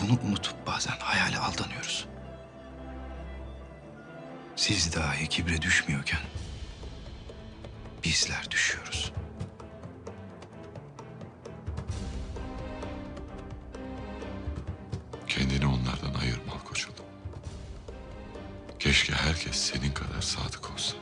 bunu 0.00 0.18
unutup 0.28 0.66
bazen 0.66 0.96
hayale 0.98 1.38
aldanıyoruz. 1.38 2.09
Siz 4.60 4.96
dahi 4.96 5.28
kibre 5.28 5.62
düşmüyorken 5.62 6.20
bizler 8.04 8.50
düşüyoruz. 8.50 9.12
Kendini 15.28 15.66
onlardan 15.66 16.20
ayır 16.20 16.38
Malkoçoğlu. 16.46 16.94
Keşke 18.78 19.12
herkes 19.12 19.56
senin 19.56 19.92
kadar 19.92 20.20
sadık 20.20 20.70
olsa. 20.72 20.96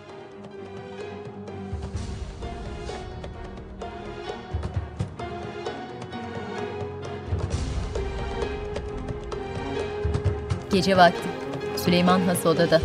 Gece 10.72 10.96
vakti. 10.96 11.28
Süleyman 11.76 12.20
Has 12.20 12.46
odada. 12.46 12.80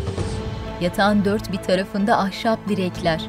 Yatağın 0.81 1.25
dört 1.25 1.51
bir 1.51 1.57
tarafında 1.57 2.17
ahşap 2.19 2.69
direkler. 2.69 3.21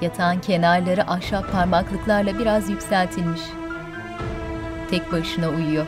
Yatağın 0.00 0.40
kenarları 0.40 1.10
ahşap 1.10 1.52
parmaklıklarla 1.52 2.38
biraz 2.38 2.70
yükseltilmiş. 2.70 3.40
Tek 4.90 5.12
başına 5.12 5.48
uyuyor. 5.48 5.86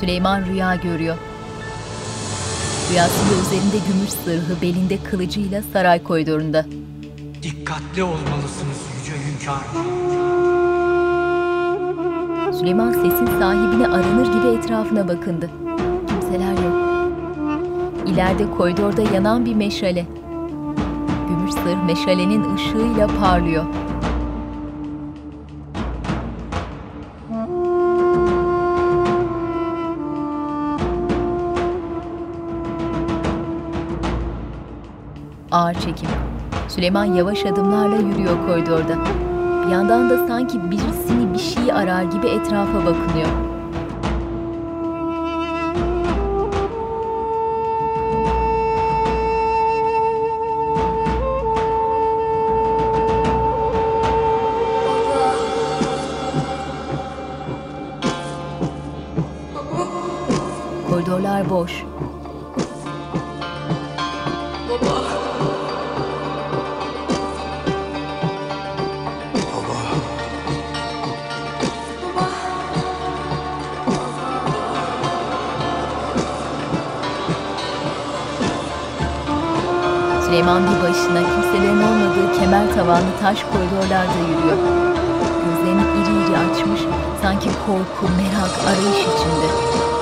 Süleyman 0.00 0.44
rüya 0.46 0.74
görüyor. 0.74 1.16
Rüyasında 2.90 3.40
üzerinde 3.42 3.76
gümüş 3.88 4.10
zırhı, 4.10 4.62
belinde 4.62 5.02
kılıcıyla 5.02 5.62
saray 5.72 6.02
koridorunda. 6.02 6.66
Dikkatli 7.42 8.02
olmalısınız 8.02 8.80
yüce 8.98 9.12
hünkârım. 9.12 10.04
Süleyman 12.58 12.92
sesin 12.92 13.26
sahibine 13.26 13.86
aranır 13.86 14.26
gibi 14.26 14.46
etrafına 14.58 15.08
bakındı. 15.08 15.50
İleride 18.14 18.50
koridorda 18.58 19.02
yanan 19.02 19.44
bir 19.44 19.54
meşale. 19.54 20.06
Gümüş 21.28 21.52
zırh 21.52 21.84
meşalenin 21.86 22.54
ışığıyla 22.54 23.06
parlıyor. 23.20 23.64
Ağır 35.50 35.74
çekim. 35.74 36.08
Süleyman 36.68 37.04
yavaş 37.04 37.46
adımlarla 37.46 37.96
yürüyor 37.96 38.46
koridorda. 38.46 38.98
Bir 39.66 39.72
yandan 39.72 40.10
da 40.10 40.26
sanki 40.28 40.70
birisini 40.70 41.34
bir 41.34 41.38
şey 41.38 41.72
arar 41.72 42.02
gibi 42.02 42.26
etrafa 42.26 42.78
bakınıyor. 42.78 43.43
Koridorlar 61.54 61.54
boş. 61.54 61.84
Süleyman 80.24 80.62
bir 80.62 80.82
başına 80.82 81.22
kimselerin 81.22 81.82
olmadığı 81.82 82.38
kemer 82.38 82.74
tavanlı 82.74 83.02
taş 83.20 83.38
koridorlarda 83.42 84.18
yürüyor. 84.28 84.56
Gözlerini 85.44 85.82
iri 85.82 86.26
iri 86.26 86.38
açmış, 86.38 86.80
Sanki 87.22 87.48
korku, 87.66 88.12
merak, 88.16 88.50
arayış 88.66 89.00
içinde. 89.00 89.93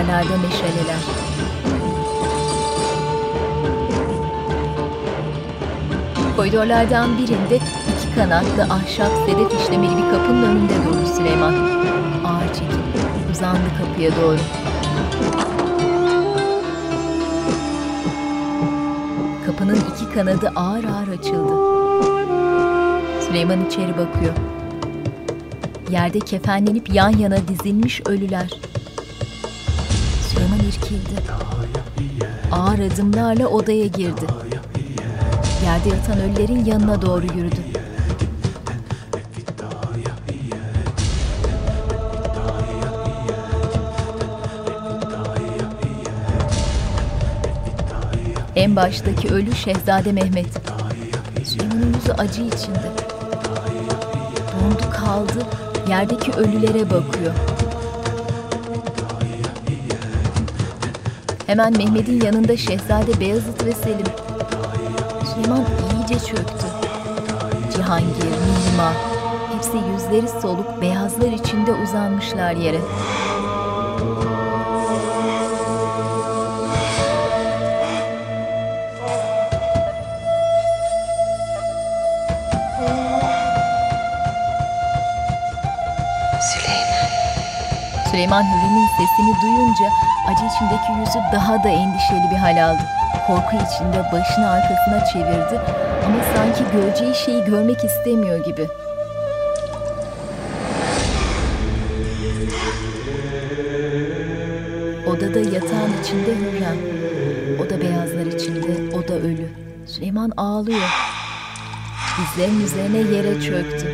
Duvarlarda 0.00 0.36
meşaleler. 0.36 1.00
Koridorlardan 6.36 7.18
birinde 7.18 7.56
iki 7.56 8.14
kanatlı 8.14 8.62
ahşap 8.62 9.12
sedef 9.26 9.62
işlemeli 9.62 9.96
bir 9.96 10.10
kapının 10.10 10.42
önünde 10.42 10.74
durdu 10.86 11.06
Süleyman. 11.16 11.54
Ağır 12.24 12.46
çekip 12.54 13.30
uzandı 13.32 13.60
kapıya 13.78 14.10
doğru. 14.22 14.38
Kapının 19.46 19.78
iki 19.94 20.14
kanadı 20.14 20.52
ağır 20.56 20.84
ağır 20.84 21.08
açıldı. 21.18 21.52
Süleyman 23.28 23.66
içeri 23.66 23.92
bakıyor. 23.92 24.34
Yerde 25.90 26.20
kefenlenip 26.20 26.94
yan 26.94 27.10
yana 27.10 27.48
dizilmiş 27.48 28.00
ölüler. 28.06 28.69
İrkildi. 30.90 31.20
Ağır 32.52 32.78
adımlarla 32.78 33.46
odaya 33.46 33.86
girdi. 33.86 34.26
Yerde 35.64 35.88
yatan 35.88 36.20
ölülerin 36.20 36.64
yanına 36.64 37.02
doğru 37.02 37.26
yürüdü. 37.26 37.56
En 48.56 48.76
baştaki 48.76 49.28
ölü 49.28 49.54
Şehzade 49.54 50.12
Mehmet. 50.12 50.46
Süleyman'ın 51.44 51.94
yüzü 51.94 52.12
acı 52.12 52.42
içinde. 52.42 52.90
Dondu 54.52 54.90
kaldı, 54.92 55.46
yerdeki 55.88 56.32
ölülere 56.32 56.90
bakıyor. 56.90 57.34
Hemen 61.50 61.76
Mehmet'in 61.76 62.20
yanında 62.20 62.56
Şehzade 62.56 63.20
Beyazıt 63.20 63.64
ve 63.64 63.72
Selim. 63.72 64.06
Süleyman 65.34 65.64
iyice 65.92 66.26
çöktü. 66.26 66.66
Cihangir, 67.76 68.24
Mihrimah, 68.24 68.94
hepsi 69.54 69.76
yüzleri 69.92 70.40
soluk 70.40 70.80
beyazlar 70.80 71.32
içinde 71.32 71.72
uzanmışlar 71.72 72.52
yere. 72.52 72.80
Süleyman 88.10 88.42
Hürrem'in 88.42 88.86
sesini 88.86 89.42
duyunca 89.42 89.86
acı 90.28 90.44
içindeki 90.54 90.92
yüzü 91.00 91.18
daha 91.32 91.64
da 91.64 91.68
endişeli 91.68 92.30
bir 92.30 92.36
hal 92.36 92.64
aldı. 92.68 92.82
Korku 93.26 93.56
içinde 93.56 94.12
başını 94.12 94.50
arkasına 94.50 95.04
çevirdi 95.04 95.60
ama 96.06 96.16
sanki 96.36 96.72
göreceği 96.72 97.14
şeyi 97.14 97.44
görmek 97.44 97.84
istemiyor 97.84 98.44
gibi. 98.44 98.66
Odada 105.06 105.38
yatağın 105.38 105.92
içinde 106.02 106.34
Hürrem. 106.36 106.78
O 107.60 107.70
da 107.70 107.80
beyazlar 107.80 108.26
içinde, 108.26 108.96
o 108.96 109.08
da 109.08 109.14
ölü. 109.14 109.48
Süleyman 109.86 110.32
ağlıyor. 110.36 110.90
Dizlerin 112.18 112.60
üzerine 112.60 113.16
yere 113.16 113.40
çöktü. 113.40 113.86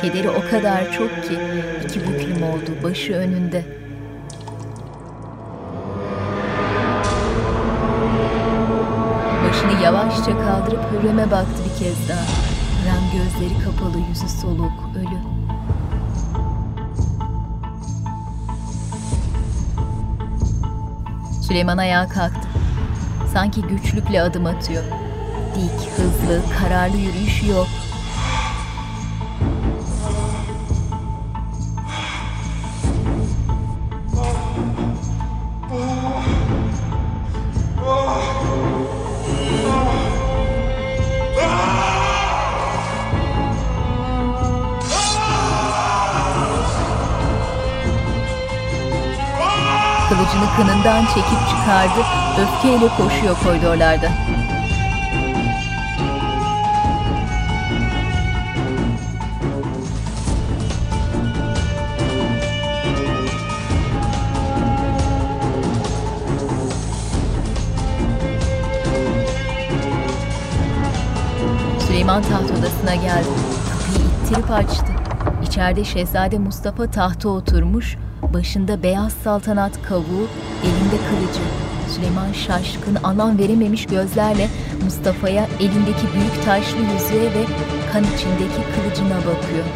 Kederi 0.00 0.30
o 0.30 0.50
kadar 0.50 0.92
çok 0.92 1.22
ki 1.22 1.38
büklüm 2.00 2.42
oldu, 2.42 2.70
başı 2.82 3.12
önünde. 3.12 3.64
Başını 9.48 9.82
yavaşça 9.82 10.38
kaldırıp 10.38 10.80
Hürrem'e 10.92 11.30
baktı 11.30 11.62
bir 11.64 11.84
kez 11.84 12.08
daha. 12.08 12.18
Hürrem 12.82 13.02
gözleri 13.12 13.64
kapalı, 13.64 13.98
yüzü 14.08 14.28
soluk, 14.28 14.72
ölü. 14.96 15.18
Süleyman 21.42 21.78
ayağa 21.78 22.08
kalktı. 22.08 22.48
Sanki 23.32 23.62
güçlükle 23.62 24.22
adım 24.22 24.46
atıyor. 24.46 24.84
Dik, 25.54 25.90
hızlı, 25.96 26.42
kararlı 26.58 26.96
yürüyüş 26.96 27.42
yok. 27.42 27.66
Kınından 50.86 51.06
çekip 51.06 51.48
çıkardı, 51.50 52.00
öfkeyle 52.40 52.88
koşuyor 52.88 53.36
koridorlarda. 53.44 54.08
Süleyman 71.86 72.22
taht 72.22 72.50
odasına 72.50 72.94
geldi. 72.94 73.26
Kapıyı 73.70 74.08
ittirip 74.08 74.50
açtı. 74.50 74.86
İçeride 75.42 75.84
Şehzade 75.84 76.38
Mustafa 76.38 76.90
tahta 76.90 77.28
oturmuş, 77.28 77.96
başında 78.34 78.82
beyaz 78.82 79.12
saltanat 79.12 79.82
kavuğu, 79.82 80.28
elinde 80.64 80.98
kılıcı. 81.08 81.44
Süleyman 81.94 82.32
şaşkın, 82.32 82.96
anlam 83.04 83.38
verememiş 83.38 83.86
gözlerle 83.86 84.48
Mustafa'ya 84.84 85.48
elindeki 85.60 86.06
büyük 86.14 86.44
taşlı 86.44 86.78
yüzüğe 86.92 87.28
ve 87.34 87.42
kan 87.92 88.04
içindeki 88.04 88.60
kılıcına 88.74 89.18
bakıyor. 89.18 89.66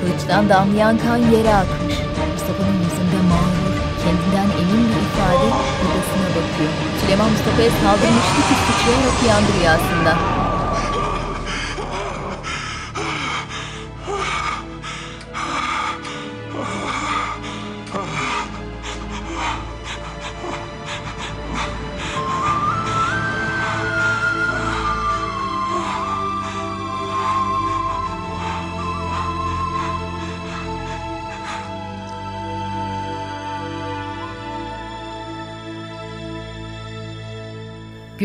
Kılıçtan 0.00 0.48
damlayan 0.48 0.98
kan 0.98 1.16
yere 1.16 1.54
akmış. 1.54 1.94
Mustafa'nın 2.32 2.78
yüzünde 2.84 3.20
mağrur, 3.30 3.74
kendinden 4.02 4.48
emin 4.60 4.84
bir 4.90 5.00
ifade 5.08 5.48
odasına 5.84 6.28
bakıyor. 6.36 6.72
Süleyman 7.00 7.30
Mustafa'ya 7.30 7.70
saldırmıştı 7.70 8.40
ki 8.48 8.54
sıçrayarak 8.64 9.16
uyandı 9.22 9.50
rüyasından. 9.58 10.37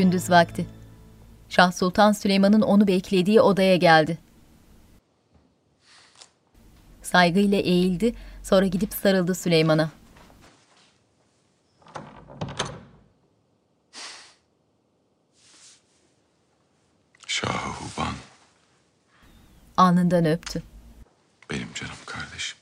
Gündüz 0.04 0.30
vakti. 0.30 0.66
Şah 1.50 1.72
Sultan 1.72 2.12
Süleyman'ın 2.12 2.62
onu 2.62 2.88
beklediği 2.88 3.42
odaya 3.42 3.76
geldi. 3.76 4.18
Saygıyla 7.02 7.58
eğildi, 7.58 8.16
sonra 8.44 8.66
gidip 8.66 8.94
sarıldı 8.94 9.36
Süleyman'a. 9.36 9.90
Şahuban 17.28 18.14
Alnından 19.78 20.26
öptü. 20.26 20.64
benim 21.50 21.74
canım 21.74 21.96
kardeşim. 22.06 22.58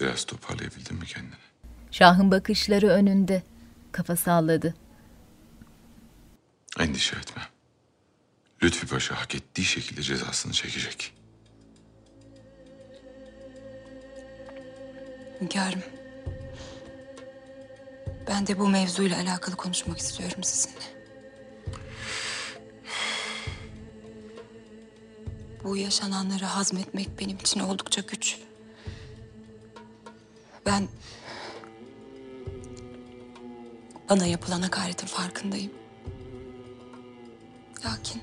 Biraz 0.00 0.24
toparlayabildin 0.24 0.96
mi 0.96 1.06
kendini? 1.06 1.49
Şahın 1.90 2.30
bakışları 2.30 2.88
önünde. 2.88 3.42
Kafa 3.92 4.16
salladı. 4.16 4.74
Endişe 6.78 7.16
etme. 7.16 7.42
Lütfi 8.62 8.86
Paşa 8.86 9.20
hak 9.20 9.34
ettiği 9.34 9.64
şekilde 9.64 10.02
cezasını 10.02 10.52
çekecek. 10.52 11.14
Hünkârım. 15.40 15.82
Ben 18.28 18.46
de 18.46 18.58
bu 18.58 18.68
mevzuyla 18.68 19.16
alakalı 19.16 19.56
konuşmak 19.56 19.98
istiyorum 19.98 20.44
sizinle. 20.44 20.84
Bu 25.64 25.76
yaşananları 25.76 26.44
hazmetmek 26.44 27.20
benim 27.20 27.36
için 27.36 27.60
oldukça 27.60 28.00
güç. 28.00 28.38
Ben 30.66 30.88
bana 34.10 34.26
yapılan 34.26 34.62
hakaretin 34.62 35.06
farkındayım. 35.06 35.72
Lakin 37.84 38.22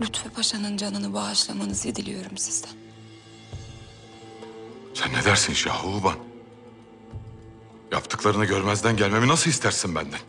Lütfü 0.00 0.30
Paşa'nın 0.30 0.76
canını 0.76 1.14
bağışlamanızı 1.14 1.96
diliyorum 1.96 2.38
sizden. 2.38 2.70
Sen 4.94 5.12
ne 5.12 5.24
dersin 5.24 5.52
Şahuban? 5.52 6.16
Yaptıklarını 7.92 8.44
görmezden 8.44 8.96
gelmemi 8.96 9.28
nasıl 9.28 9.50
istersin 9.50 9.94
benden? 9.94 10.20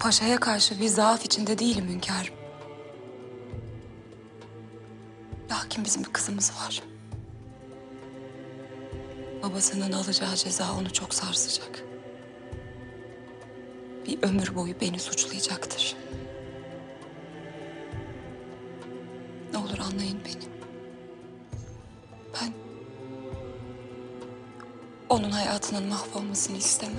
Paşa'ya 0.00 0.40
karşı 0.40 0.80
bir 0.80 0.88
zaaf 0.88 1.24
içinde 1.24 1.58
değilim 1.58 1.88
hünkârım. 1.88 2.34
Lakin 5.50 5.84
bizim 5.84 6.04
bir 6.04 6.12
kızımız 6.12 6.52
var. 6.52 6.82
Babasının 9.50 9.92
alacağı 9.92 10.36
ceza 10.36 10.72
onu 10.72 10.92
çok 10.92 11.14
sarsacak. 11.14 11.84
Bir 14.06 14.22
ömür 14.22 14.54
boyu 14.54 14.80
beni 14.80 14.98
suçlayacaktır. 14.98 15.96
Ne 19.52 19.58
olur 19.58 19.78
anlayın 19.78 20.20
beni. 20.24 20.44
Ben 22.34 22.52
onun 25.08 25.30
hayatının 25.30 25.88
mahvolmasını 25.88 26.56
istemem. 26.56 26.96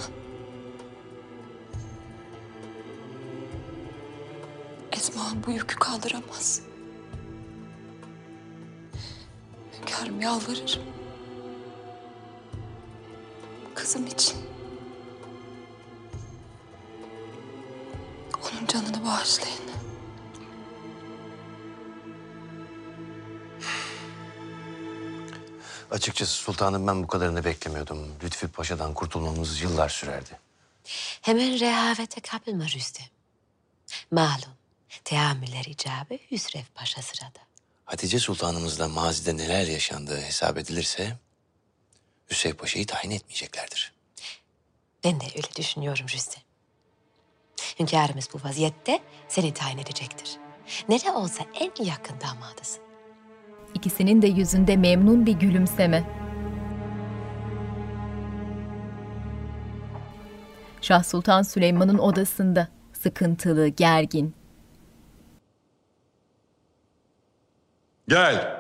Esma 4.91 5.21
bu 5.47 5.51
yükü 5.51 5.75
kaldıramaz. 5.75 6.61
Hünkârım 9.79 10.21
yalvarırım. 10.21 10.96
Kızım 13.97 14.07
için. 14.07 14.37
Onun 18.41 18.67
canını 18.67 19.05
bağışlayın. 19.05 19.57
Açıkçası 25.91 26.31
sultanım 26.33 26.87
ben 26.87 27.03
bu 27.03 27.07
kadarını 27.07 27.45
beklemiyordum. 27.45 28.15
Lütfi 28.23 28.47
Paşa'dan 28.47 28.93
kurtulmamız 28.93 29.61
yıllar 29.61 29.89
sürerdi. 29.89 30.39
Hemen 31.21 31.59
rehavete 31.59 32.21
kapılma 32.21 32.65
Rüstem. 32.65 33.07
Malum 34.11 34.53
teamüller 35.03 35.65
icabı 35.65 36.13
Hüsrev 36.31 36.63
Paşa 36.75 37.01
sırada. 37.01 37.39
Hatice 37.85 38.19
Sultanımızla 38.19 38.87
mazide 38.87 39.37
neler 39.37 39.67
yaşandığı 39.67 40.21
hesap 40.21 40.57
edilirse... 40.57 41.17
Hüseyin 42.29 42.55
Paşa'yı 42.55 42.85
tayin 42.85 43.11
etmeyeceklerdir. 43.11 43.93
Ben 45.03 45.19
de 45.19 45.25
öyle 45.35 45.47
düşünüyorum 45.57 46.05
Rüstem. 46.13 46.43
Hünkârımız 47.79 48.29
bu 48.33 48.47
vaziyette 48.47 48.99
seni 49.27 49.53
tayin 49.53 49.77
edecektir. 49.77 50.37
Ne 50.89 51.01
de 51.03 51.11
olsa 51.11 51.43
en 51.53 51.83
yakın 51.83 52.21
damadısın. 52.21 52.83
İkisinin 53.73 54.21
de 54.21 54.27
yüzünde 54.27 54.77
memnun 54.77 55.25
bir 55.25 55.33
gülümseme. 55.33 56.03
Şah 60.81 61.03
Sultan 61.03 61.41
Süleyman'ın 61.41 61.97
odasında 61.97 62.67
sıkıntılı, 62.93 63.67
gergin. 63.67 64.35
Gel. 68.07 68.56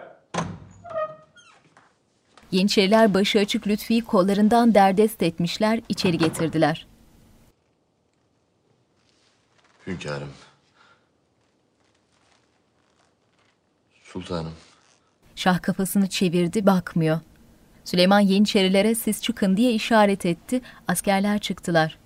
Yeniçeriler 2.51 3.13
başı 3.13 3.39
açık 3.39 3.67
Lütfi'yi 3.67 4.01
kollarından 4.01 4.73
derdest 4.73 5.23
etmişler, 5.23 5.81
içeri 5.89 6.17
getirdiler. 6.17 6.87
Hünkârım. 9.87 10.29
Sultanım. 14.03 14.53
Şah 15.35 15.61
kafasını 15.61 16.09
çevirdi, 16.09 16.65
bakmıyor. 16.65 17.19
Süleyman 17.83 18.19
Yeniçerilere 18.19 18.95
siz 18.95 19.21
çıkın 19.21 19.57
diye 19.57 19.73
işaret 19.73 20.25
etti. 20.25 20.61
Askerler 20.87 21.39
çıktılar. 21.39 21.97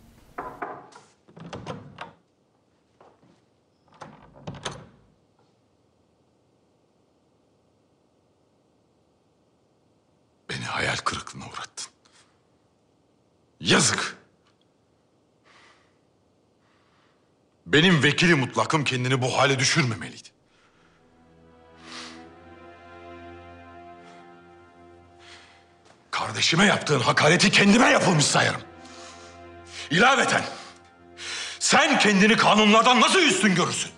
Beni 10.50 10.66
hayal 10.82 10.98
kırıklığına 10.98 11.46
uğrattın. 11.46 11.88
Yazık. 13.60 14.18
Benim 17.66 18.04
vekili 18.04 18.36
mutlakım 18.36 18.84
kendini 18.84 19.22
bu 19.22 19.38
hale 19.38 19.60
düşürmemeliydi. 19.60 20.30
Kardeşime 26.12 26.66
yaptığın 26.66 27.00
hakareti 27.00 27.52
kendime 27.52 27.90
yapılmış 27.90 28.26
sayarım. 28.26 28.62
İlaveten 29.92 30.44
sen 31.60 32.00
kendini 32.00 32.38
kanunlardan 32.38 33.02
nasıl 33.02 33.20
üstün 33.20 33.56
görürsün? 33.56 33.92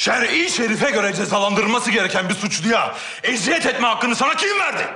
Şer'i 0.00 0.50
şerife 0.50 0.90
göre 0.90 1.14
cezalandırılması 1.14 1.90
gereken 1.90 2.28
bir 2.28 2.34
suçluya 2.34 2.94
eziyet 3.22 3.66
etme 3.66 3.86
hakkını 3.86 4.16
sana 4.16 4.34
kim 4.34 4.58
verdi? 4.60 4.86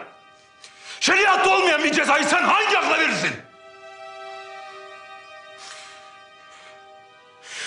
Şeriatta 1.01 1.57
olmayan 1.57 1.85
bir 1.85 1.93
cezayı 1.93 2.25
sen 2.25 2.43
hangi 2.43 2.79
akla 2.79 2.99
verirsin? 2.99 3.31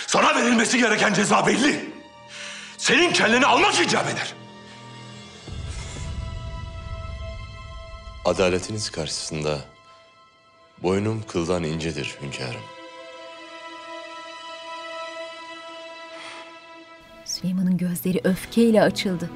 Sana 0.07 0.35
verilmesi 0.35 0.77
gereken 0.77 1.13
ceza 1.13 1.47
belli. 1.47 1.89
Senin 2.77 3.13
kelleni 3.13 3.45
almak 3.45 3.79
icap 3.79 4.09
eder. 4.09 4.33
Adaletiniz 8.25 8.89
karşısında 8.89 9.59
boynum 10.77 11.23
kıldan 11.27 11.63
incedir 11.63 12.15
hünkârım. 12.21 12.76
Süleyman'ın 17.41 17.77
gözleri 17.77 18.21
öfkeyle 18.23 18.81
açıldı. 18.81 19.29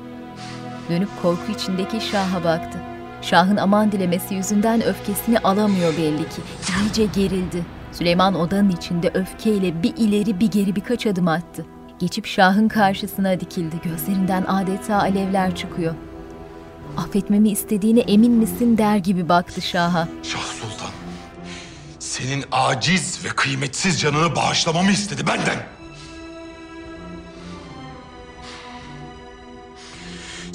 Dönüp 0.90 1.10
korku 1.22 1.52
içindeki 1.52 2.02
Şah'a 2.02 2.44
baktı. 2.44 2.78
Şah'ın 3.22 3.57
aman 3.57 3.91
dilemesi 3.91 4.36
yüzünden 4.36 4.84
öfkesini 4.84 5.40
alamıyor 5.40 5.98
belli 5.98 6.30
ki. 6.30 6.41
İyice 6.82 7.06
gerildi. 7.06 7.65
Süleyman 7.91 8.36
odanın 8.36 8.69
içinde 8.69 9.11
öfkeyle 9.14 9.84
bir 9.84 9.94
ileri 9.98 10.40
bir 10.40 10.52
geri 10.52 10.76
birkaç 10.76 11.06
adım 11.06 11.28
attı. 11.28 11.65
Geçip 11.99 12.28
Şah'ın 12.28 12.68
karşısına 12.68 13.40
dikildi. 13.40 13.76
Gözlerinden 13.84 14.44
adeta 14.44 14.95
alevler 14.95 15.56
çıkıyor. 15.56 15.94
Affetmemi 16.98 17.49
istediğine 17.49 17.99
emin 17.99 18.32
misin 18.32 18.78
der 18.78 18.98
gibi 18.98 19.30
baktı 19.30 19.61
Şah'a. 19.61 20.07
Şah 20.23 20.40
Sultan 20.40 20.91
senin 21.99 22.44
aciz 22.52 23.26
ve 23.26 23.30
kıymetsiz 23.30 24.02
canını 24.02 24.36
bağışlamamı 24.36 24.91
istedi 24.91 25.28
benden. 25.28 25.80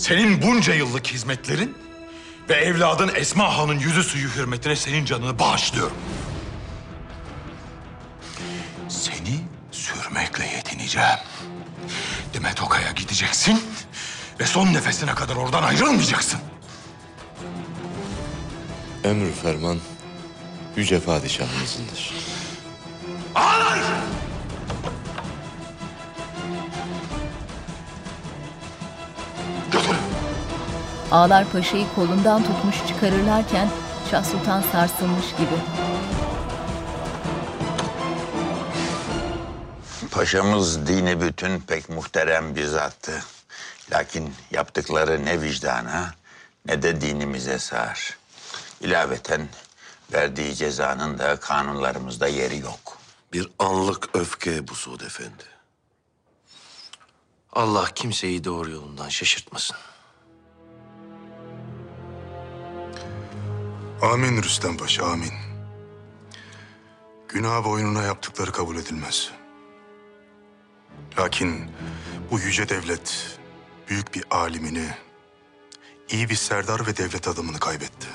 Senin 0.06 0.42
bunca 0.42 0.74
yıllık 0.74 1.06
hizmetlerin 1.06 1.76
ve 2.48 2.54
evladın 2.54 3.10
Esma 3.14 3.58
Han'ın 3.58 3.78
yüzü 3.78 4.02
suyu 4.02 4.28
hürmetine 4.28 4.76
senin 4.76 5.04
canını 5.04 5.38
bağışlıyorum. 5.38 5.96
Seni 8.88 9.40
sürmekle 9.70 10.46
yetineceğim. 10.46 11.18
Demet 12.34 12.62
Oka'ya 12.62 12.90
gideceksin 12.90 13.62
ve 14.40 14.46
son 14.46 14.74
nefesine 14.74 15.14
kadar 15.14 15.36
oradan 15.36 15.62
ayrılmayacaksın. 15.62 16.40
Emr 19.04 19.32
ferman 19.42 19.78
yüce 20.76 21.00
padişahımızındır. 21.00 22.14
Ağlar! 23.34 23.78
Ağlar 31.10 31.50
Paşa'yı 31.50 31.86
kolundan 31.94 32.42
tutmuş 32.44 32.86
çıkarırlarken 32.88 33.70
Şah 34.10 34.24
Sultan 34.24 34.62
sarsılmış 34.62 35.30
gibi. 35.30 35.58
Paşamız 40.10 40.86
dini 40.86 41.20
bütün 41.20 41.60
pek 41.60 41.88
muhterem 41.88 42.56
bir 42.56 42.64
zattı. 42.64 43.22
Lakin 43.92 44.34
yaptıkları 44.50 45.24
ne 45.24 45.42
vicdana 45.42 46.14
ne 46.66 46.82
de 46.82 47.00
dinimize 47.00 47.58
sığar. 47.58 48.16
İlaveten 48.80 49.48
verdiği 50.12 50.54
cezanın 50.54 51.18
da 51.18 51.36
kanunlarımızda 51.36 52.28
yeri 52.28 52.58
yok. 52.58 52.98
Bir 53.32 53.48
anlık 53.58 54.08
öfke 54.16 54.68
bu 54.68 54.74
Suud 54.74 55.00
Efendi. 55.00 55.44
Allah 57.52 57.84
kimseyi 57.94 58.44
doğru 58.44 58.70
yolundan 58.70 59.08
şaşırtmasın. 59.08 59.76
Amin 64.02 64.42
Rüstem 64.42 64.76
Paşa, 64.76 65.06
amin. 65.06 65.32
Günah 67.28 67.64
boynuna 67.64 68.02
yaptıkları 68.02 68.52
kabul 68.52 68.76
edilmez. 68.76 69.30
Lakin 71.18 71.70
bu 72.30 72.40
yüce 72.40 72.68
devlet 72.68 73.38
büyük 73.88 74.14
bir 74.14 74.24
alimini, 74.30 74.88
iyi 76.10 76.28
bir 76.28 76.34
serdar 76.34 76.86
ve 76.86 76.96
devlet 76.96 77.28
adamını 77.28 77.58
kaybetti. 77.58 78.06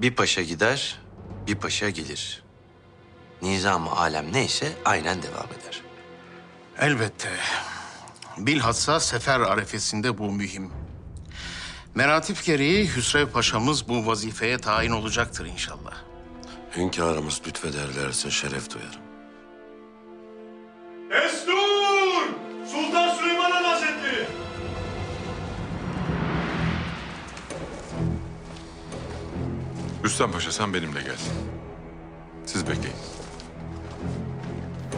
Bir 0.00 0.16
paşa 0.16 0.42
gider, 0.42 1.00
bir 1.46 1.54
paşa 1.54 1.90
gelir. 1.90 2.44
Nizam-ı 3.42 3.90
alem 3.90 4.32
neyse 4.32 4.72
aynen 4.84 5.22
devam 5.22 5.46
eder. 5.46 5.82
Elbette. 6.78 7.30
Bilhassa 8.38 9.00
sefer 9.00 9.40
arefesinde 9.40 10.18
bu 10.18 10.32
mühim. 10.32 10.83
Meratip 11.94 12.44
gereği 12.44 12.96
Hüsrev 12.96 13.26
Paşa'mız 13.28 13.88
bu 13.88 14.06
vazifeye 14.06 14.58
tayin 14.58 14.90
olacaktır 14.90 15.46
inşallah. 15.46 15.94
Hünkârımız 16.76 17.42
lütfederlerse 17.46 18.30
şeref 18.30 18.74
duyarım. 18.74 19.00
Destur! 21.10 21.52
Sultan 22.72 23.14
Süleyman 23.14 23.50
Han 23.50 23.64
Hazretleri! 23.64 24.26
Rüstem 30.04 30.32
Paşa 30.32 30.52
sen 30.52 30.74
benimle 30.74 31.02
gel. 31.02 31.18
Siz 32.46 32.68
bekleyin. 32.68 32.96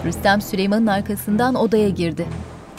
Rüstem 0.04 0.40
Süleyman'ın 0.40 0.86
arkasından 0.86 1.54
odaya 1.54 1.88
girdi. 1.88 2.28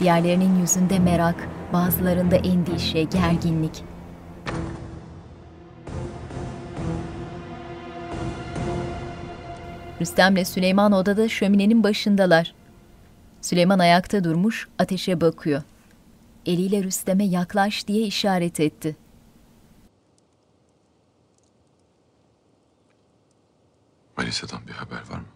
Diğerlerinin 0.00 0.60
yüzünde 0.60 0.98
merak, 0.98 1.48
bazılarında 1.72 2.36
endişe, 2.36 3.02
gerginlik. 3.02 3.87
Rüstem'le 10.00 10.44
Süleyman 10.44 10.92
odada 10.92 11.28
şöminenin 11.28 11.82
başındalar. 11.82 12.54
Süleyman 13.40 13.78
ayakta 13.78 14.24
durmuş, 14.24 14.68
ateşe 14.78 15.20
bakıyor. 15.20 15.62
Eliyle 16.46 16.82
Rüstem'e 16.82 17.24
yaklaş 17.24 17.86
diye 17.88 18.06
işaret 18.06 18.60
etti. 18.60 18.96
Manisa'dan 24.16 24.66
bir 24.66 24.72
haber 24.72 25.10
var 25.10 25.18
mı? 25.18 25.28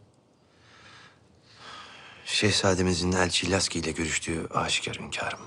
Şehzademizin 2.25 3.13
elçi 3.13 3.51
Laski 3.51 3.79
ile 3.79 3.91
görüştüğü 3.91 4.47
aşikar 4.55 4.97
hünkârım. 4.97 5.41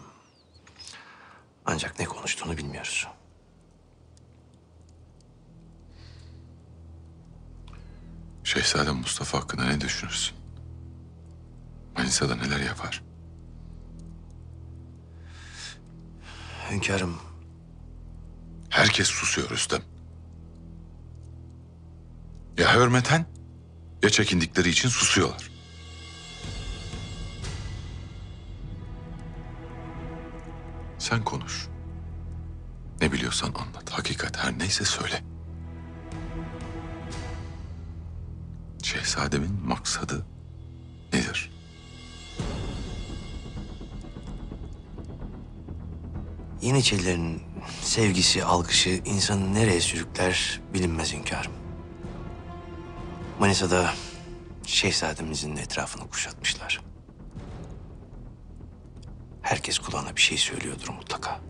Ancak 1.65 1.99
ne 1.99 2.05
konuştuğunu 2.05 2.57
bilmiyoruz. 2.57 3.07
Şehzadem 8.55 8.95
Mustafa 8.95 9.37
hakkında 9.37 9.63
ne 9.63 9.81
düşünürsün? 9.81 10.37
Manisa'da 11.97 12.35
neler 12.35 12.59
yapar? 12.59 13.03
Hünkârım, 16.71 17.19
Herkes 18.69 19.07
susuyor 19.07 19.49
Rüstem. 19.49 19.81
Ya 22.57 22.75
hürmeten 22.75 23.25
ya 24.03 24.09
çekindikleri 24.09 24.69
için 24.69 24.89
susuyorlar. 24.89 25.51
Sen 30.99 31.23
konuş. 31.23 31.67
Ne 33.01 33.11
biliyorsan 33.11 33.47
anlat. 33.47 33.89
Hakikat 33.89 34.37
her 34.37 34.59
neyse 34.59 34.85
söyle. 34.85 35.34
Şehzademin 38.85 39.65
maksadı 39.65 40.25
nedir? 41.13 41.51
Yeniçerilerin 46.61 47.41
sevgisi, 47.81 48.43
algışı 48.43 48.89
insanı 48.89 49.53
nereye 49.53 49.81
sürükler 49.81 50.61
bilinmez 50.73 51.13
hünkârım. 51.13 51.51
Manisa'da 53.39 53.93
şehzademizin 54.65 55.55
etrafını 55.55 56.09
kuşatmışlar. 56.09 56.81
Herkes 59.41 59.79
kulağına 59.79 60.15
bir 60.15 60.21
şey 60.21 60.37
söylüyordur 60.37 60.89
mutlaka. 60.89 61.41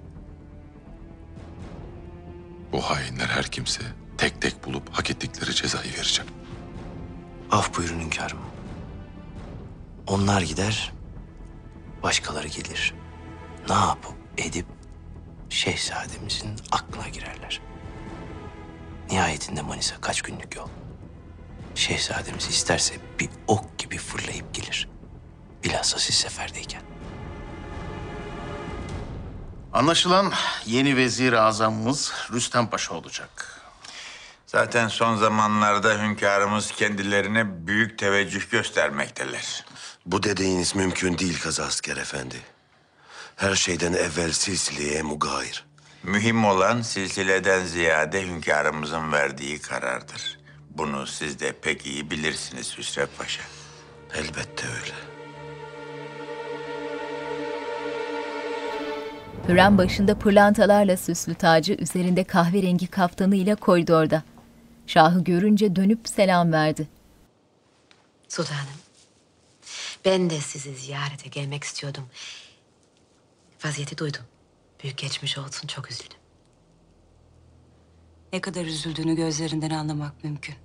Bu 2.72 2.82
hainler 2.82 3.28
her 3.28 3.46
kimse 3.46 3.82
tek 4.18 4.42
tek 4.42 4.66
bulup 4.66 4.90
hak 4.92 5.12
ettikleri 5.12 5.56
cezayı 5.56 5.94
verecek. 5.94 6.26
Af 7.52 7.78
buyurun 7.78 8.00
hünkârım. 8.00 8.40
Onlar 10.08 10.42
gider, 10.42 10.94
başkaları 12.04 12.48
gelir. 12.48 12.94
Ne 13.70 13.76
yapıp 13.76 14.16
edip 14.38 14.66
şehzademizin 15.50 16.56
aklına 16.72 17.08
girerler. 17.08 17.62
Nihayetinde 19.10 19.62
Manisa 19.62 20.02
kaç 20.02 20.22
günlük 20.22 20.56
yol. 20.56 20.68
Şehzademiz 21.76 22.48
isterse 22.50 22.96
bir 23.20 23.30
ok 23.48 23.78
gibi 23.78 23.98
fırlayıp 23.98 24.54
gelir. 24.54 24.90
Bilhassa 25.64 26.00
siz 26.00 26.16
seferdeyken. 26.16 26.82
Anlaşılan 29.74 30.34
yeni 30.66 30.98
vezir 30.98 31.34
azamımız 31.34 32.14
Rüstem 32.32 32.68
Paşa 32.68 32.94
olacak. 32.94 33.55
Zaten 34.48 34.88
son 34.88 35.16
zamanlarda 35.16 36.04
hünkârımız 36.04 36.72
kendilerine 36.72 37.68
büyük 37.68 38.00
teveccüh 38.00 38.52
göstermekteler. 38.52 39.66
Bu 40.06 40.24
dediğiniz 40.24 40.76
mümkün 40.76 41.18
değil 41.18 41.40
Kazasker 41.40 41.98
Efendi. 41.98 42.36
Her 43.36 43.56
şeyden 43.56 43.94
evvel 43.94 44.32
silsileye 44.32 45.02
mugayir. 45.02 45.66
Mühim 46.04 46.46
olan 46.46 46.82
silsileden 46.82 47.66
ziyade 47.66 48.28
hünkârımızın 48.28 49.12
verdiği 49.12 49.62
karardır. 49.62 50.40
Bunu 50.70 51.08
siz 51.08 51.40
de 51.40 51.54
pek 51.62 51.86
iyi 51.86 52.12
bilirsiniz 52.12 52.78
Hüsrev 52.78 53.08
Paşa. 53.18 53.44
Elbette 54.14 54.68
öyle. 54.68 54.96
Hürrem 59.48 59.78
başında 59.78 60.20
pırlantalarla 60.20 60.98
süslü 60.98 61.36
tacı, 61.36 61.74
üzerinde 61.74 62.24
kahverengi 62.24 62.88
kaftanıyla 62.88 63.56
koridorda. 63.56 64.24
Şahı 64.88 65.24
görünce 65.24 65.76
dönüp 65.76 66.08
selam 66.10 66.52
verdi. 66.52 66.88
Sultanım, 68.30 68.68
ben 70.06 70.30
de 70.30 70.40
sizi 70.40 70.76
ziyarete 70.76 71.30
gelmek 71.30 71.64
istiyordum. 71.64 72.04
Vaziyeti 73.66 73.98
duydum. 73.98 74.24
Büyük 74.84 74.98
geçmiş 74.98 75.38
olsun, 75.38 75.68
çok 75.68 75.92
üzüldüm. 75.92 76.18
Ne 78.34 78.42
kadar 78.42 78.66
üzüldüğünü 78.66 79.16
gözlerinden 79.16 79.70
anlamak 79.70 80.24
mümkün. 80.24 80.56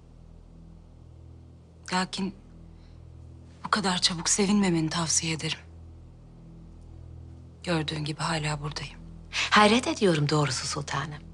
Lakin 1.92 2.34
bu 3.64 3.70
kadar 3.70 3.98
çabuk 3.98 4.28
sevinmemeni 4.28 4.90
tavsiye 4.90 5.32
ederim. 5.32 5.58
Gördüğün 7.62 8.04
gibi 8.04 8.20
hala 8.20 8.60
buradayım. 8.62 8.98
Hayret 9.30 9.88
ediyorum 9.88 10.28
doğrusu 10.28 10.66
sultanım. 10.66 11.29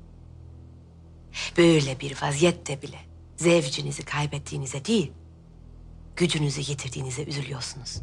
Böyle 1.57 2.01
bir 2.01 2.23
vaziyette 2.23 2.83
bile 2.83 2.99
zevcinizi 3.37 4.05
kaybettiğinize 4.05 4.85
değil, 4.85 5.13
gücünüzü 6.17 6.61
yitirdiğinize 6.61 7.25
üzülüyorsunuz. 7.25 8.01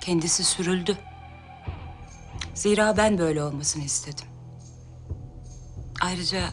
Kendisi 0.00 0.44
sürüldü. 0.44 0.98
Zira 2.54 2.96
ben 2.96 3.18
böyle 3.18 3.42
olmasını 3.42 3.84
istedim. 3.84 4.26
Ayrıca 6.00 6.52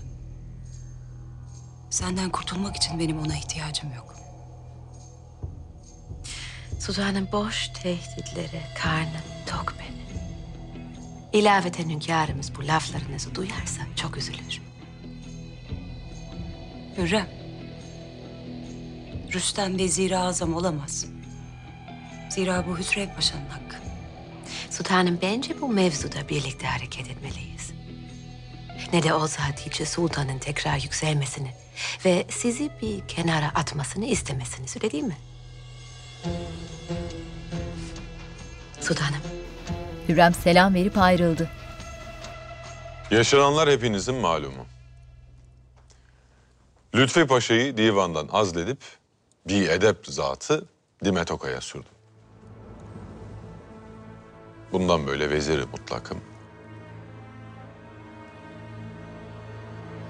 senden 1.90 2.30
kurtulmak 2.30 2.76
için 2.76 3.00
benim 3.00 3.20
ona 3.20 3.36
ihtiyacım 3.38 3.94
yok. 3.94 4.16
Sultanım 6.80 7.28
boş 7.32 7.68
tehditlere 7.68 8.62
karnım 8.82 9.24
tok 9.48 9.74
benim. 9.80 10.04
İlaveten 11.34 11.90
hünkârımız 11.90 12.56
bu 12.56 12.68
laflarınızı 12.68 13.36
duyarsa 13.36 13.82
çok 13.96 14.18
üzülür. 14.18 14.62
Hürrem. 16.98 17.28
Rüstem 19.34 19.78
Vezir-i 19.78 20.18
Azam 20.18 20.56
olamaz. 20.56 21.06
Zira 22.30 22.66
bu 22.68 22.78
Hüsrev 22.78 23.10
Paşa'nın 23.16 23.50
hakkı. 23.50 23.76
Sultanım 24.70 25.20
bence 25.22 25.62
bu 25.62 25.68
mevzuda 25.68 26.30
birlikte 26.30 26.68
hareket 26.68 27.10
etmeliyiz. 27.10 27.72
Ne 28.94 29.04
de 29.04 29.14
olsa 29.14 29.50
Hatice 29.50 29.86
Sultan'ın 29.86 30.40
tekrar 30.40 30.78
yükselmesini 30.78 31.52
ve 32.06 32.26
sizi 32.30 32.70
bir 32.82 33.08
kenara 33.08 33.50
atmasını 33.56 34.06
istemesiniz 34.06 34.76
öyle 34.78 34.92
değil 34.92 35.04
mi? 35.04 35.18
Sultanım. 38.82 39.22
Hürrem 40.10 40.34
selam 40.34 40.74
verip 40.74 40.98
ayrıldı. 40.98 41.50
Yaşananlar 43.12 43.70
hepinizin 43.70 44.16
malumu. 44.16 44.66
Lütfi 46.96 47.28
Paşa'yı 47.28 47.78
divandan 47.78 48.30
azledip 48.32 48.78
bir 49.48 49.70
edep 49.70 49.98
zatı 50.04 50.66
Dimetoka'ya 51.06 51.62
sürdüm. 51.62 51.92
Bundan 54.72 55.08
böyle 55.08 55.30
veziri 55.30 55.66
mutlakım. 55.66 56.18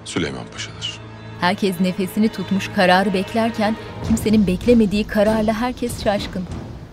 Süleyman 0.05 0.45
Paşa'dır. 0.53 0.99
Herkes 1.39 1.79
nefesini 1.79 2.29
tutmuş 2.29 2.69
kararı 2.75 3.13
beklerken 3.13 3.75
kimsenin 4.07 4.47
beklemediği 4.47 5.07
kararla 5.07 5.53
herkes 5.53 6.03
şaşkın. 6.03 6.43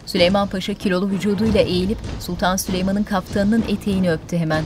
Süleyman 0.07 0.49
Paşa 0.49 0.75
kilolu 0.75 1.11
vücuduyla 1.11 1.61
eğilip 1.61 1.99
Sultan 2.21 2.57
Süleyman'ın 2.57 3.03
kaftanının 3.03 3.65
eteğini 3.69 4.13
öptü 4.13 4.37
hemen. 4.37 4.65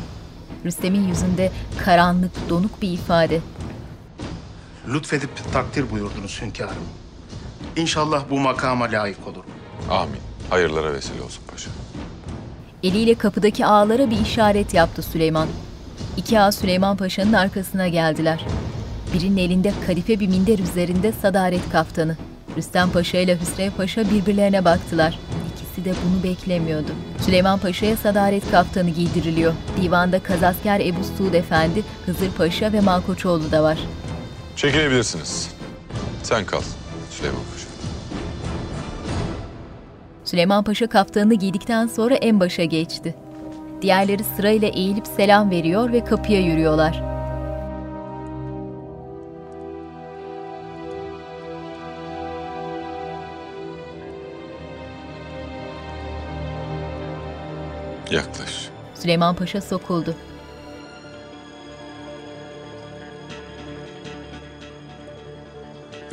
Rüstem'in 0.64 1.09
yüzünde 1.09 1.52
karanlık, 1.84 2.32
donuk 2.48 2.82
bir 2.82 2.92
ifade. 2.92 3.40
Lütfedip 4.89 5.52
takdir 5.52 5.90
buyurdunuz 5.90 6.43
hünkârım. 6.43 6.74
İnşallah 7.77 8.24
bu 8.31 8.40
makama 8.40 8.85
layık 8.85 9.27
olurum. 9.27 9.51
Amin. 9.90 10.20
Hayırlara 10.51 10.93
vesile 10.93 11.23
olsun 11.23 11.43
paşa. 11.51 11.70
Eliyle 12.82 13.15
kapıdaki 13.15 13.66
ağalara 13.66 14.11
bir 14.11 14.20
işaret 14.20 14.74
yaptı 14.74 15.02
Süleyman. 15.02 15.48
İki 16.16 16.40
ağa 16.40 16.52
Süleyman 16.52 16.97
Paşa'nın 16.97 17.32
arkasına 17.32 17.89
geldiler. 17.89 18.47
Birinin 19.15 19.36
elinde 19.36 19.73
kadife 19.86 20.20
bir 20.20 20.28
minder 20.28 20.59
üzerinde 20.59 21.12
sadaret 21.12 21.70
kaftanı. 21.73 22.16
Rüstem 22.56 22.90
Paşa 22.90 23.19
ile 23.19 23.40
Hüsrev 23.40 23.70
Paşa 23.70 24.11
birbirlerine 24.11 24.65
baktılar. 24.65 25.19
İkisi 25.52 25.85
de 25.85 25.94
bunu 26.05 26.23
beklemiyordu. 26.23 26.90
Süleyman 27.20 27.59
Paşa'ya 27.59 27.97
sadaret 27.97 28.51
kaftanı 28.51 28.90
giydiriliyor. 28.90 29.52
Divanda 29.82 30.19
Kazasker 30.23 30.81
Ebu 30.81 31.05
Suud 31.19 31.35
Efendi, 31.35 31.82
Hızır 32.06 32.31
Paşa 32.31 32.73
ve 32.73 32.81
Malkoçoğlu 32.81 33.52
da 33.52 33.62
var. 33.62 33.78
Çekilebilirsiniz. 34.56 35.51
Sen 36.22 36.47
kal 36.47 36.62
Süleyman 37.10 37.40
Paşa. 37.52 37.68
Süleyman 40.24 40.64
Paşa 40.64 40.86
kaftanını 40.86 41.35
giydikten 41.35 41.86
sonra 41.86 42.14
en 42.14 42.40
başa 42.40 42.64
geçti. 42.64 43.14
Diğerleri 43.82 44.24
sırayla 44.36 44.68
eğilip 44.68 45.06
selam 45.06 45.51
veriyor 45.51 45.93
ve 45.93 46.05
kapıya 46.05 46.40
yürüyorlar. 46.40 47.02
Yaklaş. 58.10 58.68
Süleyman 58.94 59.35
Paşa 59.35 59.60
sokuldu. 59.60 60.14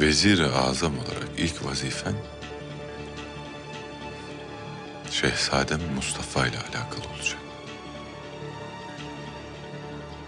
Vezir-i 0.01 0.45
Azam 0.45 0.93
olarak 0.93 1.29
ilk 1.37 1.65
vazifen 1.65 2.13
Şehzadem 5.11 5.79
Mustafa 5.95 6.47
ile 6.47 6.57
alakalı 6.57 7.13
olacak. 7.15 7.37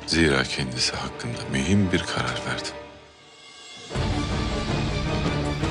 Zira 0.08 0.44
kendisi 0.44 0.96
hakkında 0.96 1.38
mühim 1.52 1.92
bir 1.92 2.00
karar 2.00 2.42
verdim. 2.48 2.74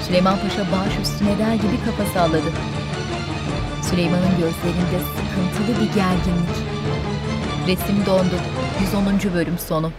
Süleyman 0.06 0.38
Paşa 0.38 0.72
baş 0.72 0.98
üstüne 1.02 1.38
der 1.38 1.54
gibi 1.54 1.84
kafa 1.84 2.06
salladı. 2.06 2.52
Süleyman'ın 3.90 4.30
gözlerinde 4.30 4.98
sıkıntılı 5.16 5.80
bir 5.80 5.94
gerginlik. 5.94 6.56
Resim 7.66 8.06
dondu. 8.06 8.34
110. 8.80 9.34
bölüm 9.34 9.58
sonu. 9.58 9.92